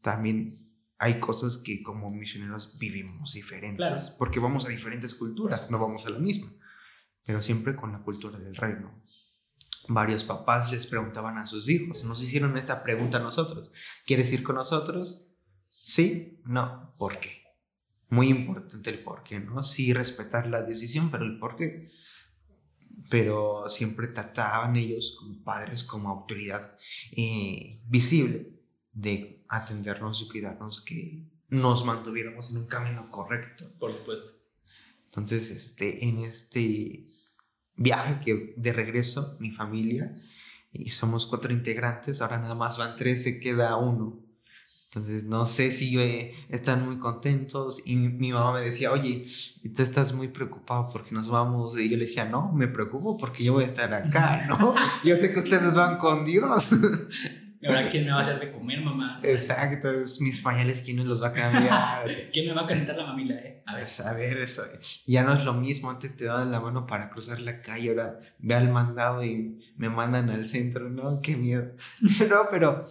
También 0.00 0.70
hay 0.98 1.18
cosas 1.18 1.58
que 1.58 1.82
como 1.82 2.08
misioneros 2.10 2.78
vivimos 2.78 3.32
diferentes, 3.34 3.76
Claro. 3.78 4.00
porque 4.18 4.38
vamos 4.40 4.66
a 4.66 4.68
diferentes 4.68 5.14
culturas, 5.14 5.70
no 5.70 5.78
vamos 5.78 6.06
a 6.06 6.10
la 6.10 6.18
misma, 6.18 6.52
pero 7.24 7.42
siempre 7.42 7.74
con 7.74 7.90
la 7.92 7.98
cultura 8.02 8.38
del 8.38 8.54
reino. 8.54 9.02
Varios 9.88 10.22
papás 10.22 10.70
les 10.70 10.86
preguntaban 10.86 11.38
a 11.38 11.46
sus 11.46 11.68
hijos, 11.68 12.04
nos 12.04 12.22
hicieron 12.22 12.56
esta 12.56 12.84
pregunta 12.84 13.16
a 13.18 13.20
nosotros, 13.20 13.72
¿quieres 14.06 14.32
ir 14.32 14.44
con 14.44 14.54
nosotros? 14.54 15.26
Sí, 15.82 16.40
no, 16.44 16.92
¿por 16.98 17.18
qué? 17.18 17.42
Muy 18.08 18.28
importante 18.28 18.90
el 18.90 19.00
por 19.00 19.24
qué, 19.24 19.40
¿no? 19.40 19.62
Sí, 19.64 19.92
respetar 19.92 20.46
la 20.46 20.62
decisión, 20.62 21.10
pero 21.10 21.24
el 21.24 21.38
por 21.40 21.56
qué. 21.56 21.88
Pero 23.10 23.68
siempre 23.68 24.08
trataban 24.08 24.76
ellos 24.76 25.16
como 25.18 25.42
padres, 25.42 25.84
como 25.84 26.08
autoridad 26.08 26.76
eh, 27.12 27.80
visible 27.86 28.60
de 28.92 29.44
atendernos 29.48 30.22
y 30.22 30.28
cuidarnos, 30.28 30.80
que 30.80 31.24
nos 31.48 31.84
mantuviéramos 31.84 32.50
en 32.50 32.58
un 32.58 32.66
camino 32.66 33.10
correcto. 33.10 33.64
Por 33.78 33.92
supuesto. 33.92 34.32
Entonces, 35.06 35.50
este, 35.50 36.04
en 36.06 36.20
este 36.20 37.06
viaje 37.76 38.20
que 38.24 38.54
de 38.56 38.72
regreso, 38.72 39.36
mi 39.40 39.50
familia, 39.50 40.18
y 40.72 40.88
somos 40.90 41.26
cuatro 41.26 41.52
integrantes, 41.52 42.22
ahora 42.22 42.38
nada 42.38 42.54
más 42.54 42.78
van 42.78 42.96
tres, 42.96 43.22
se 43.24 43.38
queda 43.38 43.76
uno. 43.76 44.21
Entonces, 44.94 45.24
no 45.24 45.46
sé 45.46 45.70
si 45.70 45.98
eh, 45.98 46.34
están 46.50 46.84
muy 46.84 46.98
contentos. 46.98 47.80
Y 47.86 47.96
mi, 47.96 48.10
mi, 48.10 48.30
mamá 48.30 48.52
me 48.52 48.60
decía, 48.60 48.92
oye, 48.92 49.24
tú 49.74 49.82
estás 49.82 50.12
muy 50.12 50.28
preocupado 50.28 50.90
porque 50.92 51.14
nos 51.14 51.28
vamos. 51.28 51.78
Y 51.80 51.88
yo 51.88 51.96
le 51.96 52.04
decía, 52.04 52.26
no, 52.26 52.52
me 52.52 52.68
preocupo 52.68 53.16
porque 53.16 53.42
yo 53.42 53.54
voy 53.54 53.64
a 53.64 53.68
estar 53.68 53.94
acá, 53.94 54.44
¿no? 54.48 54.74
yo 55.02 55.16
sé 55.16 55.32
que 55.32 55.38
ustedes 55.38 55.72
van 55.72 55.96
con 55.96 56.26
Dios. 56.26 56.72
¿Y 57.62 57.66
ahora 57.68 57.88
quién 57.88 58.04
me 58.04 58.12
va 58.12 58.18
a 58.18 58.20
hacer 58.20 58.38
de 58.38 58.52
comer, 58.52 58.82
mamá? 58.82 59.18
Exacto, 59.22 59.88
mis 60.20 60.40
pañales, 60.40 60.82
¿quién 60.84 60.98
me 60.98 61.04
los 61.04 61.22
va 61.22 61.28
a 61.28 61.32
cambiar? 61.32 62.04
¿Quién 62.32 62.48
me 62.48 62.52
va 62.52 62.62
a 62.62 62.66
calentar 62.66 62.94
la 62.94 63.06
mamila, 63.06 63.36
eh? 63.36 63.62
A 63.64 63.74
ver. 63.74 63.82
Pues, 63.82 64.00
a 64.00 64.12
ver, 64.12 64.36
eso. 64.38 64.62
Ya 65.06 65.22
no 65.22 65.32
es 65.32 65.42
lo 65.42 65.54
mismo. 65.54 65.88
Antes 65.88 66.18
te 66.18 66.26
daban 66.26 66.52
la 66.52 66.60
mano 66.60 66.86
para 66.86 67.08
cruzar 67.08 67.40
la 67.40 67.62
calle, 67.62 67.88
ahora 67.88 68.18
ve 68.40 68.54
al 68.54 68.68
mandado 68.68 69.24
y 69.24 69.58
me 69.76 69.88
mandan 69.88 70.28
al 70.28 70.46
centro, 70.46 70.90
¿no? 70.90 71.22
Qué 71.22 71.36
miedo. 71.36 71.70
no, 72.28 72.48
pero 72.50 72.84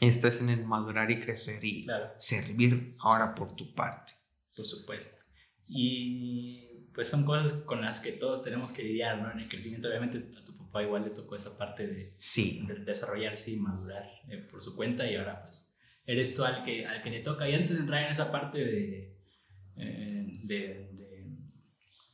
esto 0.00 0.28
es 0.28 0.40
en 0.40 0.50
el 0.50 0.64
madurar 0.64 1.10
y 1.10 1.20
crecer 1.20 1.64
y 1.64 1.84
claro. 1.84 2.12
servir 2.16 2.94
ahora 3.00 3.34
por 3.34 3.54
tu 3.54 3.74
parte. 3.74 4.12
Por 4.56 4.64
supuesto. 4.64 5.24
Y 5.68 6.88
pues 6.94 7.08
son 7.08 7.24
cosas 7.24 7.52
con 7.62 7.80
las 7.80 8.00
que 8.00 8.12
todos 8.12 8.42
tenemos 8.42 8.72
que 8.72 8.82
lidiar, 8.82 9.20
¿no? 9.20 9.30
En 9.30 9.38
el 9.38 9.48
crecimiento, 9.48 9.88
obviamente, 9.88 10.18
a 10.36 10.44
tu 10.44 10.56
papá 10.56 10.82
igual 10.82 11.04
le 11.04 11.10
tocó 11.10 11.36
esa 11.36 11.56
parte 11.56 11.86
de, 11.86 12.14
sí. 12.16 12.64
de 12.66 12.74
desarrollarse 12.76 13.52
y 13.52 13.56
madurar 13.56 14.04
eh, 14.28 14.38
por 14.38 14.62
su 14.62 14.74
cuenta 14.74 15.10
y 15.10 15.16
ahora 15.16 15.42
pues 15.42 15.76
eres 16.06 16.34
tú 16.34 16.42
al 16.42 16.64
que, 16.64 16.86
al 16.86 17.02
que 17.02 17.10
le 17.10 17.20
toca. 17.20 17.48
Y 17.48 17.54
antes 17.54 17.76
de 17.76 17.82
entrar 17.82 18.02
en 18.02 18.10
esa 18.10 18.32
parte 18.32 18.58
de, 18.64 19.16
eh, 19.76 20.32
de, 20.44 20.88
de, 20.92 21.07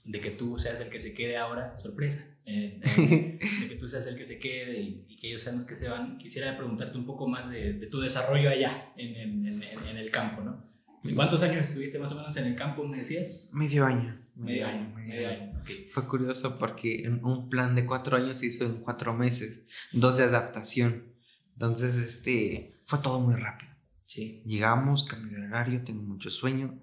de, 0.05 0.21
que 0.21 0.31
tú 0.31 0.59
seas 0.59 0.81
el 0.81 0.89
que 0.89 1.01
se 1.01 1.15
quede 1.15 1.37
ahora, 1.37 1.79
sorpresa, 1.79 2.27
eh, 2.47 2.81
de, 2.81 3.69
que 3.69 3.77
tú 3.77 3.89
seas 3.89 4.07
el 4.07 4.17
que 4.17 4.25
se 4.25 4.39
quede 4.39 4.81
y, 4.81 5.07
y, 5.09 5.17
que 5.17 5.29
ellos 5.29 5.43
sean 5.43 5.57
los 5.57 5.67
que 5.67 5.77
se 5.77 5.89
van, 5.89 6.19
quisiera 6.19 6.57
preguntarte 6.57 6.99
un 6.99 7.07
poco 7.07 7.27
más 7.27 7.51
de, 7.51 7.75
tu 7.91 8.01
desarrollo 8.01 8.51
allá 8.51 8.93
en, 8.97 9.15
en, 9.17 9.47
en, 9.47 9.63
en 9.89 9.97
el 9.97 10.11
campo, 10.11 10.43
¿no? 10.43 10.75
¿Cuántos 11.15 11.43
años 11.43 11.69
estuviste 11.69 11.99
más 11.99 12.11
o 12.13 12.15
menos 12.15 12.35
en 12.37 12.47
el 12.47 12.57
campo, 12.57 12.87
me 12.87 12.99
decías? 12.99 13.49
Medio 13.53 13.85
año. 13.85 14.19
Medio, 14.35 14.67
año, 14.67 14.93
medio, 14.97 15.09
medio 15.09 15.29
año. 15.29 15.43
año. 15.43 15.61
Okay. 15.61 15.89
Fue 15.93 16.07
curioso 16.09 16.59
porque 16.59 17.09
un 17.23 17.49
plan 17.49 17.75
de 17.75 17.85
cuatro 17.85 18.17
años 18.17 18.39
se 18.39 18.47
hizo 18.47 18.65
en 18.65 18.77
cuatro 18.77 19.15
meses, 19.15 19.65
dos 19.93 20.17
de 20.17 20.25
adaptación. 20.25 21.15
Entonces, 21.53 21.97
este, 21.97 22.81
fue 22.85 22.99
todo 23.01 23.21
muy 23.21 23.35
rápido. 23.35 23.73
Sí. 24.07 24.43
Llegamos, 24.47 25.05
cambio 25.05 25.39
de 25.39 25.47
horario, 25.47 25.85
tengo 25.85 26.03
mucho 26.03 26.31
sueño. 26.31 26.81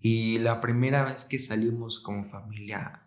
Y 0.00 0.38
la 0.38 0.60
primera 0.60 1.04
vez 1.04 1.24
que 1.24 1.38
salimos 1.38 2.00
como 2.00 2.24
familia 2.24 3.06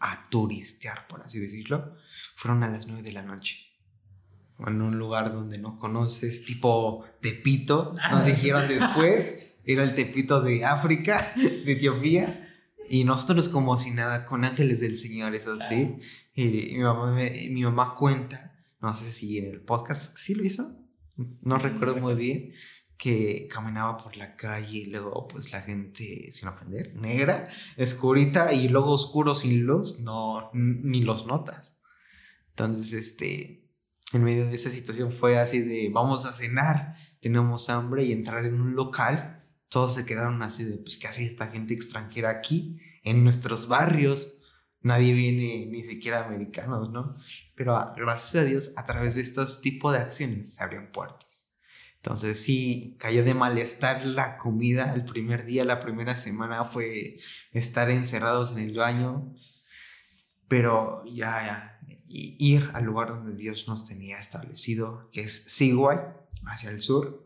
a 0.00 0.28
turistear, 0.28 1.06
por 1.06 1.22
así 1.22 1.38
decirlo, 1.38 1.96
fueron 2.36 2.62
a 2.64 2.68
las 2.68 2.86
nueve 2.86 3.02
de 3.02 3.12
la 3.12 3.22
noche. 3.22 3.58
En 4.58 4.82
un 4.82 4.98
lugar 4.98 5.32
donde 5.32 5.58
no 5.58 5.78
conoces, 5.78 6.44
tipo 6.44 7.04
Tepito, 7.20 7.94
nos 8.10 8.26
dijeron 8.26 8.66
después 8.68 9.56
era 9.64 9.84
el 9.84 9.94
tepito 9.94 10.40
de 10.40 10.64
África, 10.64 11.32
de 11.36 11.72
Etiopía, 11.72 12.48
y 12.88 13.04
nosotros 13.04 13.48
como 13.48 13.76
si 13.76 13.90
nada, 13.90 14.24
con 14.24 14.44
ángeles 14.44 14.80
del 14.80 14.96
Señor, 14.96 15.34
eso 15.34 15.56
sí. 15.68 15.96
Y, 16.34 16.76
mi, 16.76 16.78
mamá 16.78 17.12
me, 17.12 17.48
mi 17.50 17.62
mamá 17.62 17.94
cuenta, 17.94 18.52
no 18.80 18.94
sé 18.94 19.10
si 19.12 19.38
en 19.38 19.46
el 19.46 19.60
podcast 19.60 20.16
sí 20.16 20.34
lo 20.34 20.44
hizo, 20.44 20.76
no 21.42 21.58
recuerdo 21.58 21.96
muy 21.96 22.14
bien, 22.14 22.52
que 23.02 23.48
caminaba 23.50 23.98
por 23.98 24.16
la 24.16 24.36
calle 24.36 24.78
y 24.78 24.84
luego 24.84 25.26
pues 25.26 25.50
la 25.50 25.60
gente, 25.60 26.30
sin 26.30 26.48
ofender, 26.48 26.94
negra, 26.94 27.48
escurita 27.76 28.52
y 28.52 28.68
luego 28.68 28.92
oscuro 28.92 29.34
sin 29.34 29.64
luz, 29.64 29.98
no, 30.02 30.50
ni 30.52 31.00
los 31.00 31.26
notas. 31.26 31.76
Entonces, 32.50 32.92
este, 32.92 33.68
en 34.12 34.22
medio 34.22 34.46
de 34.46 34.54
esa 34.54 34.70
situación 34.70 35.10
fue 35.10 35.36
así 35.40 35.62
de, 35.62 35.90
vamos 35.92 36.26
a 36.26 36.32
cenar, 36.32 36.94
tenemos 37.18 37.70
hambre 37.70 38.04
y 38.04 38.12
entrar 38.12 38.44
en 38.44 38.60
un 38.60 38.76
local 38.76 39.40
todos 39.72 39.94
se 39.94 40.04
quedaron 40.04 40.42
así 40.42 40.64
de, 40.64 40.76
pues, 40.76 40.98
¿qué 40.98 41.08
hace 41.08 41.24
esta 41.24 41.46
gente 41.46 41.72
extranjera 41.72 42.28
aquí? 42.28 42.78
En 43.04 43.24
nuestros 43.24 43.68
barrios, 43.68 44.42
nadie 44.82 45.14
viene 45.14 45.64
ni 45.64 45.82
siquiera 45.82 46.26
americanos, 46.26 46.90
¿no? 46.90 47.16
Pero 47.54 47.74
gracias 47.96 48.42
a 48.42 48.46
Dios, 48.46 48.74
a 48.76 48.84
través 48.84 49.14
de 49.14 49.22
estos 49.22 49.62
tipos 49.62 49.94
de 49.94 50.00
acciones 50.00 50.54
se 50.54 50.62
abrían 50.62 50.92
puertas. 50.92 51.31
Entonces 52.04 52.42
sí, 52.42 52.96
cayó 52.98 53.22
de 53.22 53.32
malestar 53.32 54.04
la 54.04 54.36
comida 54.36 54.92
el 54.92 55.04
primer 55.04 55.46
día, 55.46 55.64
la 55.64 55.78
primera 55.78 56.16
semana 56.16 56.64
fue 56.64 57.20
estar 57.52 57.90
encerrados 57.90 58.50
en 58.50 58.58
el 58.58 58.74
baño, 58.74 59.32
pero 60.48 61.04
ya, 61.04 61.46
ya 61.46 61.78
ir 62.08 62.72
al 62.74 62.86
lugar 62.86 63.10
donde 63.10 63.36
Dios 63.36 63.68
nos 63.68 63.86
tenía 63.86 64.18
establecido, 64.18 65.10
que 65.12 65.20
es 65.20 65.44
Sigway, 65.46 65.98
hacia 66.44 66.70
el 66.70 66.82
sur, 66.82 67.24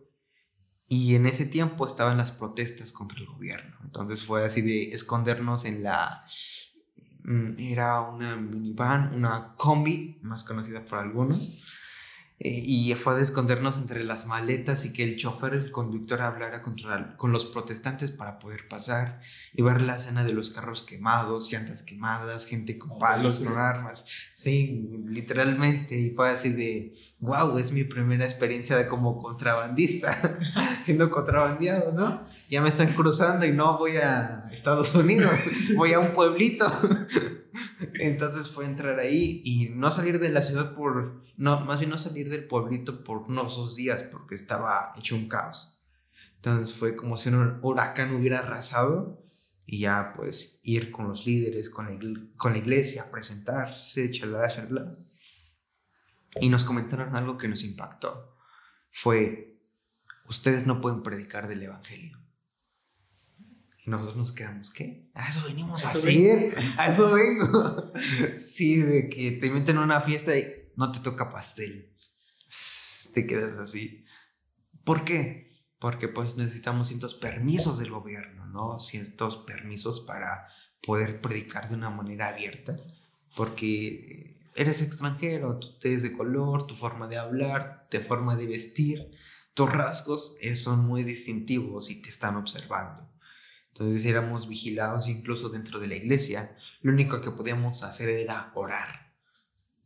y 0.88 1.14
en 1.14 1.26
ese 1.26 1.46
tiempo 1.46 1.86
estaban 1.86 2.18
las 2.18 2.30
protestas 2.30 2.92
contra 2.92 3.18
el 3.18 3.26
gobierno. 3.26 3.78
Entonces 3.82 4.24
fue 4.24 4.44
así 4.44 4.60
de 4.60 4.92
escondernos 4.92 5.64
en 5.64 5.84
la... 5.84 6.22
Era 7.56 8.02
una 8.02 8.36
minivan, 8.36 9.14
una 9.14 9.54
combi, 9.56 10.20
más 10.22 10.44
conocida 10.44 10.84
por 10.84 10.98
algunos. 10.98 11.64
Eh, 12.38 12.62
y 12.64 12.94
fue 12.94 13.16
a 13.16 13.18
escondernos 13.18 13.78
entre 13.78 14.04
las 14.04 14.26
maletas 14.26 14.84
y 14.84 14.92
que 14.92 15.04
el 15.04 15.16
chofer, 15.16 15.54
el 15.54 15.70
conductor, 15.70 16.20
hablara 16.20 16.60
contra, 16.60 17.16
con 17.16 17.32
los 17.32 17.46
protestantes 17.46 18.10
para 18.10 18.38
poder 18.38 18.68
pasar 18.68 19.22
y 19.54 19.62
ver 19.62 19.80
la 19.80 19.94
escena 19.94 20.22
de 20.22 20.34
los 20.34 20.50
carros 20.50 20.82
quemados, 20.82 21.50
llantas 21.50 21.82
quemadas, 21.82 22.44
gente 22.44 22.76
con 22.76 22.98
palos, 22.98 23.40
con 23.40 23.58
armas. 23.58 24.04
Sí, 24.34 24.86
literalmente. 25.06 25.98
Y 25.98 26.10
fue 26.10 26.28
así 26.28 26.52
de, 26.52 26.94
wow, 27.20 27.56
es 27.56 27.72
mi 27.72 27.84
primera 27.84 28.24
experiencia 28.24 28.76
de 28.76 28.86
como 28.86 29.16
contrabandista, 29.16 30.38
siendo 30.84 31.10
contrabandeado, 31.10 31.92
¿no? 31.92 32.26
Ya 32.50 32.60
me 32.60 32.68
están 32.68 32.92
cruzando 32.92 33.46
y 33.46 33.52
no 33.52 33.78
voy 33.78 33.96
a 33.96 34.48
Estados 34.52 34.94
Unidos, 34.94 35.48
voy 35.74 35.94
a 35.94 36.00
un 36.00 36.12
pueblito. 36.12 36.66
Entonces 37.94 38.48
fue 38.50 38.64
entrar 38.64 38.98
ahí 38.98 39.42
y 39.44 39.68
no 39.70 39.90
salir 39.90 40.18
de 40.18 40.30
la 40.30 40.42
ciudad 40.42 40.74
por, 40.74 41.22
no, 41.36 41.60
más 41.60 41.78
bien 41.78 41.90
no 41.90 41.98
salir 41.98 42.30
del 42.30 42.46
pueblito 42.46 43.04
por 43.04 43.18
unos 43.18 43.56
dos 43.56 43.76
días 43.76 44.02
porque 44.02 44.34
estaba 44.34 44.94
hecho 44.96 45.14
un 45.14 45.28
caos. 45.28 45.82
Entonces 46.36 46.74
fue 46.74 46.96
como 46.96 47.16
si 47.16 47.28
un 47.28 47.58
huracán 47.62 48.14
hubiera 48.14 48.38
arrasado 48.38 49.22
y 49.66 49.80
ya 49.80 50.12
pues 50.16 50.60
ir 50.62 50.92
con 50.92 51.08
los 51.08 51.26
líderes, 51.26 51.68
con 51.68 51.86
la, 51.86 52.20
con 52.36 52.52
la 52.52 52.58
iglesia, 52.58 53.10
presentarse, 53.10 54.10
charlar, 54.10 54.50
charlar. 54.50 54.98
Y 56.40 56.48
nos 56.48 56.64
comentaron 56.64 57.16
algo 57.16 57.36
que 57.36 57.48
nos 57.48 57.64
impactó. 57.64 58.36
Fue, 58.92 59.58
ustedes 60.28 60.66
no 60.66 60.80
pueden 60.80 61.02
predicar 61.02 61.48
del 61.48 61.62
Evangelio. 61.62 62.25
Y 63.86 63.90
nosotros 63.90 64.16
nos 64.16 64.32
quedamos, 64.32 64.70
¿qué? 64.70 65.08
A 65.14 65.28
eso 65.28 65.44
venimos 65.46 65.84
a, 65.84 65.90
hacer. 65.90 66.56
A 66.78 66.88
eso 66.88 67.12
vengo. 67.12 67.92
sí, 68.36 68.82
de 68.82 69.08
que 69.08 69.32
te 69.32 69.48
meten 69.48 69.76
a 69.76 69.84
una 69.84 70.00
fiesta 70.00 70.36
y 70.36 70.44
no 70.74 70.90
te 70.90 70.98
toca 70.98 71.30
pastel. 71.30 71.94
Te 73.14 73.26
quedas 73.26 73.58
así. 73.58 74.04
¿Por 74.82 75.04
qué? 75.04 75.50
Porque 75.78 76.08
pues 76.08 76.36
necesitamos 76.36 76.88
ciertos 76.88 77.14
permisos 77.14 77.78
del 77.78 77.90
gobierno, 77.90 78.46
¿no? 78.46 78.80
Ciertos 78.80 79.36
permisos 79.36 80.00
para 80.00 80.48
poder 80.82 81.20
predicar 81.20 81.68
de 81.68 81.76
una 81.76 81.90
manera 81.90 82.28
abierta. 82.28 82.76
Porque 83.36 84.36
eres 84.56 84.82
extranjero, 84.82 85.58
tú 85.58 85.78
te 85.78 85.96
de 85.96 86.12
color, 86.12 86.66
tu 86.66 86.74
forma 86.74 87.06
de 87.06 87.18
hablar, 87.18 87.86
tu 87.88 87.98
forma 87.98 88.36
de 88.36 88.46
vestir, 88.46 89.10
tus 89.54 89.72
rasgos 89.72 90.36
eh, 90.40 90.56
son 90.56 90.86
muy 90.86 91.04
distintivos 91.04 91.90
y 91.90 92.02
te 92.02 92.08
están 92.08 92.36
observando. 92.36 93.08
Entonces 93.78 94.06
éramos 94.06 94.48
vigilados 94.48 95.06
incluso 95.06 95.50
dentro 95.50 95.78
de 95.78 95.86
la 95.86 95.96
iglesia. 95.96 96.56
Lo 96.80 96.92
único 96.92 97.20
que 97.20 97.30
podíamos 97.30 97.82
hacer 97.82 98.08
era 98.08 98.50
orar. 98.54 99.12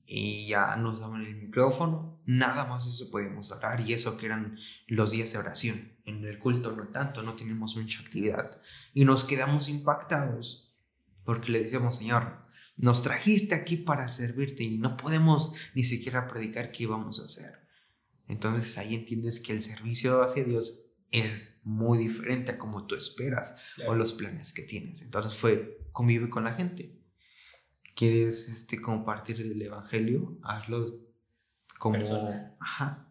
Y 0.07 0.47
ya 0.47 0.77
nos 0.77 1.01
daban 1.01 1.27
el 1.27 1.35
micrófono, 1.35 2.21
nada 2.25 2.67
más 2.67 2.87
eso 2.87 3.11
podíamos 3.11 3.51
orar 3.51 3.81
y 3.81 3.93
eso 3.93 4.17
que 4.17 4.27
eran 4.27 4.59
los 4.87 5.11
días 5.11 5.33
de 5.33 5.39
oración. 5.39 5.93
En 6.05 6.25
el 6.25 6.39
culto 6.39 6.71
no 6.71 6.87
tanto, 6.89 7.25
no 7.25 7.35
tenemos 7.35 7.77
mucha 7.77 8.01
actividad. 8.01 8.61
Y 8.95 9.05
nos 9.05 9.25
quedamos 9.25 9.69
impactados 9.69 10.73
porque 11.25 11.51
le 11.51 11.65
decíamos, 11.65 11.97
Señor, 11.97 12.45
nos 12.77 13.03
trajiste 13.03 13.57
aquí 13.57 13.77
para 13.77 14.07
servirte 14.07 14.63
y 14.63 14.79
no 14.79 14.97
podemos 14.97 15.53
ni 15.75 15.83
siquiera 15.83 16.29
predicar 16.29 16.71
qué 16.71 16.85
íbamos 16.85 17.21
a 17.21 17.25
hacer. 17.25 17.67
Entonces 18.29 18.79
ahí 18.79 18.95
entiendes 18.95 19.41
que 19.41 19.53
el 19.53 19.63
servicio 19.63 20.23
hacia 20.23 20.45
Dios 20.45 20.90
es 21.11 21.61
muy 21.65 21.99
diferente 21.99 22.53
a 22.53 22.59
como 22.59 22.87
tú 22.87 22.95
esperas 22.95 23.57
o 23.87 23.95
los 23.95 24.13
planes 24.13 24.53
que 24.53 24.63
tienes. 24.63 25.03
Entonces 25.03 25.35
fue, 25.35 25.87
convive 25.93 26.31
con 26.31 26.45
la 26.45 26.53
gente. 26.53 26.97
¿Quieres 27.95 28.49
este, 28.49 28.81
compartir 28.81 29.41
el 29.41 29.61
Evangelio? 29.61 30.39
Hazlo 30.43 30.87
como... 31.79 31.99
Ajá. 32.61 33.11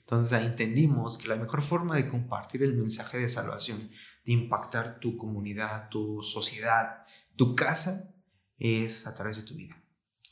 Entonces 0.00 0.32
ahí 0.32 0.46
entendimos 0.46 1.18
que 1.18 1.28
la 1.28 1.36
mejor 1.36 1.62
forma 1.62 1.96
de 1.96 2.08
compartir 2.08 2.62
el 2.62 2.74
mensaje 2.74 3.18
de 3.18 3.28
salvación, 3.28 3.90
de 4.24 4.32
impactar 4.32 5.00
tu 5.00 5.16
comunidad, 5.16 5.88
tu 5.88 6.22
sociedad, 6.22 7.06
tu 7.36 7.56
casa, 7.56 8.14
es 8.58 9.06
a 9.06 9.14
través 9.14 9.38
de 9.38 9.42
tu 9.42 9.54
vida, 9.54 9.82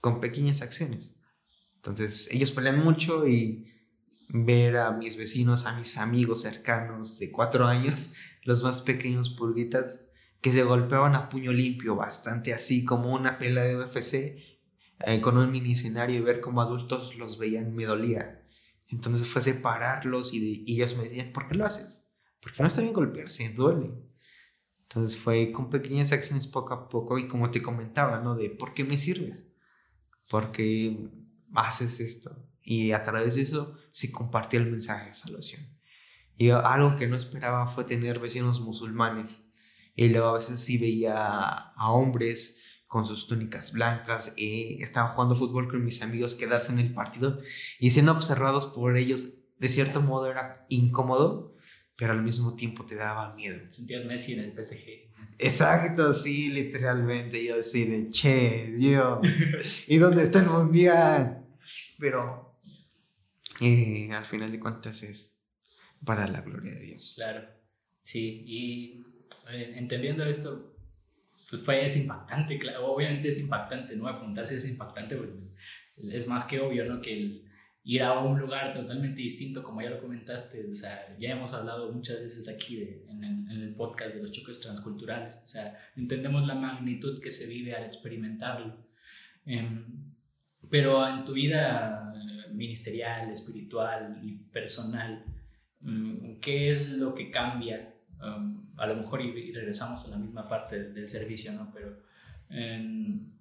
con 0.00 0.20
pequeñas 0.20 0.62
acciones. 0.62 1.18
Entonces 1.76 2.28
ellos 2.30 2.52
pelean 2.52 2.84
mucho 2.84 3.26
y 3.26 3.66
ver 4.32 4.76
a 4.76 4.92
mis 4.92 5.16
vecinos, 5.16 5.66
a 5.66 5.76
mis 5.76 5.98
amigos 5.98 6.42
cercanos 6.42 7.18
de 7.18 7.30
cuatro 7.32 7.66
años, 7.66 8.14
los 8.44 8.62
más 8.62 8.80
pequeños 8.80 9.30
pulguitas, 9.30 10.02
que 10.40 10.52
se 10.52 10.62
golpeaban 10.62 11.14
a 11.14 11.28
puño 11.28 11.52
limpio, 11.52 11.96
bastante 11.96 12.54
así 12.54 12.84
como 12.84 13.12
una 13.12 13.38
pela 13.38 13.62
de 13.62 13.76
UFC, 13.76 14.14
eh, 15.00 15.20
con 15.20 15.36
un 15.36 15.50
mini 15.50 15.72
escenario 15.72 16.16
y 16.16 16.22
ver 16.22 16.40
cómo 16.40 16.62
adultos 16.62 17.16
los 17.16 17.38
veían 17.38 17.74
me 17.74 17.84
dolía. 17.84 18.42
Entonces 18.88 19.28
fue 19.28 19.42
separarlos 19.42 20.32
y, 20.32 20.64
y 20.66 20.76
ellos 20.76 20.96
me 20.96 21.04
decían, 21.04 21.32
¿por 21.32 21.46
qué 21.46 21.54
lo 21.54 21.66
haces? 21.66 22.04
Porque 22.40 22.62
no 22.62 22.66
está 22.66 22.80
bien 22.80 22.94
golpearse, 22.94 23.50
duele. 23.50 23.92
Entonces 24.82 25.16
fue 25.18 25.52
con 25.52 25.70
pequeñas 25.70 26.12
acciones 26.12 26.46
poco 26.46 26.74
a 26.74 26.88
poco 26.88 27.18
y 27.18 27.28
como 27.28 27.50
te 27.50 27.62
comentaba, 27.62 28.20
¿no? 28.20 28.34
De 28.34 28.50
¿por 28.50 28.74
qué 28.74 28.84
me 28.84 28.98
sirves? 28.98 29.46
Porque 30.28 31.08
haces 31.54 32.00
esto. 32.00 32.49
Y 32.62 32.92
a 32.92 33.02
través 33.02 33.36
de 33.36 33.42
eso 33.42 33.76
se 33.90 34.12
compartía 34.12 34.60
el 34.60 34.70
mensaje 34.70 35.08
de 35.08 35.14
salvación. 35.14 35.66
Y 36.36 36.50
algo 36.50 36.96
que 36.96 37.06
no 37.06 37.16
esperaba 37.16 37.66
fue 37.66 37.84
tener 37.84 38.18
vecinos 38.18 38.60
musulmanes. 38.60 39.50
Y 39.94 40.08
luego 40.08 40.28
a 40.28 40.34
veces 40.34 40.60
sí 40.60 40.78
veía 40.78 41.14
a 41.16 41.92
hombres 41.92 42.62
con 42.86 43.06
sus 43.06 43.28
túnicas 43.28 43.72
blancas 43.72 44.34
y 44.36 44.82
estaba 44.82 45.10
jugando 45.10 45.36
fútbol 45.36 45.68
con 45.68 45.84
mis 45.84 46.02
amigos, 46.02 46.34
quedarse 46.34 46.72
en 46.72 46.80
el 46.80 46.92
partido 46.92 47.40
y 47.78 47.90
siendo 47.90 48.10
observados 48.10 48.66
por 48.66 48.96
ellos, 48.96 49.34
de 49.58 49.68
cierto 49.68 50.00
modo 50.00 50.28
era 50.28 50.66
incómodo, 50.70 51.54
pero 51.94 52.12
al 52.12 52.22
mismo 52.22 52.56
tiempo 52.56 52.84
te 52.86 52.96
daba 52.96 53.32
miedo. 53.34 53.60
Sentías 53.68 54.04
Messi 54.06 54.32
en 54.32 54.40
el 54.40 54.52
PSG. 54.52 55.10
Exacto, 55.38 56.12
sí, 56.14 56.50
literalmente. 56.50 57.44
Yo 57.44 57.56
decía, 57.56 57.86
che, 58.10 58.74
Dios, 58.76 59.20
¿y 59.86 59.98
dónde 59.98 60.24
está 60.24 60.40
el 60.40 60.46
mundial? 60.46 61.46
Pero 61.98 62.49
y 63.60 64.10
al 64.10 64.24
final 64.24 64.50
de 64.50 64.60
cuentas 64.60 65.02
es 65.02 65.40
para 66.04 66.26
la 66.26 66.40
gloria 66.40 66.72
de 66.72 66.80
Dios. 66.80 67.14
Claro, 67.16 67.48
sí, 68.00 68.42
y 68.46 69.02
eh, 69.50 69.74
entendiendo 69.76 70.24
esto, 70.24 70.74
pues 71.50 71.62
fue, 71.62 71.84
es 71.84 71.96
impactante, 71.96 72.58
claro, 72.58 72.86
obviamente 72.86 73.28
es 73.28 73.38
impactante, 73.38 73.96
¿no? 73.96 74.08
Apuntarse 74.08 74.56
es 74.56 74.66
impactante, 74.68 75.16
porque 75.16 75.32
pues, 75.32 75.56
es 76.12 76.26
más 76.26 76.44
que 76.44 76.60
obvio, 76.60 76.84
¿no? 76.84 77.00
Que 77.00 77.12
el 77.12 77.50
ir 77.82 78.02
a 78.02 78.18
un 78.18 78.38
lugar 78.38 78.74
totalmente 78.74 79.22
distinto, 79.22 79.62
como 79.62 79.82
ya 79.82 79.90
lo 79.90 80.00
comentaste, 80.00 80.70
o 80.70 80.74
sea, 80.74 81.16
ya 81.18 81.30
hemos 81.30 81.52
hablado 81.54 81.92
muchas 81.92 82.20
veces 82.20 82.48
aquí 82.48 82.82
en, 82.82 83.24
el, 83.24 83.50
en, 83.50 83.62
el, 83.62 83.74
podcast 83.74 84.14
de 84.14 84.22
los 84.22 84.32
choques 84.32 84.60
transculturales, 84.60 85.40
o 85.42 85.46
sea, 85.46 85.78
entendemos 85.96 86.46
la 86.46 86.54
magnitud 86.54 87.20
que 87.20 87.30
se 87.30 87.46
vive 87.46 87.74
al 87.74 87.84
experimentarlo. 87.84 88.86
Eh, 89.46 89.66
pero 90.68 91.06
en 91.06 91.24
tu 91.24 91.32
vida 91.32 92.10
ministerial, 92.52 93.30
espiritual 93.30 94.20
y 94.22 94.32
personal, 94.52 95.24
mm, 95.80 96.40
¿qué 96.40 96.70
es 96.70 96.90
lo 96.90 97.14
que 97.14 97.30
cambia? 97.30 97.94
Um, 98.22 98.70
a 98.76 98.86
lo 98.86 98.96
mejor 98.96 99.22
y, 99.22 99.52
regresamos 99.52 100.04
a 100.06 100.08
la 100.08 100.18
misma 100.18 100.46
parte 100.48 100.90
del 100.90 101.08
servicio, 101.08 101.52
¿no? 101.52 101.70
Pero 101.72 101.98
em, 102.50 103.32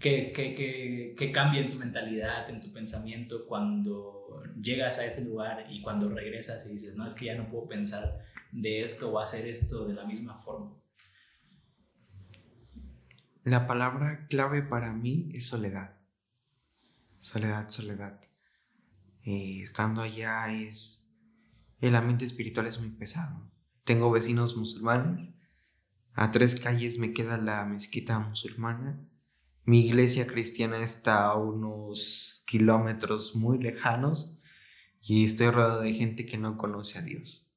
¿qué, 0.00 0.32
qué, 0.32 1.14
qué, 1.16 1.32
cambia 1.32 1.60
en 1.60 1.68
tu 1.68 1.76
mentalidad, 1.76 2.48
en 2.50 2.60
tu 2.60 2.72
pensamiento 2.72 3.46
cuando 3.46 4.42
llegas 4.60 4.98
a 4.98 5.06
ese 5.06 5.24
lugar 5.24 5.66
y 5.70 5.80
cuando 5.80 6.08
regresas 6.08 6.66
y 6.66 6.74
dices, 6.74 6.96
no, 6.96 7.06
es 7.06 7.14
que 7.14 7.26
ya 7.26 7.36
no 7.36 7.48
puedo 7.48 7.68
pensar 7.68 8.24
de 8.50 8.80
esto 8.80 9.12
o 9.12 9.18
hacer 9.20 9.46
esto 9.46 9.86
de 9.86 9.94
la 9.94 10.04
misma 10.04 10.34
forma? 10.34 10.76
La 13.44 13.66
palabra 13.66 14.26
clave 14.28 14.62
para 14.62 14.92
mí 14.92 15.30
es 15.32 15.46
soledad 15.46 15.97
soledad, 17.18 17.68
soledad. 17.68 18.20
Eh, 19.24 19.60
estando 19.62 20.02
allá 20.02 20.52
es... 20.52 21.06
El 21.80 21.94
ambiente 21.94 22.24
espiritual 22.24 22.66
es 22.66 22.80
muy 22.80 22.90
pesado. 22.90 23.50
Tengo 23.84 24.10
vecinos 24.10 24.56
musulmanes. 24.56 25.30
A 26.12 26.30
tres 26.32 26.58
calles 26.58 26.98
me 26.98 27.12
queda 27.12 27.38
la 27.38 27.64
mezquita 27.64 28.18
musulmana. 28.18 29.00
Mi 29.64 29.86
iglesia 29.86 30.26
cristiana 30.26 30.82
está 30.82 31.26
a 31.26 31.36
unos 31.36 32.42
kilómetros 32.46 33.36
muy 33.36 33.58
lejanos 33.58 34.40
y 35.00 35.24
estoy 35.24 35.50
rodeado 35.50 35.82
de 35.82 35.92
gente 35.92 36.26
que 36.26 36.38
no 36.38 36.56
conoce 36.56 36.98
a 36.98 37.02
Dios. 37.02 37.52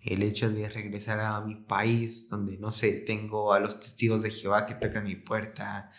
El 0.00 0.22
hecho 0.22 0.50
de 0.50 0.68
regresar 0.68 1.20
a 1.20 1.40
mi 1.40 1.56
país, 1.56 2.28
donde 2.28 2.56
no 2.58 2.72
sé, 2.72 2.92
tengo 2.92 3.52
a 3.52 3.60
los 3.60 3.80
testigos 3.80 4.22
de 4.22 4.30
Jehová 4.30 4.66
que 4.66 4.74
tocan 4.74 5.04
mi 5.04 5.16
puerta, 5.16 5.90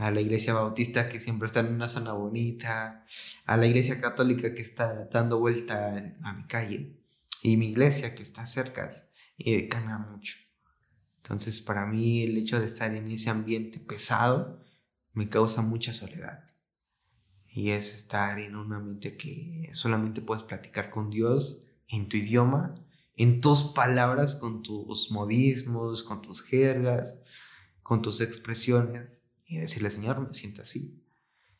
a 0.00 0.10
la 0.10 0.22
iglesia 0.22 0.54
bautista 0.54 1.10
que 1.10 1.20
siempre 1.20 1.46
está 1.46 1.60
en 1.60 1.74
una 1.74 1.86
zona 1.86 2.12
bonita, 2.12 3.04
a 3.44 3.56
la 3.58 3.66
iglesia 3.66 4.00
católica 4.00 4.54
que 4.54 4.62
está 4.62 5.04
dando 5.12 5.38
vuelta 5.38 6.14
a 6.22 6.32
mi 6.32 6.44
calle 6.44 6.96
y 7.42 7.58
mi 7.58 7.68
iglesia 7.68 8.14
que 8.14 8.22
está 8.22 8.46
cerca 8.46 8.88
y 9.36 9.68
cambia 9.68 9.98
mucho. 9.98 10.38
Entonces 11.18 11.60
para 11.60 11.84
mí 11.84 12.22
el 12.22 12.38
hecho 12.38 12.58
de 12.58 12.64
estar 12.64 12.94
en 12.94 13.10
ese 13.10 13.28
ambiente 13.28 13.78
pesado 13.78 14.64
me 15.12 15.28
causa 15.28 15.60
mucha 15.60 15.92
soledad. 15.92 16.44
Y 17.46 17.70
es 17.70 17.94
estar 17.94 18.38
en 18.38 18.56
un 18.56 18.72
ambiente 18.72 19.18
que 19.18 19.68
solamente 19.74 20.22
puedes 20.22 20.44
platicar 20.44 20.88
con 20.88 21.10
Dios 21.10 21.66
en 21.88 22.08
tu 22.08 22.16
idioma, 22.16 22.72
en 23.16 23.42
tus 23.42 23.64
palabras, 23.74 24.34
con 24.34 24.62
tus 24.62 25.10
modismos, 25.10 26.02
con 26.02 26.22
tus 26.22 26.42
jergas, 26.42 27.22
con 27.82 28.00
tus 28.00 28.22
expresiones 28.22 29.19
y 29.50 29.58
decirle, 29.58 29.90
Señor, 29.90 30.20
me 30.20 30.32
siento 30.32 30.62
así. 30.62 30.94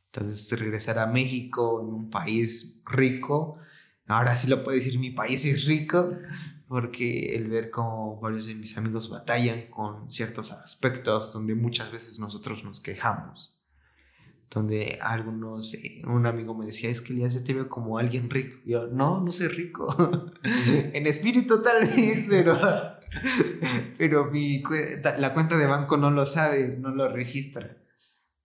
Entonces, 0.07 0.59
regresar 0.59 0.99
a 0.99 1.07
México, 1.07 1.81
en 1.83 1.93
un 1.93 2.09
país 2.09 2.81
rico, 2.87 3.59
ahora 4.07 4.37
sí 4.37 4.49
lo 4.49 4.63
puedo 4.63 4.77
decir, 4.77 4.99
mi 4.99 5.11
país 5.11 5.45
es 5.45 5.65
rico, 5.65 6.13
porque 6.69 7.35
el 7.35 7.49
ver 7.49 7.71
cómo 7.71 8.19
varios 8.21 8.47
de 8.47 8.55
mis 8.55 8.79
amigos 8.79 9.11
batallan 9.11 9.63
con 9.71 10.09
ciertos 10.09 10.53
aspectos 10.53 11.33
donde 11.33 11.57
muchas 11.57 11.91
veces 11.91 12.21
nosotros 12.21 12.63
nos 12.63 12.81
quejamos. 12.81 13.60
Donde 14.51 14.99
algunos, 15.01 15.75
eh, 15.75 16.03
un 16.07 16.27
amigo 16.27 16.57
me 16.57 16.67
decía, 16.67 16.91
es 16.91 17.01
que 17.01 17.13
Elías, 17.13 17.35
yo 17.35 17.45
te 17.45 17.55
veo 17.55 17.69
como 17.69 17.99
alguien 17.99 18.29
rico. 18.29 18.59
yo, 18.67 18.89
no, 18.89 19.21
no 19.21 19.31
soy 19.31 19.47
rico. 19.47 19.97
en 20.45 21.07
espíritu 21.07 21.63
tal 21.63 21.87
vez, 21.87 22.27
pero, 22.29 22.59
pero 23.99 24.31
mi, 24.31 24.63
la 25.19 25.35
cuenta 25.35 25.57
de 25.57 25.67
banco 25.67 25.97
no 25.97 26.11
lo 26.11 26.27
sabe, 26.27 26.77
no 26.79 26.91
lo 26.91 27.09
registra. 27.09 27.77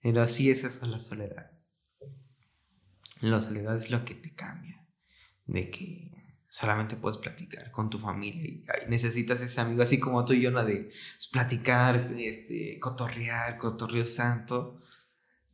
Pero 0.01 0.21
así 0.21 0.51
es 0.51 0.63
eso 0.63 0.85
la 0.85 0.99
soledad. 0.99 1.51
La 3.21 3.41
soledad 3.41 3.75
es 3.75 3.89
lo 3.89 4.05
que 4.05 4.13
te 4.13 4.35
cambia, 4.35 4.85
de 5.45 5.71
que 5.71 6.11
solamente 6.47 6.97
puedes 6.97 7.17
platicar 7.17 7.71
con 7.71 7.89
tu 7.89 7.97
familia 7.97 8.43
y, 8.43 8.63
necesitas 8.87 9.41
ese 9.41 9.59
amigo, 9.59 9.81
así 9.81 9.99
como 9.99 10.23
tú 10.23 10.33
y 10.33 10.41
yo, 10.41 10.51
de 10.51 10.75
pues, 10.83 11.29
platicar, 11.31 12.11
este, 12.15 12.77
cotorrear, 12.79 13.57
cotorreo 13.57 14.05
santo 14.05 14.81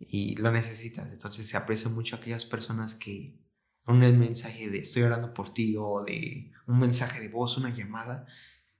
y 0.07 0.35
lo 0.35 0.51
necesitas. 0.51 1.11
Entonces 1.11 1.47
se 1.47 1.57
aprecia 1.57 1.89
mucho 1.89 2.15
aquellas 2.15 2.45
personas 2.45 2.95
que 2.95 3.39
un 3.87 3.99
mensaje 3.99 4.69
de 4.69 4.79
estoy 4.79 5.03
orando 5.03 5.33
por 5.33 5.53
ti 5.53 5.75
o 5.77 6.03
de 6.03 6.51
un 6.67 6.79
mensaje 6.79 7.19
de 7.19 7.27
voz, 7.27 7.57
una 7.57 7.73
llamada, 7.73 8.25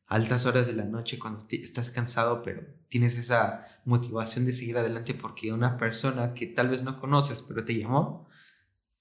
altas 0.06 0.46
horas 0.46 0.68
de 0.68 0.74
la 0.74 0.86
noche 0.86 1.18
cuando 1.18 1.46
estás 1.50 1.90
cansado, 1.90 2.44
pero 2.44 2.64
tienes 2.90 3.18
esa 3.18 3.66
motivación 3.86 4.46
de 4.46 4.54
seguir 4.54 4.78
adelante 4.78 5.14
porque 5.14 5.54
una 5.54 5.78
persona 5.78 6.34
que 6.34 6.48
tal 6.48 6.70
vez 6.70 6.84
no 6.84 7.00
conoces, 7.00 7.42
pero 7.42 7.64
te 7.64 7.78
llamó, 7.78 8.28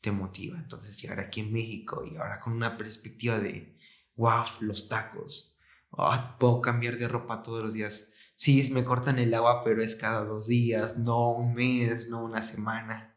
te 0.00 0.10
motiva. 0.10 0.58
Entonces 0.58 1.00
llegar 1.00 1.20
aquí 1.20 1.40
en 1.40 1.52
México 1.52 2.04
y 2.04 2.16
ahora 2.16 2.40
con 2.40 2.52
una 2.52 2.78
perspectiva 2.78 3.38
de, 3.38 3.76
wow, 4.16 4.44
los 4.60 4.88
tacos, 4.88 5.56
oh, 5.90 6.36
puedo 6.38 6.60
cambiar 6.60 6.96
de 6.96 7.08
ropa 7.08 7.42
todos 7.42 7.62
los 7.62 7.74
días 7.74 8.09
sí, 8.40 8.70
me 8.72 8.86
cortan 8.86 9.18
el 9.18 9.34
agua, 9.34 9.62
pero 9.62 9.82
es 9.82 9.94
cada 9.94 10.24
dos 10.24 10.46
días, 10.46 10.96
no 10.96 11.32
un 11.36 11.52
mes, 11.52 12.08
no 12.08 12.24
una 12.24 12.40
semana. 12.40 13.14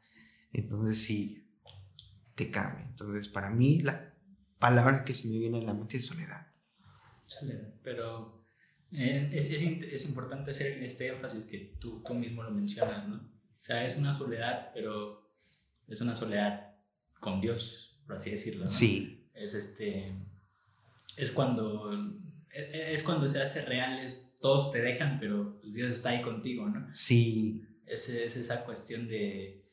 Entonces 0.51 1.01
sí, 1.01 1.47
te 2.35 2.51
cambia. 2.51 2.85
Entonces 2.85 3.29
para 3.29 3.49
mí 3.49 3.81
la 3.81 4.13
palabra 4.59 5.05
que 5.05 5.13
se 5.13 5.29
me 5.29 5.37
viene 5.37 5.59
a 5.59 5.63
la 5.63 5.73
mente 5.73 5.95
es 5.95 6.07
soledad. 6.07 6.47
Soledad, 7.25 7.73
pero 7.81 8.45
eh, 8.91 9.29
es, 9.31 9.45
es, 9.45 9.61
es, 9.61 10.09
importante 10.09 10.51
hacer 10.51 10.83
este 10.83 11.07
énfasis 11.07 11.45
que 11.45 11.73
tú, 11.79 12.03
tú 12.03 12.13
mismo 12.15 12.43
lo 12.43 12.51
mencionas, 12.51 13.07
¿no? 13.07 13.15
O 13.15 13.61
sea, 13.61 13.87
es 13.87 13.95
una 13.95 14.13
soledad, 14.13 14.71
pero 14.73 15.31
es 15.87 16.01
una 16.01 16.15
soledad 16.15 16.75
con 17.21 17.39
Dios, 17.39 17.97
por 18.05 18.17
así 18.17 18.31
decirlo. 18.31 18.65
¿no? 18.65 18.69
Sí. 18.69 19.25
Es 19.33 19.53
este, 19.53 20.13
es 21.15 21.31
cuando 21.31 21.91
es 22.53 23.01
cuando 23.03 23.27
se 23.27 23.41
hace 23.41 23.63
real, 23.63 23.99
es, 23.99 24.32
todos 24.43 24.73
te 24.73 24.81
dejan, 24.81 25.19
pero 25.21 25.57
pues, 25.61 25.73
Dios 25.73 25.93
está 25.93 26.09
ahí 26.09 26.21
contigo, 26.21 26.67
¿no? 26.67 26.85
Sí. 26.91 27.63
Es, 27.85 28.09
es 28.09 28.35
esa 28.35 28.65
cuestión 28.65 29.07
de 29.07 29.63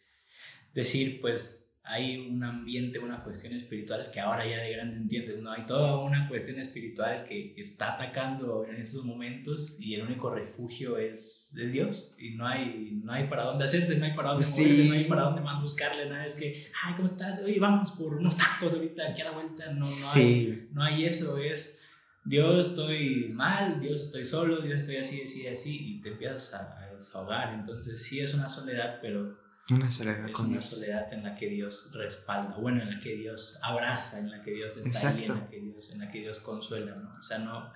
decir, 0.72 1.20
pues 1.20 1.70
hay 1.82 2.18
un 2.18 2.44
ambiente, 2.44 3.00
una 3.00 3.24
cuestión 3.24 3.52
espiritual 3.54 4.12
que 4.12 4.20
ahora 4.20 4.46
ya 4.46 4.58
de 4.58 4.70
grande 4.70 4.96
entiendes, 4.96 5.40
¿no? 5.40 5.50
Hay 5.50 5.66
toda 5.66 5.98
una 5.98 6.28
cuestión 6.28 6.60
espiritual 6.60 7.24
que, 7.24 7.52
está 7.56 7.94
atacando 7.94 8.64
en 8.64 8.76
esos 8.76 9.04
momentos 9.04 9.76
y 9.80 9.94
el 9.96 10.02
único 10.02 10.32
refugio 10.32 10.98
es 10.98 11.50
de 11.52 11.66
Dios 11.66 12.14
y 12.16 12.36
no 12.36 12.46
hay, 12.46 13.00
no 13.02 13.12
hay 13.12 13.26
para 13.26 13.42
dónde 13.42 13.64
hacerse, 13.64 13.98
no 13.98 14.04
hay 14.04 14.14
para 14.14 14.30
dónde 14.30 14.46
moverse, 14.46 14.84
no 14.84 14.94
hay 14.94 15.04
para 15.06 15.22
dónde 15.22 15.40
más 15.40 15.60
buscarle, 15.60 16.08
nada, 16.08 16.24
es 16.24 16.36
que, 16.36 16.70
ay, 16.84 16.94
¿cómo 16.94 17.06
estás? 17.06 17.40
Oye, 17.42 17.58
vamos 17.58 17.90
por 17.90 18.14
unos 18.14 18.36
tacos 18.36 18.72
ahorita, 18.72 19.08
aquí 19.08 19.22
a 19.22 19.24
la 19.24 19.30
vuelta, 19.32 19.72
no, 19.72 19.80
no, 19.80 20.12
hay, 20.14 20.68
no 20.70 20.82
hay 20.84 21.04
eso, 21.06 21.38
es 21.38 21.79
Dios 22.24 22.70
estoy 22.70 23.30
mal, 23.32 23.80
Dios 23.80 24.02
estoy 24.02 24.24
solo, 24.24 24.60
Dios 24.60 24.82
estoy 24.82 24.96
así, 24.96 25.22
así, 25.22 25.46
así, 25.46 25.78
y 25.80 26.00
te 26.02 26.10
empiezas 26.10 26.54
a, 26.54 26.96
desahogar. 26.96 27.54
Entonces 27.54 28.02
sí 28.02 28.20
es 28.20 28.34
una 28.34 28.48
soledad, 28.48 28.98
pero 29.00 29.38
una 29.70 29.90
soledad 29.90 30.28
es 30.28 30.38
una 30.38 30.60
soledad 30.60 31.12
en 31.12 31.22
la 31.22 31.34
que 31.36 31.48
Dios 31.48 31.90
respalda, 31.94 32.56
bueno, 32.56 32.82
en 32.82 32.90
la 32.90 33.00
que 33.00 33.16
Dios 33.16 33.58
abraza, 33.62 34.18
en 34.18 34.30
la 34.30 34.42
que 34.42 34.50
Dios 34.50 34.76
está 34.76 35.10
ahí, 35.10 35.24
en 35.24 35.34
la 35.34 35.48
que 35.48 35.60
Dios, 35.60 35.92
en 35.92 35.98
la 36.00 36.10
que 36.10 36.18
Dios 36.20 36.40
consuela, 36.40 36.94
¿no? 36.94 37.12
O 37.18 37.22
sea, 37.22 37.38
no, 37.38 37.72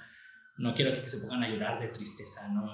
no 0.58 0.74
quiero 0.74 1.00
que 1.00 1.08
se 1.08 1.18
pongan 1.18 1.44
a 1.44 1.48
llorar 1.48 1.80
de 1.80 1.88
tristeza, 1.88 2.48
¿no? 2.48 2.70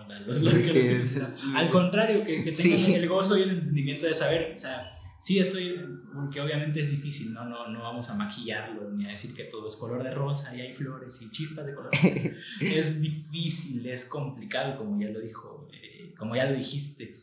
al 1.55 1.71
contrario, 1.71 2.25
que, 2.25 2.45
que 2.45 2.53
tengan 2.53 2.91
el 2.93 3.09
gozo 3.09 3.39
y 3.39 3.43
el 3.43 3.51
entendimiento 3.51 4.07
de 4.07 4.15
saber, 4.15 4.53
o 4.55 4.59
sea, 4.59 5.00
Sí, 5.21 5.39
estoy, 5.39 5.79
porque 6.15 6.41
obviamente 6.41 6.81
es 6.81 6.91
difícil, 6.91 7.35
¿no? 7.35 7.45
No, 7.45 7.69
no 7.69 7.83
vamos 7.83 8.09
a 8.09 8.15
maquillarlo 8.15 8.91
ni 8.91 9.07
a 9.07 9.13
decir 9.13 9.35
que 9.35 9.45
todo 9.45 9.69
es 9.69 9.77
color 9.77 10.03
de 10.03 10.11
rosa 10.11 10.57
y 10.57 10.63
hay 10.63 10.73
flores 10.73 11.21
y 11.21 11.31
chispas 11.31 11.67
de 11.67 11.75
color. 11.75 11.91
es 12.61 13.03
difícil, 13.03 13.87
es 13.87 14.07
complicado, 14.07 14.79
como 14.79 14.99
ya 14.99 15.11
lo 15.11 15.21
dijo, 15.21 15.69
eh, 15.73 16.15
como 16.17 16.37
ya 16.37 16.47
lo 16.47 16.57
dijiste. 16.57 17.17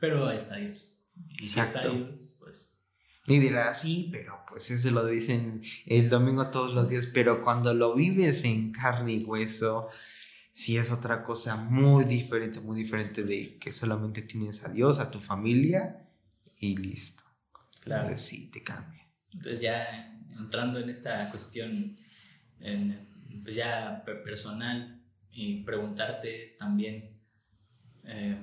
Pero 0.00 0.26
ahí 0.26 0.36
está 0.36 0.56
Dios. 0.56 0.98
Y 1.40 1.46
si 1.46 1.60
está 1.60 1.82
Dios, 1.82 2.34
pues. 2.40 2.74
Y 3.28 3.38
dirá, 3.38 3.72
sí, 3.74 4.08
pero 4.10 4.40
pues 4.48 4.72
eso 4.72 4.90
lo 4.90 5.06
dicen 5.06 5.62
el 5.86 6.08
domingo 6.08 6.48
todos 6.48 6.74
los 6.74 6.88
días, 6.88 7.06
pero 7.06 7.42
cuando 7.42 7.72
lo 7.74 7.94
vives 7.94 8.44
en 8.44 8.72
carne 8.72 9.14
y 9.14 9.24
hueso, 9.24 9.88
sí 10.50 10.76
es 10.78 10.90
otra 10.90 11.22
cosa 11.22 11.54
muy 11.54 12.04
diferente, 12.04 12.60
muy 12.60 12.76
diferente 12.76 13.22
de 13.22 13.56
que 13.58 13.70
solamente 13.70 14.20
tienes 14.22 14.64
a 14.64 14.68
Dios, 14.68 14.98
a 14.98 15.12
tu 15.12 15.20
familia 15.20 16.03
y 16.70 16.76
listo. 16.76 17.22
Claro. 17.82 18.02
Entonces 18.02 18.26
sí, 18.26 18.50
te 18.50 18.62
cambia. 18.62 19.06
Entonces 19.32 19.60
ya 19.60 20.18
entrando 20.38 20.78
en 20.78 20.88
esta 20.88 21.30
cuestión 21.30 21.96
pues 23.42 23.56
ya 23.56 24.04
personal 24.24 25.02
y 25.30 25.62
preguntarte 25.64 26.56
también, 26.58 27.20
eh, 28.04 28.38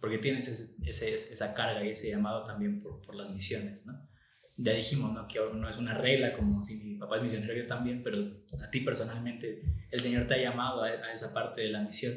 porque 0.00 0.18
tienes 0.18 0.48
ese, 0.84 1.14
esa 1.14 1.54
carga 1.54 1.84
y 1.84 1.90
ese 1.90 2.10
llamado 2.10 2.44
también 2.44 2.80
por, 2.80 3.02
por, 3.02 3.14
las 3.14 3.30
misiones, 3.30 3.84
¿no? 3.84 4.08
Ya 4.56 4.72
dijimos, 4.72 5.12
¿no? 5.12 5.26
Que 5.26 5.38
no 5.54 5.68
es 5.68 5.78
una 5.78 5.94
regla 5.94 6.34
como 6.34 6.62
si 6.62 6.76
mi 6.76 6.94
papá 6.96 7.16
es 7.16 7.22
misionero, 7.22 7.54
yo 7.54 7.66
también, 7.66 8.02
pero 8.02 8.18
a 8.62 8.70
ti 8.70 8.80
personalmente 8.80 9.62
el 9.90 10.00
Señor 10.00 10.26
te 10.26 10.34
ha 10.34 10.38
llamado 10.38 10.82
a, 10.82 10.88
a 10.88 11.12
esa 11.12 11.32
parte 11.32 11.62
de 11.62 11.70
la 11.70 11.82
misión. 11.82 12.14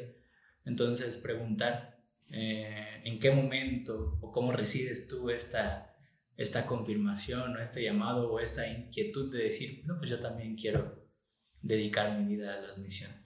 Entonces, 0.64 1.18
preguntar, 1.18 1.93
eh, 2.30 3.02
en 3.04 3.18
qué 3.18 3.30
momento 3.30 4.18
o 4.20 4.32
cómo 4.32 4.52
recibes 4.52 5.06
tú 5.08 5.30
esta, 5.30 5.94
esta 6.36 6.66
confirmación 6.66 7.56
o 7.56 7.60
este 7.60 7.82
llamado 7.82 8.32
o 8.32 8.40
esta 8.40 8.66
inquietud 8.66 9.32
de 9.32 9.44
decir, 9.44 9.82
no, 9.86 9.98
pues 9.98 10.10
yo 10.10 10.18
también 10.18 10.56
quiero 10.56 11.08
dedicar 11.60 12.18
mi 12.18 12.34
vida 12.34 12.54
a 12.54 12.60
las 12.60 12.78
misiones. 12.78 13.18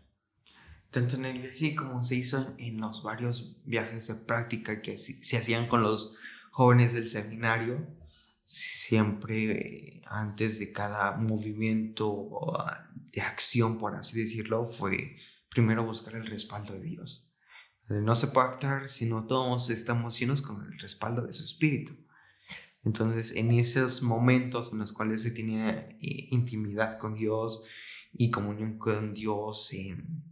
Tanto 0.91 1.17
en 1.17 1.27
el 1.27 1.43
viaje 1.43 1.75
como 1.75 2.03
se 2.03 2.17
hizo 2.17 2.55
en 2.59 2.81
los 2.81 3.03
varios 3.03 3.63
viajes 3.65 4.09
de 4.09 4.15
práctica 4.15 4.81
que 4.81 4.97
se 4.97 5.37
hacían 5.37 5.69
con 5.69 5.83
los 5.83 6.17
jóvenes 6.51 6.95
del 6.95 7.09
seminario, 7.09 7.87
siempre 8.45 9.53
eh, 9.53 10.03
antes 10.07 10.59
de 10.59 10.73
cada 10.73 11.17
movimiento 11.17 12.31
de 13.13 13.21
acción, 13.21 13.79
por 13.79 13.95
así 13.95 14.21
decirlo, 14.21 14.67
fue 14.67 15.17
primero 15.51 15.85
buscar 15.85 16.15
el 16.15 16.27
respaldo 16.27 16.73
de 16.73 16.81
Dios 16.81 17.28
no 17.89 18.15
se 18.15 18.27
puede 18.29 18.49
actuar 18.49 18.89
si 18.89 19.07
no 19.07 19.27
todos 19.27 19.71
estamos 19.71 20.19
llenos 20.19 20.43
con 20.43 20.65
el 20.65 20.79
respaldo 20.79 21.23
de 21.23 21.33
su 21.33 21.45
espíritu. 21.45 21.97
Entonces, 22.85 23.35
en 23.35 23.51
esos 23.53 24.03
momentos 24.03 24.73
en 24.73 24.79
los 24.79 24.93
cuales 24.93 25.23
se 25.23 25.31
tiene 25.31 25.97
eh, 26.01 26.29
intimidad 26.31 26.99
con 26.99 27.15
Dios 27.15 27.65
y 28.13 28.31
comunión 28.31 28.79
con 28.79 29.15
Dios, 29.15 29.73
en 29.73 30.23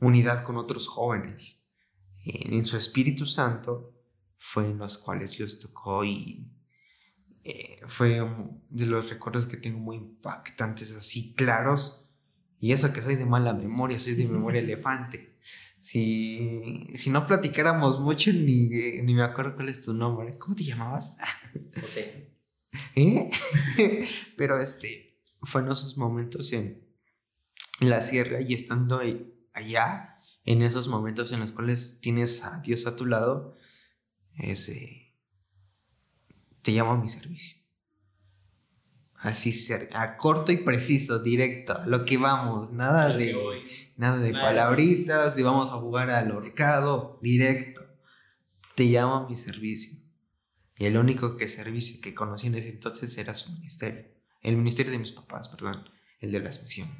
unidad 0.00 0.42
con 0.42 0.56
otros 0.56 0.88
jóvenes, 0.88 1.64
en, 2.24 2.64
su 2.66 2.76
Espíritu 2.76 3.24
Santo, 3.24 3.94
fue 4.38 4.66
en 4.66 4.78
los 4.78 4.98
cuales 4.98 5.36
Dios 5.36 5.60
tocó 5.60 6.04
y 6.04 6.50
eh, 7.44 7.80
fue 7.86 8.20
de 8.70 8.86
los 8.86 9.08
recuerdos 9.08 9.46
que 9.46 9.56
tengo 9.56 9.78
muy 9.78 9.96
impactantes, 9.96 10.94
así 10.96 11.34
claros. 11.34 12.04
Y 12.58 12.72
eso 12.72 12.92
que 12.92 13.02
soy 13.02 13.16
de 13.16 13.26
mala 13.26 13.52
memoria, 13.52 13.98
soy 13.98 14.14
de 14.14 14.26
memoria 14.26 14.60
elefante 14.62 15.35
si, 15.86 16.90
si 16.96 17.10
no 17.10 17.28
platicáramos 17.28 18.00
mucho, 18.00 18.32
ni, 18.32 18.68
ni 18.68 19.14
me 19.14 19.22
acuerdo 19.22 19.54
cuál 19.54 19.68
es 19.68 19.82
tu 19.82 19.94
nombre. 19.94 20.36
¿Cómo 20.36 20.56
te 20.56 20.64
llamabas? 20.64 21.16
José. 21.80 22.34
¿Eh? 22.96 23.30
Pero 24.36 24.60
este, 24.60 25.20
fue 25.42 25.60
en 25.60 25.70
esos 25.70 25.96
momentos 25.96 26.52
en 26.52 26.84
la 27.78 28.02
sierra 28.02 28.40
y 28.40 28.54
estando 28.54 29.00
allá, 29.52 30.18
en 30.44 30.62
esos 30.62 30.88
momentos 30.88 31.30
en 31.30 31.38
los 31.38 31.52
cuales 31.52 32.00
tienes 32.00 32.42
a 32.42 32.58
Dios 32.58 32.88
a 32.88 32.96
tu 32.96 33.06
lado, 33.06 33.56
ese, 34.38 35.14
te 36.62 36.72
llamo 36.72 36.92
a 36.92 36.96
mi 37.00 37.08
servicio. 37.08 37.58
Así, 39.26 39.52
a 39.92 40.16
corto 40.16 40.52
y 40.52 40.58
preciso, 40.58 41.18
directo, 41.18 41.76
a 41.76 41.84
lo 41.84 42.04
que 42.04 42.16
vamos, 42.16 42.72
nada 42.72 43.08
de, 43.08 43.34
nada 43.96 44.18
de 44.18 44.30
palabritas, 44.30 45.36
y 45.36 45.42
vamos 45.42 45.72
a 45.72 45.78
jugar 45.78 46.10
al 46.10 46.30
horcado, 46.30 47.18
directo. 47.20 47.84
Te 48.76 48.84
llamo 48.84 49.16
a 49.16 49.28
mi 49.28 49.34
servicio. 49.34 49.98
Y 50.78 50.84
el 50.84 50.96
único 50.96 51.36
que 51.36 51.48
servicio 51.48 52.00
que 52.00 52.14
conocí 52.14 52.46
en 52.46 52.54
ese 52.54 52.68
entonces 52.68 53.18
era 53.18 53.34
su 53.34 53.50
ministerio. 53.50 54.04
El 54.42 54.58
ministerio 54.58 54.92
de 54.92 54.98
mis 54.98 55.10
papás, 55.10 55.48
perdón, 55.48 55.82
el 56.20 56.30
de 56.30 56.38
las 56.38 56.62
misiones. 56.62 56.96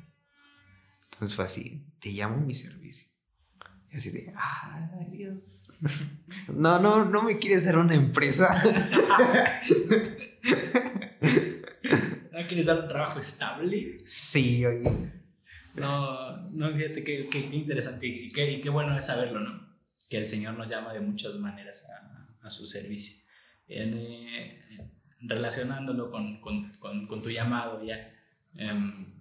Entonces 1.12 1.36
fue 1.36 1.44
así, 1.44 1.86
te 2.00 2.08
llamo 2.08 2.38
a 2.38 2.40
mi 2.40 2.54
servicio. 2.54 3.08
Y 3.92 3.98
así 3.98 4.10
de, 4.10 4.34
ay 4.36 5.10
Dios. 5.12 5.60
No, 6.48 6.80
no, 6.80 7.04
no 7.04 7.22
me 7.22 7.38
quieres 7.38 7.66
dar 7.66 7.78
una 7.78 7.94
empresa. 7.94 8.50
¿No 12.46 12.48
quieres 12.48 12.66
dar 12.66 12.80
un 12.80 12.86
trabajo 12.86 13.18
estable? 13.18 13.98
Sí, 14.04 14.64
oye. 14.64 14.88
No, 15.74 16.48
no, 16.52 16.70
fíjate 16.70 17.02
qué, 17.02 17.26
qué, 17.28 17.50
qué 17.50 17.56
interesante 17.56 18.06
y 18.06 18.28
qué, 18.28 18.48
y 18.52 18.60
qué 18.60 18.70
bueno 18.70 18.96
es 18.96 19.06
saberlo, 19.06 19.40
¿no? 19.40 19.76
Que 20.08 20.18
el 20.18 20.28
Señor 20.28 20.54
nos 20.54 20.68
llama 20.68 20.94
de 20.94 21.00
muchas 21.00 21.34
maneras 21.34 21.90
a, 21.90 22.46
a 22.46 22.48
su 22.48 22.68
servicio. 22.68 23.20
Eh, 23.66 24.86
relacionándolo 25.18 26.08
con, 26.12 26.40
con, 26.40 26.72
con, 26.78 27.08
con, 27.08 27.20
tu 27.20 27.30
llamado 27.30 27.82
ya. 27.82 28.14
Um, 28.54 29.12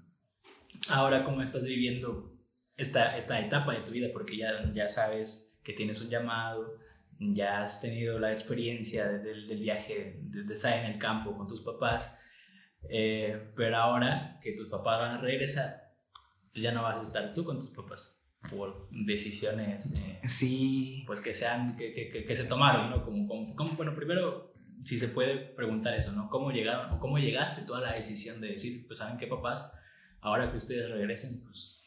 ahora, 0.89 1.23
¿cómo 1.23 1.41
estás 1.41 1.63
viviendo 1.63 2.32
esta, 2.78 3.17
esta 3.17 3.39
etapa 3.39 3.73
de 3.73 3.80
tu 3.80 3.91
vida? 3.91 4.09
Porque 4.13 4.38
ya, 4.38 4.71
ya 4.71 4.88
sabes 4.88 5.57
que 5.63 5.73
tienes 5.73 5.99
un 5.99 6.11
llamado, 6.11 6.78
ya 7.17 7.63
has 7.63 7.82
tenido 7.82 8.19
la 8.19 8.32
experiencia 8.32 9.07
del, 9.07 9.47
del 9.47 9.61
viaje, 9.61 10.19
de, 10.21 10.43
de, 10.43 10.53
estar 10.53 10.78
en 10.78 10.91
el 10.91 10.99
campo 10.99 11.36
con 11.36 11.47
tus 11.47 11.61
papás, 11.61 12.15
eh, 12.89 13.51
pero 13.55 13.77
ahora 13.77 14.39
que 14.41 14.53
tus 14.53 14.67
papás 14.69 14.99
van 14.99 15.17
a 15.17 15.21
regresar, 15.21 15.93
pues 16.51 16.63
ya 16.63 16.71
no 16.71 16.83
vas 16.83 16.97
a 16.97 17.01
estar 17.01 17.33
tú 17.33 17.43
con 17.43 17.59
tus 17.59 17.69
papás 17.69 18.21
por 18.49 18.88
decisiones 18.91 19.93
eh, 19.97 20.21
sí. 20.27 21.03
pues 21.07 21.21
que 21.21 21.33
sean 21.33 21.75
que, 21.77 21.93
que, 21.93 22.25
que, 22.25 22.36
se 22.36 22.45
tomaron 22.45 22.89
no 22.89 23.03
como, 23.03 23.27
como, 23.27 23.55
como, 23.55 23.71
bueno 23.71 23.93
primero 23.93 24.53
si 24.83 24.97
se 24.97 25.07
puede 25.07 25.38
preguntar 25.38 25.95
eso 25.95 26.11
no 26.11 26.29
cómo 26.29 26.51
llegaron 26.51 26.91
o 26.93 26.99
cómo 26.99 27.17
llegaste 27.17 27.63
tú 27.63 27.73
a 27.73 27.81
la 27.81 27.93
decisión 27.93 28.39
de 28.41 28.49
decir 28.49 28.86
pues 28.88 28.99
saben 28.99 29.17
qué 29.17 29.27
papás 29.27 29.71
ahora 30.21 30.51
que 30.51 30.57
ustedes 30.57 30.89
regresen 30.91 31.41
pues 31.41 31.83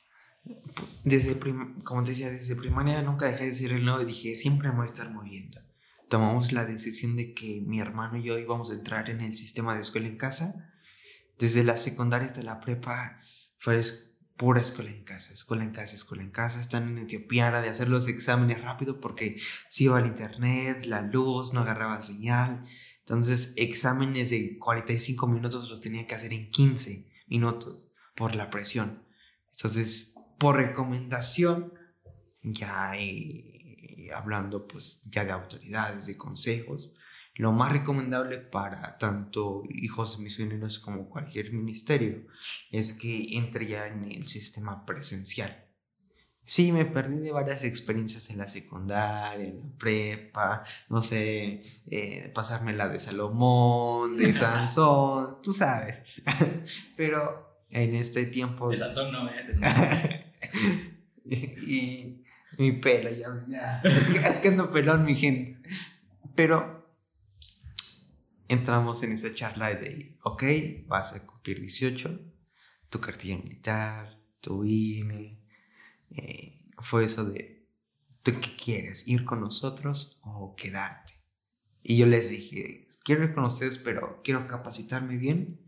desde 1.04 1.34
prim 1.34 1.80
como 1.82 2.02
te 2.02 2.10
decía 2.10 2.30
desde 2.30 2.56
primaria 2.56 3.02
nunca 3.02 3.26
dejé 3.26 3.44
de 3.44 3.50
decir 3.50 3.72
el 3.72 3.84
no 3.84 4.00
y 4.00 4.06
dije 4.06 4.34
siempre 4.34 4.68
me 4.70 4.76
voy 4.76 4.82
a 4.84 4.86
estar 4.86 5.10
moviendo. 5.10 5.60
Tomamos 6.08 6.52
la 6.52 6.64
decisión 6.64 7.16
de 7.16 7.34
que 7.34 7.60
mi 7.66 7.80
hermano 7.80 8.16
y 8.16 8.22
yo 8.22 8.38
íbamos 8.38 8.70
a 8.70 8.74
entrar 8.74 9.10
en 9.10 9.20
el 9.20 9.36
sistema 9.36 9.74
de 9.74 9.80
escuela 9.80 10.06
en 10.06 10.16
casa 10.16 10.72
desde 11.38 11.64
la 11.64 11.76
secundaria 11.76 12.26
hasta 12.26 12.42
la 12.42 12.60
prepa 12.60 13.20
fue 13.56 13.80
pura 14.36 14.60
escuela 14.60 14.90
en 14.90 15.04
casa, 15.04 15.32
escuela 15.32 15.64
en 15.64 15.72
casa, 15.72 15.96
escuela 15.96 16.22
en 16.22 16.30
casa. 16.30 16.60
Están 16.60 16.88
en 16.88 16.98
Etiopía 16.98 17.50
de 17.60 17.68
hacer 17.68 17.88
los 17.88 18.08
exámenes 18.08 18.62
rápido 18.62 19.00
porque 19.00 19.40
si 19.68 19.84
iba 19.84 19.98
al 19.98 20.06
internet, 20.06 20.86
la 20.86 21.02
luz, 21.02 21.52
no 21.52 21.60
agarraba 21.60 22.00
señal. 22.00 22.64
Entonces, 23.00 23.52
exámenes 23.56 24.30
de 24.30 24.58
45 24.58 25.26
minutos 25.26 25.68
los 25.68 25.80
tenía 25.80 26.06
que 26.06 26.14
hacer 26.14 26.32
en 26.32 26.50
15 26.50 27.08
minutos 27.26 27.90
por 28.14 28.34
la 28.36 28.50
presión. 28.50 29.02
Entonces, 29.52 30.14
por 30.38 30.56
recomendación, 30.56 31.72
ya 32.42 32.92
eh, 32.96 34.10
hablando 34.14 34.68
pues 34.68 35.02
ya 35.10 35.24
de 35.24 35.32
autoridades, 35.32 36.06
de 36.06 36.16
consejos, 36.16 36.94
lo 37.38 37.52
más 37.52 37.72
recomendable 37.72 38.38
para 38.38 38.98
tanto 38.98 39.62
hijos 39.70 40.18
misioneros 40.18 40.80
como 40.80 41.08
cualquier 41.08 41.52
ministerio 41.52 42.26
es 42.72 42.92
que 42.92 43.38
entre 43.38 43.68
ya 43.68 43.86
en 43.86 44.04
el 44.04 44.26
sistema 44.26 44.84
presencial. 44.84 45.64
Sí, 46.44 46.72
me 46.72 46.84
perdí 46.84 47.20
de 47.20 47.30
varias 47.30 47.62
experiencias 47.62 48.28
en 48.30 48.38
la 48.38 48.48
secundaria, 48.48 49.46
en 49.46 49.58
la 49.58 49.78
prepa, 49.78 50.64
no 50.88 51.00
sé, 51.00 51.62
eh, 51.86 52.32
pasarme 52.34 52.72
la 52.72 52.88
de 52.88 52.98
Salomón, 52.98 54.16
de 54.16 54.32
Sansón, 54.32 55.40
tú 55.40 55.52
sabes. 55.52 55.98
Pero 56.96 57.62
en 57.70 57.94
este 57.94 58.26
tiempo... 58.26 58.70
De 58.70 58.78
Sansón 58.78 59.12
no, 59.12 59.28
¿eh? 59.28 60.32
y, 61.24 61.36
y, 61.76 62.24
mi 62.58 62.72
pelo, 62.72 63.10
ya, 63.10 63.44
ya. 63.46 63.80
Es 63.84 64.08
que, 64.08 64.26
es 64.26 64.38
que 64.40 64.48
ando 64.48 64.72
pelón, 64.72 65.04
mi 65.04 65.14
gente. 65.14 65.56
Pero 66.34 66.77
entramos 68.48 69.02
en 69.02 69.12
esa 69.12 69.32
charla 69.32 69.74
de, 69.74 70.16
ok, 70.22 70.42
vas 70.86 71.12
a 71.12 71.26
cumplir 71.26 71.60
18, 71.60 72.20
tu 72.88 73.00
cartilla 73.00 73.36
militar, 73.36 74.18
tu 74.40 74.64
INE, 74.64 75.38
eh, 76.10 76.64
fue 76.78 77.04
eso 77.04 77.24
de, 77.24 77.66
¿tú 78.22 78.32
qué 78.40 78.56
quieres? 78.56 79.06
¿Ir 79.06 79.24
con 79.24 79.40
nosotros 79.40 80.18
o 80.22 80.56
quedarte? 80.56 81.14
Y 81.82 81.98
yo 81.98 82.06
les 82.06 82.30
dije, 82.30 82.88
quiero 83.04 83.24
ir 83.24 83.34
con 83.34 83.44
ustedes, 83.44 83.78
pero 83.78 84.20
quiero 84.24 84.46
capacitarme 84.46 85.16
bien, 85.16 85.60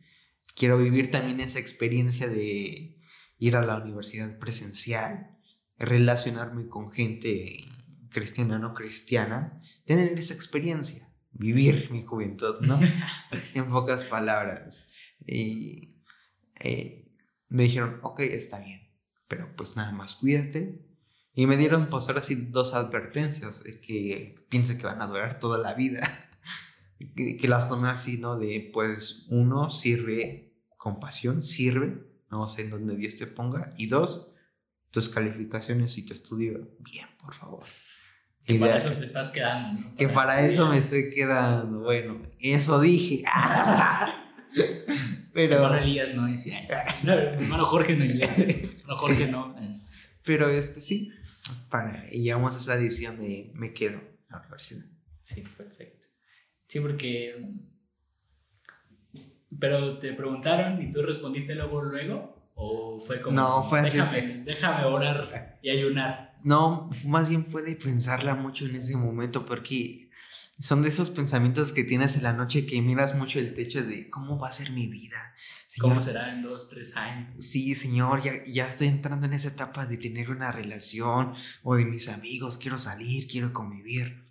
quiero 0.55 0.79
vivir 0.79 1.11
también 1.11 1.41
esa 1.41 1.59
experiencia 1.59 2.29
de 2.29 2.99
ir 3.39 3.57
a 3.57 3.65
la 3.65 3.77
universidad 3.77 4.39
presencial, 4.39 5.39
relacionarme 5.79 6.67
con 6.69 6.91
gente 6.91 7.65
cristiana 8.11 8.59
no 8.59 8.75
cristiana, 8.75 9.63
tener 9.85 10.19
esa 10.19 10.35
experiencia 10.35 11.10
vivir 11.33 11.91
mi 11.91 12.03
juventud, 12.03 12.61
¿no? 12.61 12.79
en 13.55 13.69
pocas 13.71 14.05
palabras. 14.05 14.87
Y 15.27 15.97
eh, 16.61 17.13
me 17.49 17.65
dijeron, 17.65 18.01
ok, 18.03 18.21
está 18.21 18.61
bien, 18.61 18.89
pero 19.29 19.55
pues 19.57 19.77
nada 19.77 19.93
más 19.93 20.15
cuídate. 20.15 20.87
Y 21.33 21.47
me 21.47 21.57
dieron 21.57 21.89
pues 21.89 22.09
ahora 22.09 22.23
sí 22.23 22.35
dos 22.35 22.75
advertencias 22.75 23.63
que 23.63 24.45
piense 24.49 24.77
que 24.77 24.87
van 24.87 25.01
a 25.01 25.07
durar 25.07 25.39
toda 25.39 25.59
la 25.59 25.75
vida. 25.75 26.31
que, 27.17 27.37
que, 27.37 27.49
las 27.49 27.69
tomé 27.69 27.89
así, 27.89 28.19
¿no? 28.19 28.39
De 28.39 28.71
pues 28.73 29.27
uno, 29.31 29.71
sirve 29.71 30.55
con 30.77 30.99
pasión, 30.99 31.43
sirve, 31.43 32.05
no 32.31 32.49
sé 32.49 32.63
en 32.63 32.71
dónde 32.71 32.97
Dios 32.97 33.17
te 33.17 33.27
ponga. 33.27 33.73
Y 33.77 33.87
dos, 33.87 34.35
tus 34.91 35.09
calificaciones 35.09 35.97
y 35.99 36.05
tu 36.05 36.13
estudio, 36.13 36.69
bien, 36.79 37.07
por 37.19 37.35
favor. 37.35 37.65
Que 38.45 38.59
para 38.59 38.77
eso 38.77 38.93
te 38.93 39.05
estás 39.05 39.31
quedando. 39.31 39.81
¿no? 39.81 39.97
Que 39.97 40.09
para, 40.09 40.41
eso 40.41 40.69
me 40.69 40.79
estoy 40.79 41.11
quedando. 41.11 41.81
Bueno, 41.81 42.23
eso 42.41 42.81
dije. 42.81 43.23
Pero. 45.33 45.57
Hermano 45.57 45.77
Elías 45.77 46.15
no 46.15 46.27
decía. 46.27 46.63
No, 47.03 47.13
hermano 47.13 47.65
Jorge 47.65 47.97
no, 47.97 48.05
hermano 48.05 48.97
Jorge 48.97 49.27
no. 49.29 49.55
Pero 50.25 50.49
este 50.49 50.81
sí. 50.81 51.13
Para, 51.69 52.05
y 52.11 52.23
llegamos 52.23 52.55
a 52.55 52.59
esa 52.59 52.77
decisión 52.77 53.19
de 53.19 53.51
me 53.55 53.73
quedo 53.73 54.01
a 54.29 54.37
la 54.37 54.43
universidad. 54.43 54.85
Sí, 55.23 55.43
perfecto. 55.57 56.09
Sí, 56.67 56.81
porque. 56.81 57.35
Pero 59.59 59.99
te 59.99 60.13
preguntaron 60.13 60.81
y 60.81 60.91
tú 60.91 61.03
respondiste 61.03 61.55
luego, 61.55 61.83
luego. 61.83 62.51
¿O 62.55 63.01
fue 63.01 63.21
como.? 63.21 63.37
No, 63.37 63.65
fue 63.65 63.81
así. 63.81 63.99
Déjame, 63.99 64.43
déjame 64.45 64.85
orar 64.85 65.59
y 65.63 65.71
ayunar. 65.71 66.30
No, 66.43 66.91
más 67.07 67.29
bien 67.29 67.47
fue 67.47 67.63
de 67.63 67.77
pensarla 67.77 68.35
mucho 68.35 68.67
en 68.67 68.77
ese 68.77 68.97
momento 68.97 69.45
porque 69.45 70.11
son 70.59 70.83
de 70.83 70.91
esos 70.91 71.11
pensamientos 71.11 71.73
que 71.73 71.85
tienes 71.85 72.17
en 72.17 72.23
la 72.23 72.33
noche 72.33 72.67
que 72.67 72.83
miras 72.83 73.15
mucho 73.17 73.39
el 73.39 73.55
techo 73.55 73.83
de 73.83 74.11
cómo 74.11 74.39
va 74.39 74.49
a 74.49 74.53
ser 74.53 74.71
mi 74.71 74.87
vida. 74.87 75.35
Señor, 75.67 75.91
¿Cómo 75.91 76.03
será 76.03 76.33
en 76.33 76.43
dos, 76.43 76.69
tres 76.69 76.97
años? 76.97 77.45
Sí, 77.45 77.75
señor, 77.75 78.23
ya, 78.23 78.45
ya 78.47 78.69
estoy 78.69 78.89
entrando 78.89 79.27
en 79.27 79.33
esa 79.33 79.49
etapa 79.49 79.87
de 79.87 79.97
tener 79.97 80.31
una 80.31 80.53
relación 80.53 81.33
o 81.63 81.77
de 81.77 81.85
mis 81.85 82.09
amigos, 82.09 82.59
quiero 82.59 82.79
salir, 82.79 83.27
quiero 83.27 83.53
convivir. 83.53 84.30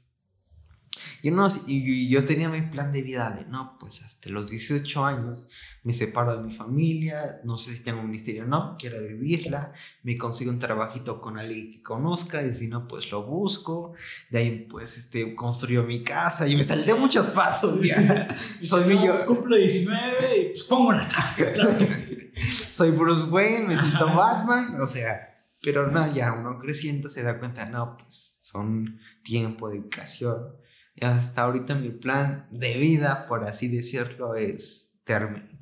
Yo, 1.24 1.32
no, 1.32 1.48
y 1.68 2.10
yo 2.10 2.26
tenía 2.26 2.50
mi 2.50 2.62
plan 2.62 2.92
de 2.92 3.02
vida 3.02 3.32
de, 3.32 3.46
no, 3.46 3.78
pues 3.80 4.02
hasta 4.04 4.30
los 4.30 4.50
18 4.50 5.06
años 5.06 5.50
me 5.84 5.94
separo 5.94 6.38
de 6.38 6.44
mi 6.44 6.54
familia, 6.54 7.42
no 7.44 7.58
sé 7.58 7.74
si 7.74 7.84
tengo 7.84 8.02
un 8.02 8.08
ministerio 8.08 8.44
o 8.44 8.48
no, 8.48 8.76
quiero 8.78 9.02
vivirla, 9.02 9.72
me 10.04 10.18
consigo 10.18 10.52
un 10.52 10.60
trabajito 10.60 11.22
con 11.22 11.38
alguien 11.38 11.72
que 11.72 11.82
conozca 11.82 12.42
y 12.44 12.54
si 12.54 12.68
no, 12.68 12.88
pues 12.88 13.12
lo 13.12 13.24
busco, 13.24 13.94
de 14.30 14.40
ahí 14.40 14.68
pues 14.70 14.98
este, 14.98 15.36
construyo 15.36 15.84
mi 15.84 16.04
casa 16.04 16.48
y 16.48 16.56
me 16.56 16.64
salí 16.64 16.84
de 16.84 16.94
muchos 16.94 17.28
pasos 17.28 17.82
ya. 17.82 18.28
Soy 18.62 18.94
yo. 18.94 19.14
Pues, 19.14 19.24
cumplo 19.24 19.56
19 19.56 20.42
y 20.42 20.46
pues 20.48 20.64
pongo 20.64 20.92
la 20.92 21.08
casa. 21.08 21.46
Soy 22.72 22.92
Bruce 22.92 23.24
Wayne, 23.24 23.68
me 23.68 23.78
siento 23.78 24.14
Batman, 24.14 24.80
o 24.82 24.88
sea, 24.88 25.46
pero 25.62 25.92
no, 25.92 26.14
ya 26.14 26.34
uno 26.34 26.58
creciendo 26.58 27.10
se 27.10 27.24
da 27.24 27.40
cuenta, 27.40 27.66
no, 27.66 27.98
pues 27.98 28.38
son 28.40 29.00
tiempo, 29.24 29.70
dedicación 29.70 30.60
hasta 31.02 31.43
ahorita 31.43 31.76
mi 31.76 31.89
plan 31.89 32.47
de 32.52 32.74
vida, 32.78 33.28
por 33.28 33.43
así 33.45 33.68
decirlo, 33.68 34.36
es 34.36 34.91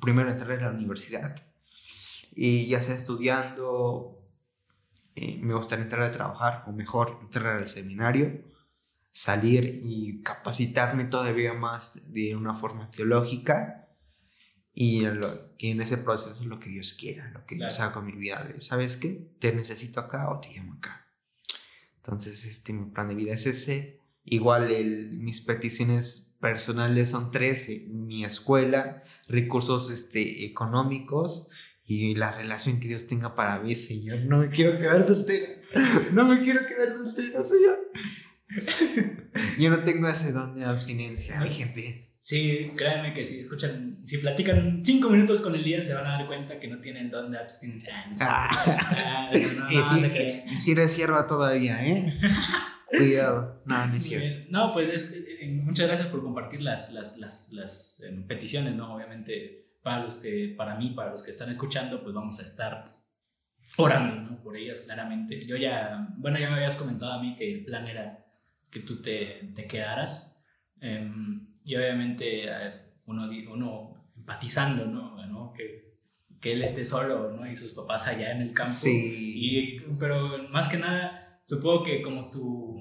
primero 0.00 0.30
entrar 0.30 0.52
a 0.58 0.70
la 0.70 0.70
universidad 0.70 1.36
y 2.32 2.66
ya 2.66 2.80
sea 2.80 2.94
estudiando, 2.94 4.24
eh, 5.14 5.38
me 5.40 5.54
gustaría 5.54 5.84
entrar 5.84 6.02
a 6.02 6.12
trabajar 6.12 6.64
o 6.66 6.72
mejor 6.72 7.18
entrar 7.22 7.56
al 7.56 7.66
seminario, 7.66 8.44
salir 9.10 9.80
y 9.82 10.22
capacitarme 10.22 11.06
todavía 11.06 11.54
más 11.54 12.12
de 12.12 12.36
una 12.36 12.54
forma 12.54 12.90
teológica 12.90 13.88
y 14.72 15.00
lo, 15.00 15.56
que 15.56 15.72
en 15.72 15.80
ese 15.80 15.98
proceso 15.98 16.30
es 16.30 16.46
lo 16.46 16.60
que 16.60 16.70
Dios 16.70 16.94
quiera, 16.94 17.28
lo 17.30 17.44
que 17.44 17.56
claro. 17.56 17.72
Dios 17.72 17.80
haga 17.80 17.92
con 17.94 18.06
mi 18.06 18.12
vida. 18.12 18.46
¿Sabes 18.58 18.96
qué? 18.96 19.34
Te 19.40 19.52
necesito 19.52 19.98
acá 19.98 20.30
o 20.30 20.38
te 20.38 20.54
llamo 20.54 20.74
acá. 20.74 21.08
Entonces, 21.96 22.44
este, 22.44 22.72
mi 22.72 22.88
plan 22.90 23.08
de 23.08 23.16
vida 23.16 23.34
es 23.34 23.46
ese 23.46 24.00
Igual 24.30 24.70
el, 24.70 25.18
mis 25.18 25.40
peticiones 25.40 26.34
personales 26.40 27.10
son 27.10 27.30
tres, 27.30 27.68
mi 27.88 28.24
escuela, 28.24 29.02
recursos 29.28 29.90
este, 29.90 30.44
económicos 30.44 31.48
y 31.84 32.14
la 32.14 32.32
relación 32.32 32.80
que 32.80 32.88
Dios 32.88 33.06
tenga 33.06 33.34
para 33.34 33.58
mí, 33.60 33.74
Señor. 33.74 34.20
No 34.26 34.38
me 34.38 34.50
quiero 34.50 34.78
quedar 34.78 35.02
soltero. 35.02 35.58
No 36.12 36.24
me 36.24 36.42
quiero 36.42 36.60
quedar 36.66 36.94
soltero, 36.94 37.44
Señor. 37.44 37.78
Yo 39.58 39.70
no 39.70 39.78
tengo 39.80 40.08
ese 40.08 40.32
don 40.32 40.58
de 40.58 40.64
abstinencia, 40.64 41.40
mi 41.40 41.52
gente. 41.52 42.08
Sí, 42.20 42.72
créanme 42.76 43.14
que 43.14 43.24
si 43.24 43.40
escuchan, 43.40 44.00
si 44.04 44.18
platican 44.18 44.82
cinco 44.84 45.08
minutos 45.08 45.40
con 45.40 45.54
Elías, 45.54 45.86
se 45.86 45.94
van 45.94 46.06
a 46.06 46.18
dar 46.18 46.26
cuenta 46.26 46.60
que 46.60 46.68
no 46.68 46.78
tienen 46.78 47.10
don 47.10 47.30
de 47.30 47.38
abstinencia. 47.38 47.94
Ah, 48.20 49.30
y, 49.70 49.82
si, 50.56 50.72
eres 50.72 50.92
sierva 50.92 51.26
todavía, 51.26 51.82
¿eh? 51.82 52.20
Cuidado. 52.88 53.62
No, 53.66 53.86
no 53.86 53.94
es 53.94 54.04
cierto. 54.04 54.46
No, 54.50 54.72
pues 54.72 55.12
eh, 55.14 55.46
muchas 55.62 55.86
gracias 55.86 56.08
por 56.08 56.22
compartir 56.22 56.62
las, 56.62 56.92
las, 56.92 57.18
las, 57.18 57.52
las 57.52 58.02
em, 58.02 58.26
peticiones, 58.26 58.74
¿no? 58.74 58.94
Obviamente, 58.94 59.76
para 59.82 60.02
los 60.02 60.16
que, 60.16 60.54
para 60.56 60.76
mí, 60.76 60.90
para 60.90 61.10
los 61.10 61.22
que 61.22 61.30
están 61.30 61.50
escuchando, 61.50 62.02
pues 62.02 62.14
vamos 62.14 62.40
a 62.40 62.44
estar 62.44 62.96
orando, 63.76 64.30
¿no? 64.30 64.42
Por 64.42 64.56
ellas, 64.56 64.80
claramente. 64.80 65.40
Yo 65.40 65.56
ya, 65.56 66.08
bueno, 66.16 66.38
ya 66.38 66.48
me 66.48 66.56
habías 66.56 66.76
comentado 66.76 67.12
a 67.12 67.22
mí 67.22 67.36
que 67.36 67.52
el 67.52 67.64
plan 67.64 67.86
era 67.86 68.24
que 68.70 68.80
tú 68.80 69.02
te, 69.02 69.52
te 69.54 69.66
quedaras. 69.66 70.42
Em, 70.80 71.48
y 71.64 71.76
obviamente 71.76 72.48
uno, 73.06 73.28
uno 73.50 74.12
empatizando, 74.16 74.86
¿no? 74.86 75.52
Que, 75.52 75.98
que, 76.40 76.52
él 76.52 76.62
esté 76.62 76.84
solo, 76.84 77.32
¿no? 77.32 77.50
Y 77.50 77.56
sus 77.56 77.72
papás 77.72 78.06
allá 78.06 78.32
en 78.32 78.42
el 78.42 78.52
campo. 78.52 78.72
Sí. 78.72 79.32
Y, 79.36 79.80
pero 79.98 80.48
más 80.50 80.68
que 80.68 80.78
nada, 80.78 81.27
supongo 81.48 81.82
que 81.82 82.02
como 82.02 82.30
tu, 82.30 82.78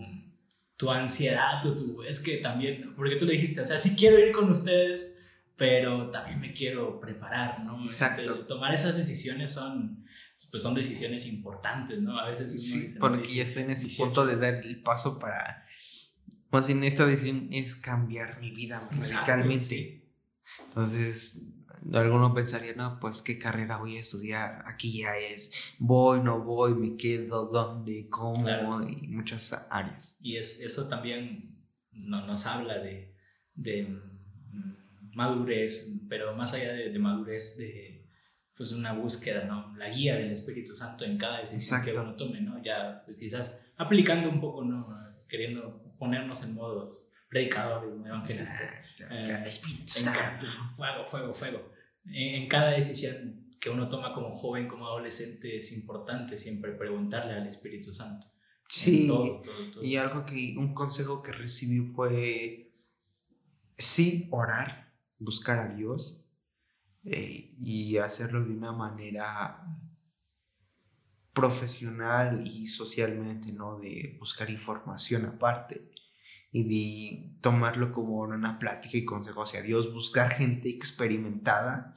tu 0.76 0.92
ansiedad 0.92 1.66
o 1.66 1.74
tu... 1.74 2.04
Es 2.04 2.20
que 2.20 2.38
también, 2.38 2.94
porque 2.96 3.16
tú 3.16 3.26
le 3.26 3.34
dijiste, 3.34 3.62
o 3.62 3.66
sea, 3.66 3.80
sí 3.80 3.96
quiero 3.96 4.20
ir 4.20 4.34
con 4.34 4.50
ustedes, 4.50 5.18
pero 5.56 6.10
también 6.10 6.42
me 6.42 6.54
quiero 6.54 7.00
preparar, 7.00 7.64
¿no? 7.64 7.82
Exacto. 7.84 8.46
tomar 8.46 8.74
esas 8.74 8.98
decisiones 8.98 9.54
son 9.54 10.06
pues 10.52 10.62
son 10.62 10.76
decisiones 10.76 11.26
importantes, 11.26 12.00
¿no? 12.00 12.20
A 12.20 12.28
veces 12.28 12.54
uno 12.54 12.88
sí, 12.88 12.96
porque 13.00 13.34
ya 13.34 13.44
estoy 13.44 13.64
en 13.64 13.72
ese 13.72 13.88
punto 13.98 14.24
de 14.24 14.36
dar 14.36 14.54
el 14.54 14.84
paso 14.84 15.18
para 15.18 15.66
más 16.52 16.68
bien 16.68 16.84
esta 16.84 17.06
decisión 17.06 17.50
es 17.52 17.76
cambiar 17.76 18.40
mi 18.40 18.52
vida 18.52 18.88
radicalmente. 18.92 20.06
Entonces, 20.68 21.42
alguno 21.94 22.34
pensaría, 22.34 22.74
no, 22.76 23.00
pues 23.00 23.22
qué 23.22 23.38
carrera 23.38 23.78
voy 23.78 23.98
a 23.98 24.00
estudiar, 24.00 24.64
aquí 24.66 25.02
ya 25.02 25.18
es, 25.18 25.52
voy, 25.80 26.22
no 26.22 26.42
voy, 26.42 26.74
me 26.74 26.98
quedo, 26.98 27.46
dónde, 27.46 28.08
cómo, 28.10 28.82
y 28.82 29.08
muchas 29.08 29.68
áreas. 29.70 30.18
Y 30.22 30.38
es, 30.38 30.62
eso 30.62 30.88
también 30.88 31.58
no, 31.92 32.26
nos 32.26 32.46
habla 32.46 32.80
de, 32.80 33.16
de 33.54 33.84
mm, 33.84 35.16
madurez, 35.16 35.90
pero 36.10 36.36
más 36.36 36.54
allá 36.54 36.74
de, 36.74 36.98
madurez, 37.00 37.58
de 37.58 38.06
pues 38.56 38.72
una 38.72 38.94
búsqueda, 38.94 39.46
¿no? 39.46 39.76
La 39.78 39.90
guía 39.90 40.16
del 40.16 40.32
Espíritu 40.32 40.76
Santo 40.76 41.06
en 41.06 41.18
cada 41.18 41.42
decisión 41.42 41.84
que 41.84 41.92
uno 41.94 42.16
tome, 42.16 42.42
¿no? 42.42 42.62
Ya 42.64 43.04
pues, 43.06 43.18
quizás 43.18 43.56
aplicando 43.78 44.30
un 44.30 44.42
poco, 44.42 44.64
¿no? 44.64 44.88
Queriendo 45.28 45.94
ponernos 46.00 46.42
en 46.42 46.56
modo 46.56 46.92
predicadores, 47.30 47.92
evangelistas. 48.04 48.62
Eh, 49.12 49.44
Espíritu 49.46 49.92
Fuego, 50.76 51.06
fuego, 51.06 51.34
fuego. 51.34 51.77
En, 52.14 52.48
cada 52.48 52.72
decisión 52.72 53.58
que 53.60 53.70
uno 53.70 53.90
toma 53.90 54.14
como 54.14 54.32
joven, 54.32 54.68
como 54.68 54.88
adolescente, 54.88 55.58
es 55.58 55.72
importante 55.72 56.38
siempre 56.38 56.72
preguntarle 56.74 57.34
al 57.34 57.48
Espíritu 57.48 57.94
Santo. 57.94 58.28
Sí, 58.70 59.10
y 59.82 59.96
algo 59.96 60.26
que, 60.26 60.56
un 60.58 60.74
consejo 60.74 61.24
que 61.24 61.32
recibí 61.32 61.80
fue, 61.94 62.74
sí, 63.78 64.28
orar, 64.32 64.94
buscar 65.20 65.60
a 65.60 65.74
Dios 65.74 66.30
eh, 67.06 67.54
y 67.58 67.98
hacerlo 67.98 68.44
de 68.44 68.52
una 68.52 68.74
manera 68.74 69.64
profesional 71.32 72.42
y 72.46 72.68
socialmente, 72.68 73.54
¿no? 73.54 73.78
De 73.78 74.18
buscar 74.20 74.50
información 74.50 75.26
aparte 75.26 75.92
y 76.52 76.64
de 76.64 77.40
tomarlo 77.42 77.92
como 77.92 78.22
una 78.22 78.58
plática 78.58 78.98
y 78.98 79.06
consejo 79.06 79.44
hacia 79.44 79.62
Dios, 79.62 79.94
buscar 79.94 80.34
gente 80.34 80.70
experimentada 80.70 81.96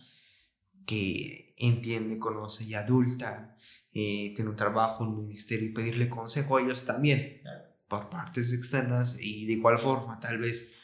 que 0.90 1.54
entiende, 1.56 2.18
conoce 2.18 2.64
y 2.64 2.74
adulta, 2.74 3.56
eh, 3.92 4.32
tiene 4.34 4.50
un 4.50 4.56
trabajo, 4.56 5.04
un 5.04 5.26
ministerio 5.26 5.68
y 5.68 5.72
pedirle 5.72 6.08
consejo 6.08 6.56
a 6.56 6.62
ellos 6.62 6.84
también 6.84 7.40
por 7.88 8.10
partes 8.10 8.52
externas 8.52 9.16
y 9.20 9.46
de 9.46 9.52
igual 9.54 9.78
forma, 9.78 10.18
tal 10.20 10.38
vez 10.38 10.74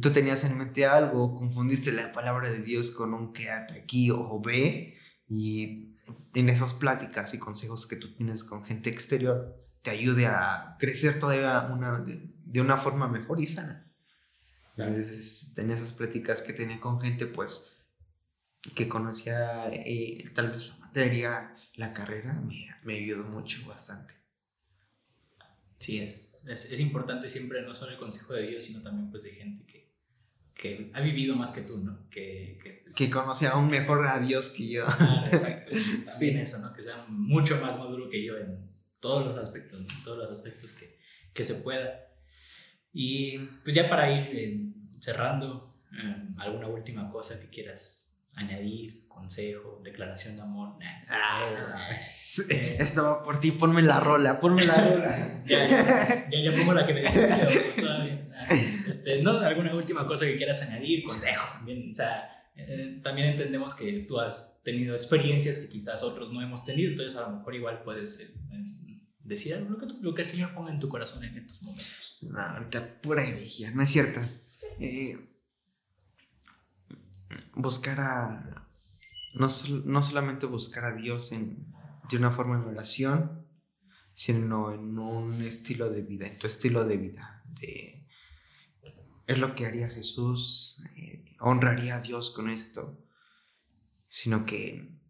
tú 0.00 0.10
tenías 0.10 0.44
en 0.44 0.56
mente 0.56 0.86
algo, 0.86 1.34
confundiste 1.34 1.92
la 1.92 2.12
palabra 2.12 2.50
de 2.50 2.62
Dios 2.62 2.90
con 2.90 3.14
un 3.14 3.32
quédate 3.32 3.74
aquí 3.74 4.10
o 4.10 4.40
ve 4.40 4.98
y 5.28 5.92
en 6.34 6.48
esas 6.48 6.74
pláticas 6.74 7.34
y 7.34 7.38
consejos 7.38 7.86
que 7.86 7.96
tú 7.96 8.14
tienes 8.14 8.44
con 8.44 8.64
gente 8.64 8.90
exterior 8.90 9.62
te 9.82 9.90
ayude 9.90 10.26
a 10.26 10.76
crecer 10.78 11.18
todavía 11.18 11.68
una, 11.72 11.98
de, 11.98 12.60
una 12.60 12.76
forma 12.76 13.08
mejor 13.08 13.40
y 13.40 13.46
sana. 13.46 13.90
Entonces, 14.76 15.52
en 15.56 15.70
esas 15.70 15.92
pláticas 15.92 16.40
que 16.40 16.52
tenía 16.52 16.80
con 16.80 17.00
gente, 17.00 17.26
pues, 17.26 17.76
que 18.74 18.88
conocía 18.88 19.68
eh, 19.72 20.30
tal 20.34 20.50
vez 20.50 20.68
la 20.68 20.86
materia, 20.86 21.56
la 21.74 21.90
carrera, 21.90 22.34
me, 22.34 22.68
me 22.84 22.94
ayudó 22.94 23.24
mucho, 23.24 23.66
bastante. 23.66 24.14
Sí, 25.78 25.98
es, 25.98 26.44
es, 26.46 26.70
es, 26.70 26.78
importante 26.78 27.28
siempre 27.28 27.62
no 27.62 27.74
solo 27.74 27.90
el 27.90 27.98
consejo 27.98 28.34
de 28.34 28.46
Dios, 28.46 28.64
sino 28.64 28.82
también 28.82 29.10
pues 29.10 29.24
de 29.24 29.30
gente 29.32 29.66
que, 29.66 29.92
que 30.54 30.92
ha 30.94 31.00
vivido 31.00 31.34
más 31.34 31.50
que 31.50 31.62
tú, 31.62 31.78
¿no? 31.78 32.08
Que, 32.08 32.60
que, 32.62 32.84
que 32.96 33.10
conoce 33.10 33.48
aún 33.48 33.68
mejor 33.68 34.06
a 34.06 34.20
Dios 34.20 34.50
que 34.50 34.68
yo. 34.68 34.84
Exacto. 35.26 35.72
También 36.06 36.08
sí. 36.08 36.30
eso, 36.38 36.60
¿no? 36.60 36.72
Que 36.72 36.82
sea 36.82 37.04
mucho 37.08 37.60
más 37.60 37.76
maduro 37.78 38.08
que 38.08 38.24
yo 38.24 38.36
en 38.36 38.70
todos 39.00 39.26
los 39.26 39.36
aspectos, 39.36 39.80
en 39.80 40.04
todos 40.04 40.18
los 40.18 40.38
aspectos 40.38 40.70
que, 40.70 41.00
que, 41.34 41.44
se 41.44 41.56
pueda. 41.56 42.12
Y 42.92 43.38
pues 43.64 43.74
ya 43.74 43.90
para 43.90 44.08
ir 44.12 44.38
eh, 44.38 44.72
cerrando, 45.00 45.82
eh, 45.92 46.28
¿alguna 46.38 46.68
última 46.68 47.10
cosa 47.10 47.40
que 47.40 47.48
quieras 47.48 48.11
añadir? 48.34 49.02
Consejo, 49.08 49.80
declaración 49.84 50.36
de 50.36 50.42
amor. 50.42 50.78
Ah, 51.08 51.48
eh, 52.48 52.76
Estaba 52.80 53.22
por 53.22 53.38
ti, 53.38 53.52
ponme 53.52 53.82
la 53.82 54.00
rola, 54.00 54.40
ponme 54.40 54.64
la 54.64 54.74
rola. 54.74 55.42
ya, 55.46 55.68
ya, 55.68 56.28
ya, 56.30 56.40
ya, 56.42 56.52
pongo 56.52 56.74
la 56.74 56.86
que 56.86 56.94
me 56.94 57.00
dijiste, 57.02 57.80
todavía. 57.80 58.28
Este, 58.88 59.22
¿no? 59.22 59.38
¿Alguna 59.38 59.74
última 59.74 60.06
cosa 60.06 60.24
que 60.26 60.36
quieras 60.36 60.62
añadir? 60.62 61.04
Consejo 61.04 61.46
también. 61.52 61.90
O 61.92 61.94
sea, 61.94 62.32
eh, 62.56 63.00
también 63.02 63.28
entendemos 63.28 63.74
que 63.74 64.04
tú 64.08 64.18
has 64.18 64.60
tenido 64.62 64.94
experiencias 64.94 65.58
que 65.58 65.68
quizás 65.68 66.02
otros 66.02 66.32
no 66.32 66.42
hemos 66.42 66.64
tenido, 66.64 66.90
entonces 66.90 67.16
a 67.16 67.22
lo 67.22 67.36
mejor 67.36 67.54
igual 67.54 67.82
puedes 67.82 68.18
eh, 68.20 68.30
decir 69.24 69.56
lo 69.68 69.78
que, 69.78 69.86
lo 70.00 70.14
que 70.14 70.22
el 70.22 70.28
Señor 70.28 70.52
ponga 70.54 70.72
en 70.72 70.80
tu 70.80 70.88
corazón 70.88 71.24
en 71.24 71.36
estos 71.36 71.62
momentos. 71.62 72.18
No, 72.22 72.40
ahorita 72.40 73.00
pura 73.00 73.26
herejía, 73.26 73.70
no 73.70 73.82
es 73.82 73.90
cierto. 73.90 74.20
Eh, 74.80 75.16
buscar 77.54 78.00
a. 78.00 78.68
No, 79.34 79.48
no, 79.84 80.02
solamente 80.02 80.46
buscar 80.46 80.84
a 80.84 80.94
Dios 80.94 81.32
en, 81.32 81.72
de 82.10 82.16
una 82.18 82.32
forma 82.32 82.56
en 82.56 82.64
oración, 82.64 83.46
sino 84.12 84.72
en 84.72 84.98
un 84.98 85.42
estilo 85.42 85.90
de 85.90 86.02
vida, 86.02 86.26
en 86.26 86.38
tu 86.38 86.46
estilo 86.46 86.84
de 86.84 86.96
vida, 86.98 87.42
de 87.60 88.02
es 89.26 89.38
lo 89.38 89.54
que 89.54 89.66
haría 89.66 89.88
Jesús, 89.88 90.82
eh, 90.96 91.24
honraría 91.40 91.96
a 91.96 92.00
Dios 92.00 92.30
con 92.30 92.50
esto, 92.50 92.98
sino 94.08 94.44
que 94.44 95.00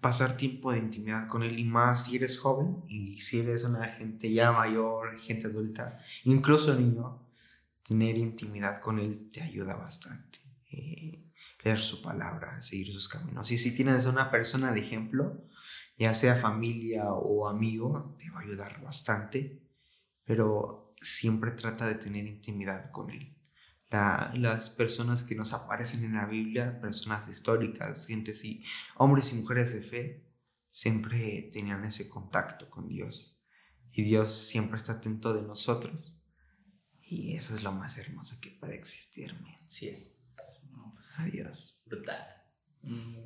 pasar 0.00 0.36
tiempo 0.36 0.72
de 0.72 0.78
intimidad 0.78 1.26
con 1.26 1.42
Él 1.42 1.58
y 1.58 1.64
más 1.64 2.04
si 2.04 2.16
eres 2.16 2.38
joven 2.38 2.84
y 2.88 3.20
si 3.22 3.40
eres 3.40 3.64
una 3.64 3.86
gente 3.88 4.30
ya 4.32 4.52
mayor, 4.52 5.18
gente 5.18 5.46
adulta, 5.46 5.98
incluso 6.24 6.74
niño, 6.74 7.26
tener 7.82 8.18
intimidad 8.18 8.80
con 8.80 8.98
Él 8.98 9.30
te 9.30 9.42
ayuda 9.42 9.74
bastante. 9.76 10.43
Eh, 10.76 11.24
leer 11.62 11.78
su 11.78 12.02
palabra, 12.02 12.60
seguir 12.60 12.92
sus 12.92 13.08
caminos. 13.08 13.50
Y 13.50 13.58
si 13.58 13.74
tienes 13.74 14.06
una 14.06 14.30
persona 14.30 14.72
de 14.72 14.80
ejemplo, 14.80 15.46
ya 15.96 16.12
sea 16.12 16.36
familia 16.36 17.12
o 17.12 17.48
amigo, 17.48 18.14
te 18.18 18.30
va 18.30 18.40
a 18.40 18.42
ayudar 18.42 18.82
bastante. 18.82 19.62
Pero 20.24 20.94
siempre 21.00 21.52
trata 21.52 21.86
de 21.88 21.94
tener 21.94 22.26
intimidad 22.26 22.90
con 22.90 23.10
Él. 23.10 23.30
las 23.90 24.70
personas 24.70 25.22
que 25.22 25.36
nos 25.36 25.52
aparecen 25.52 26.02
en 26.04 26.14
la 26.14 26.26
Biblia, 26.26 26.80
personas 26.80 27.28
históricas, 27.28 28.06
gente 28.06 28.32
y 28.42 28.64
hombres 28.96 29.32
y 29.32 29.36
mujeres 29.36 29.72
de 29.72 29.82
fe, 29.82 30.24
siempre 30.70 31.50
tenían 31.52 31.84
ese 31.84 32.08
contacto 32.08 32.68
con 32.68 32.88
Dios. 32.88 33.38
Y 33.92 34.02
Dios 34.02 34.32
siempre 34.48 34.76
está 34.76 34.94
atento 34.94 35.32
de 35.32 35.42
nosotros. 35.42 36.18
Y 37.00 37.36
eso 37.36 37.54
es 37.54 37.62
lo 37.62 37.70
más 37.70 37.96
hermoso 37.96 38.40
que 38.40 38.50
puede 38.50 38.74
existir. 38.74 39.32
Sí 39.68 39.88
es. 39.88 40.23
Pues, 41.04 41.20
Adiós. 41.20 41.78
Brutal. 41.84 42.26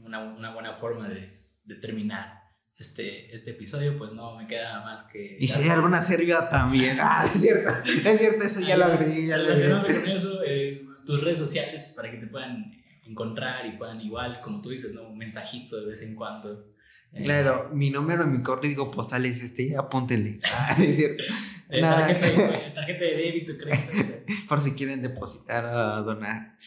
Una, 0.05 0.23
una 0.23 0.53
buena 0.53 0.75
forma 0.75 1.09
de, 1.09 1.45
de 1.65 1.75
terminar 1.77 2.43
este, 2.77 3.33
este 3.35 3.51
episodio, 3.51 3.97
pues 3.99 4.13
no 4.13 4.37
me 4.37 4.47
queda 4.47 4.81
más 4.83 5.05
que. 5.05 5.37
Y 5.39 5.47
si 5.49 5.63
hay 5.63 5.69
alguna 5.69 6.03
serbia 6.03 6.49
también. 6.49 6.97
Ah, 7.01 7.29
es 7.33 7.41
cierto, 7.41 7.71
es 7.85 8.19
cierto, 8.19 8.45
eso 8.45 8.61
ya 8.61 8.77
lo 8.77 8.87
agregué. 8.87 9.27
Ya 9.27 9.37
Relacionado 9.37 9.87
con 9.87 10.09
eso, 10.09 10.41
eh, 10.45 10.87
tus 11.05 11.23
redes 11.23 11.39
sociales 11.39 11.93
para 11.97 12.11
que 12.11 12.19
te 12.19 12.27
puedan 12.27 12.73
encontrar 13.05 13.67
y 13.67 13.77
puedan 13.77 14.01
igual, 14.01 14.41
como 14.43 14.61
tú 14.61 14.71
dices, 14.71 14.93
¿no? 14.93 15.09
un 15.09 15.19
mensajito 15.19 15.81
de 15.81 15.87
vez 15.87 16.03
en 16.03 16.15
cuando. 16.15 16.73
Eh, 17.13 17.25
claro, 17.25 17.71
mi 17.73 17.91
número 17.91 18.25
en 18.25 18.33
mi 18.33 18.43
código 18.43 18.91
postal 18.91 19.25
es 19.27 19.43
este, 19.43 19.77
apúntele. 19.77 20.41
Ah, 20.53 20.77
es 20.81 20.97
cierto. 20.97 21.25
Eh, 21.71 21.81
tarjeta, 21.81 23.05
de, 23.05 23.17
débito, 23.17 23.57
crédito. 23.57 24.15
Por 24.49 24.61
si 24.61 24.73
quieren 24.73 25.03
depositar 25.03 25.65
o 25.65 26.03
donar. 26.03 26.59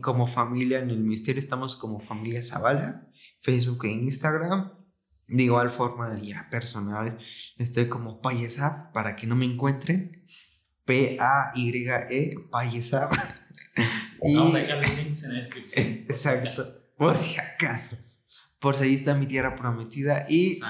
como 0.00 0.26
familia 0.26 0.78
en 0.78 0.90
el 0.90 1.00
misterio 1.00 1.40
estamos 1.40 1.76
como 1.76 2.00
familia 2.00 2.42
Zavala, 2.42 3.08
Facebook 3.40 3.84
e 3.84 3.90
Instagram. 3.90 4.72
De 5.28 5.44
igual 5.44 5.70
forma, 5.70 6.16
ya 6.20 6.48
personal, 6.50 7.16
estoy 7.56 7.88
como 7.88 8.20
Payesap 8.20 8.92
para 8.92 9.14
que 9.14 9.26
no 9.26 9.36
me 9.36 9.44
encuentren. 9.44 10.24
P-A-Y-E, 10.84 12.34
Payesap. 12.50 13.12
Vamos 14.34 14.54
a 14.54 14.58
dejar 14.58 14.78
los 14.82 14.96
links 14.96 15.24
en 15.24 15.34
la 15.34 15.40
descripción. 15.40 15.86
Exacto, 16.08 16.64
por 16.96 17.16
si 17.16 17.38
acaso. 17.38 17.96
Por 18.58 18.76
si 18.76 18.84
ahí 18.84 18.94
está 18.94 19.14
mi 19.14 19.26
tierra 19.26 19.54
prometida. 19.54 20.26
Y 20.28 20.60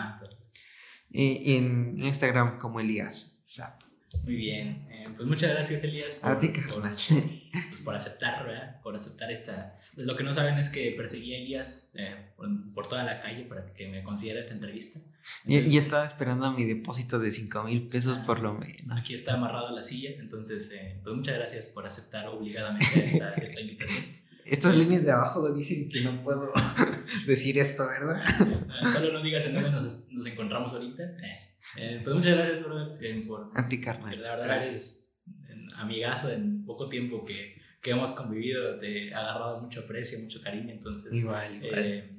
en 1.11 1.99
Instagram 1.99 2.59
como 2.59 2.81
Elías 2.81 3.41
Zap. 3.47 3.90
Muy 4.25 4.35
bien. 4.35 4.87
Eh, 4.91 5.05
pues 5.17 5.29
muchas 5.29 5.51
gracias, 5.51 5.85
Elías, 5.85 6.15
por, 6.15 6.39
pues 6.39 7.81
por, 7.85 7.95
aceptar, 7.95 8.45
¿verdad? 8.45 8.81
Por 8.83 8.95
aceptar 8.95 9.31
esta. 9.31 9.79
Pues 9.95 10.07
lo 10.07 10.17
que 10.17 10.25
no 10.25 10.33
saben 10.35 10.59
es 10.59 10.69
que 10.69 10.93
perseguí 10.93 11.35
a 11.35 11.39
Elías 11.39 11.93
eh, 11.97 12.31
por, 12.75 12.89
toda 12.89 13.05
la 13.05 13.19
calle 13.19 13.45
para 13.45 13.73
que 13.73 13.89
me 13.89 14.03
considera 14.03 14.41
esta 14.41 14.55
entrevista. 14.55 15.01
y, 15.47 15.77
estaba 15.77 16.05
esperando 16.05 16.53
mi 16.53 16.65
depósito 16.65 17.19
de 17.19 17.33
5 17.33 17.65
mil 17.65 17.89
pesos 17.89 18.19
por 18.19 18.41
lo 18.41 18.55
menos. 18.55 18.99
Aquí 18.99 19.15
está 19.15 19.35
amarrado 19.35 19.69
a 19.69 19.73
la 19.73 19.83
silla, 19.83 20.11
entonces, 20.19 20.71
eh, 20.73 21.01
pues 21.03 21.15
muchas 21.15 21.37
gracias 21.37 21.67
por 21.69 21.87
aceptar 21.87 22.27
obligadamente 22.29 23.05
esta, 23.05 23.33
esta 23.35 23.61
invitación. 23.61 24.20
Estas 24.45 24.77
líneas 24.77 25.05
de 25.05 25.13
abajo 25.13 25.53
dicen 25.53 25.89
que 25.89 26.01
no 26.01 26.23
puedo 26.23 26.53
decir 27.27 27.59
esto, 27.59 27.87
¿verdad? 27.87 28.23
Solo 28.93 29.13
no 29.13 29.23
digas 29.23 29.47
en 29.47 29.55
dónde 29.55 29.71
nos, 29.71 30.11
nos 30.11 30.27
encontramos 30.27 30.73
ahorita. 30.73 31.03
Eh, 31.77 32.01
pues 32.03 32.17
muchas 32.17 32.37
gracias, 32.37 32.65
brother, 32.65 33.27
por... 33.27 33.51
A 33.55 33.69
ti, 33.69 33.81
carnal. 33.81 34.21
La 34.23 34.31
verdad, 34.31 34.47
gracias. 34.47 35.13
amigazo, 35.77 36.31
en 36.31 36.65
poco 36.65 36.89
tiempo 36.89 37.25
que, 37.25 37.57
que, 37.81 37.91
hemos 37.91 38.13
convivido, 38.13 38.79
te 38.79 39.09
he 39.09 39.15
agarrado 39.15 39.61
mucho 39.61 39.81
aprecio, 39.81 40.19
mucho 40.21 40.41
cariño, 40.43 40.73
entonces... 40.73 41.13
Igual, 41.13 41.57
igual. 41.57 41.79
Eh, 41.79 42.11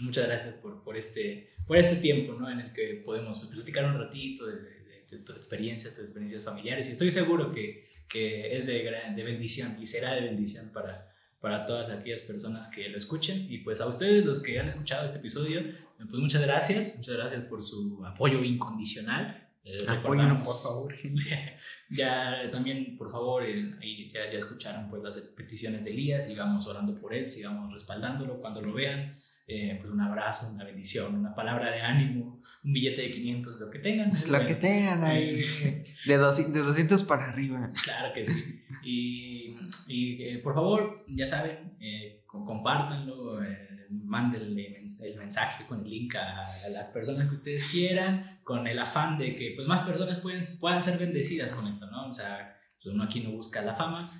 muchas 0.00 0.26
gracias 0.26 0.54
por, 0.54 0.82
por, 0.82 0.96
este, 0.96 1.50
por 1.66 1.76
este 1.76 1.96
tiempo, 1.96 2.34
¿no? 2.34 2.50
En 2.50 2.60
el 2.60 2.72
que 2.72 3.02
podemos 3.04 3.38
platicar 3.40 3.84
un 3.86 3.98
ratito 3.98 4.46
de, 4.46 4.56
de, 4.56 5.06
de 5.10 5.18
tus 5.18 5.36
experiencias, 5.36 5.94
tus 5.94 6.04
experiencias 6.04 6.42
familiares, 6.42 6.88
y 6.88 6.92
estoy 6.92 7.10
seguro 7.10 7.52
que, 7.52 7.86
que 8.08 8.56
es 8.56 8.66
de, 8.66 8.90
de 9.14 9.22
bendición 9.22 9.76
y 9.80 9.86
será 9.86 10.14
de 10.14 10.22
bendición 10.22 10.70
para 10.72 11.08
para 11.40 11.64
todas 11.64 11.90
aquellas 11.90 12.22
personas 12.22 12.68
que 12.68 12.88
lo 12.88 12.96
escuchen. 12.96 13.46
Y 13.50 13.58
pues 13.58 13.80
a 13.80 13.86
ustedes, 13.86 14.24
los 14.24 14.40
que 14.40 14.58
han 14.58 14.68
escuchado 14.68 15.04
este 15.04 15.18
episodio, 15.18 15.62
pues 15.96 16.20
muchas 16.20 16.42
gracias, 16.42 16.96
muchas 16.98 17.16
gracias 17.16 17.44
por 17.44 17.62
su 17.62 18.04
apoyo 18.04 18.42
incondicional. 18.42 19.48
Eh, 19.64 19.76
por 20.02 20.16
favor. 20.46 20.94
ya 21.90 22.48
también, 22.50 22.96
por 22.96 23.10
favor, 23.10 23.42
ahí 23.42 24.10
ya, 24.12 24.30
ya, 24.30 24.38
escucharon 24.38 24.88
pues 24.88 25.02
las 25.02 25.18
peticiones 25.18 25.84
de 25.84 25.90
Elías, 25.90 26.26
sigamos 26.26 26.66
orando 26.66 26.98
por 26.98 27.14
él, 27.14 27.30
sigamos 27.30 27.72
respaldándolo 27.72 28.40
cuando 28.40 28.62
lo 28.62 28.72
vean. 28.72 29.14
Eh, 29.50 29.78
pues 29.80 29.90
un 29.90 30.00
abrazo, 30.02 30.50
una 30.52 30.62
bendición, 30.62 31.14
una 31.14 31.34
palabra 31.34 31.70
de 31.70 31.80
ánimo, 31.80 32.42
un 32.62 32.72
billete 32.72 33.00
de 33.00 33.10
500, 33.10 33.60
lo 33.60 33.70
que 33.70 33.78
tengan. 33.78 34.10
Lo 34.30 34.46
que 34.46 34.54
tengan 34.56 35.04
ahí, 35.04 35.42
de, 36.06 36.16
200, 36.18 36.52
de 36.52 36.60
200 36.60 37.02
para 37.04 37.30
arriba. 37.30 37.72
Claro 37.82 38.12
que 38.12 38.26
sí. 38.26 38.62
Y, 38.82 39.56
y 39.86 40.22
eh, 40.22 40.38
por 40.38 40.54
favor, 40.54 41.04
ya 41.08 41.26
saben, 41.26 41.76
eh, 41.80 42.24
compártanlo, 42.26 43.42
eh, 43.42 43.86
mándenle 43.90 44.84
el 45.02 45.16
mensaje 45.16 45.66
con 45.66 45.82
el 45.82 45.90
link 45.90 46.14
a, 46.16 46.44
las 46.70 46.90
personas 46.90 47.28
que 47.28 47.34
ustedes 47.34 47.64
quieran, 47.64 48.40
con 48.44 48.66
el 48.66 48.78
afán 48.78 49.16
de 49.16 49.34
que 49.34 49.52
pues, 49.56 49.66
más 49.66 49.84
personas 49.84 50.18
pueden, 50.18 50.42
puedan 50.60 50.82
ser 50.82 50.98
bendecidas 50.98 51.52
con 51.52 51.66
esto, 51.66 51.86
¿no? 51.90 52.08
O 52.08 52.12
sea, 52.12 52.54
pues, 52.76 52.94
uno 52.94 53.04
aquí 53.04 53.20
no 53.20 53.30
busca 53.30 53.62
la 53.62 53.74
fama, 53.74 54.10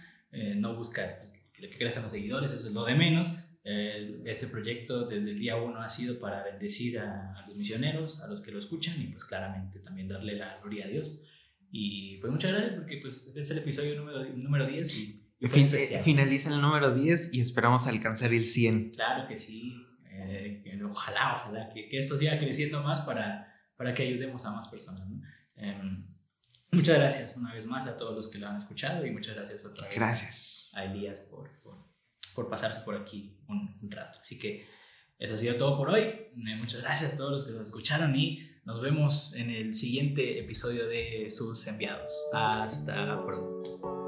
no 0.56 0.74
busca 0.74 1.20
que 1.52 1.68
crezcan 1.70 2.04
los 2.04 2.12
seguidores, 2.12 2.52
eso 2.52 2.68
es 2.68 2.74
lo 2.74 2.84
de 2.84 2.94
menos, 2.94 3.30
este 4.24 4.46
proyecto 4.46 5.06
desde 5.06 5.30
el 5.30 5.38
día 5.38 5.56
uno 5.56 5.80
ha 5.80 5.90
sido 5.90 6.18
para 6.18 6.42
bendecir 6.42 6.98
a, 6.98 7.44
los 7.46 7.56
misioneros, 7.56 8.20
a 8.20 8.26
los 8.26 8.40
que 8.40 8.50
lo 8.50 8.58
escuchan 8.58 9.00
y 9.00 9.08
pues 9.08 9.24
claramente 9.24 9.80
también 9.80 10.08
darle 10.08 10.36
la 10.36 10.58
gloria 10.58 10.86
a 10.86 10.88
Dios. 10.88 11.20
Y 11.70 12.16
pues 12.18 12.32
muchas 12.32 12.52
gracias 12.52 12.74
porque 12.74 12.98
pues 13.02 13.34
es 13.36 13.50
el 13.50 13.58
episodio 13.58 13.96
número, 13.96 14.24
número 14.36 14.66
10 14.66 14.98
y, 14.98 15.24
finaliza 16.02 16.52
el 16.52 16.60
número 16.60 16.94
10 16.94 17.34
y 17.34 17.40
esperamos 17.40 17.86
alcanzar 17.86 18.32
el 18.32 18.46
100. 18.46 18.92
Claro 18.92 19.28
que 19.28 19.36
sí, 19.36 19.86
eh, 20.10 20.80
ojalá, 20.90 21.34
ojalá 21.36 21.68
que, 21.68 21.88
que, 21.88 21.98
esto 21.98 22.16
siga 22.16 22.38
creciendo 22.38 22.82
más 22.82 23.02
para, 23.02 23.54
para 23.76 23.92
que 23.92 24.02
ayudemos 24.02 24.44
a 24.46 24.50
más 24.52 24.68
personas. 24.68 25.06
Em, 25.56 26.06
muchas 26.72 26.96
gracias 26.96 27.36
una 27.36 27.52
vez 27.54 27.66
más 27.66 27.86
a 27.86 27.96
todos 27.96 28.16
los 28.16 28.28
que 28.28 28.38
lo 28.38 28.48
han 28.48 28.56
escuchado 28.56 29.04
y 29.06 29.10
muchas 29.10 29.36
gracias 29.36 29.64
otra 29.64 29.86
vez 29.88 29.96
gracias. 29.96 30.72
a 30.74 30.84
Elías 30.84 31.20
por, 31.20 31.50
por 31.60 31.87
por 32.38 32.48
pasarse 32.48 32.82
por 32.84 32.94
aquí 32.94 33.36
un, 33.48 33.90
rato. 33.90 34.20
Así 34.22 34.38
que 34.38 34.64
eso 35.18 35.34
ha 35.34 35.36
sido 35.36 35.56
todo 35.56 35.76
por 35.76 35.90
hoy. 35.90 36.02
Eh, 36.02 36.56
muchas 36.56 36.82
gracias 36.82 37.14
a 37.14 37.16
todos 37.16 37.32
los 37.32 37.44
que 37.44 37.50
lo 37.50 37.64
escucharon 37.64 38.14
y 38.14 38.48
nos 38.64 38.80
vemos 38.80 39.34
en 39.34 39.50
el 39.50 39.74
siguiente 39.74 40.38
episodio 40.38 40.86
de 40.86 41.30
Sus 41.30 41.66
Enviados. 41.66 42.28
Hasta 42.32 43.24
pronto. 43.26 44.07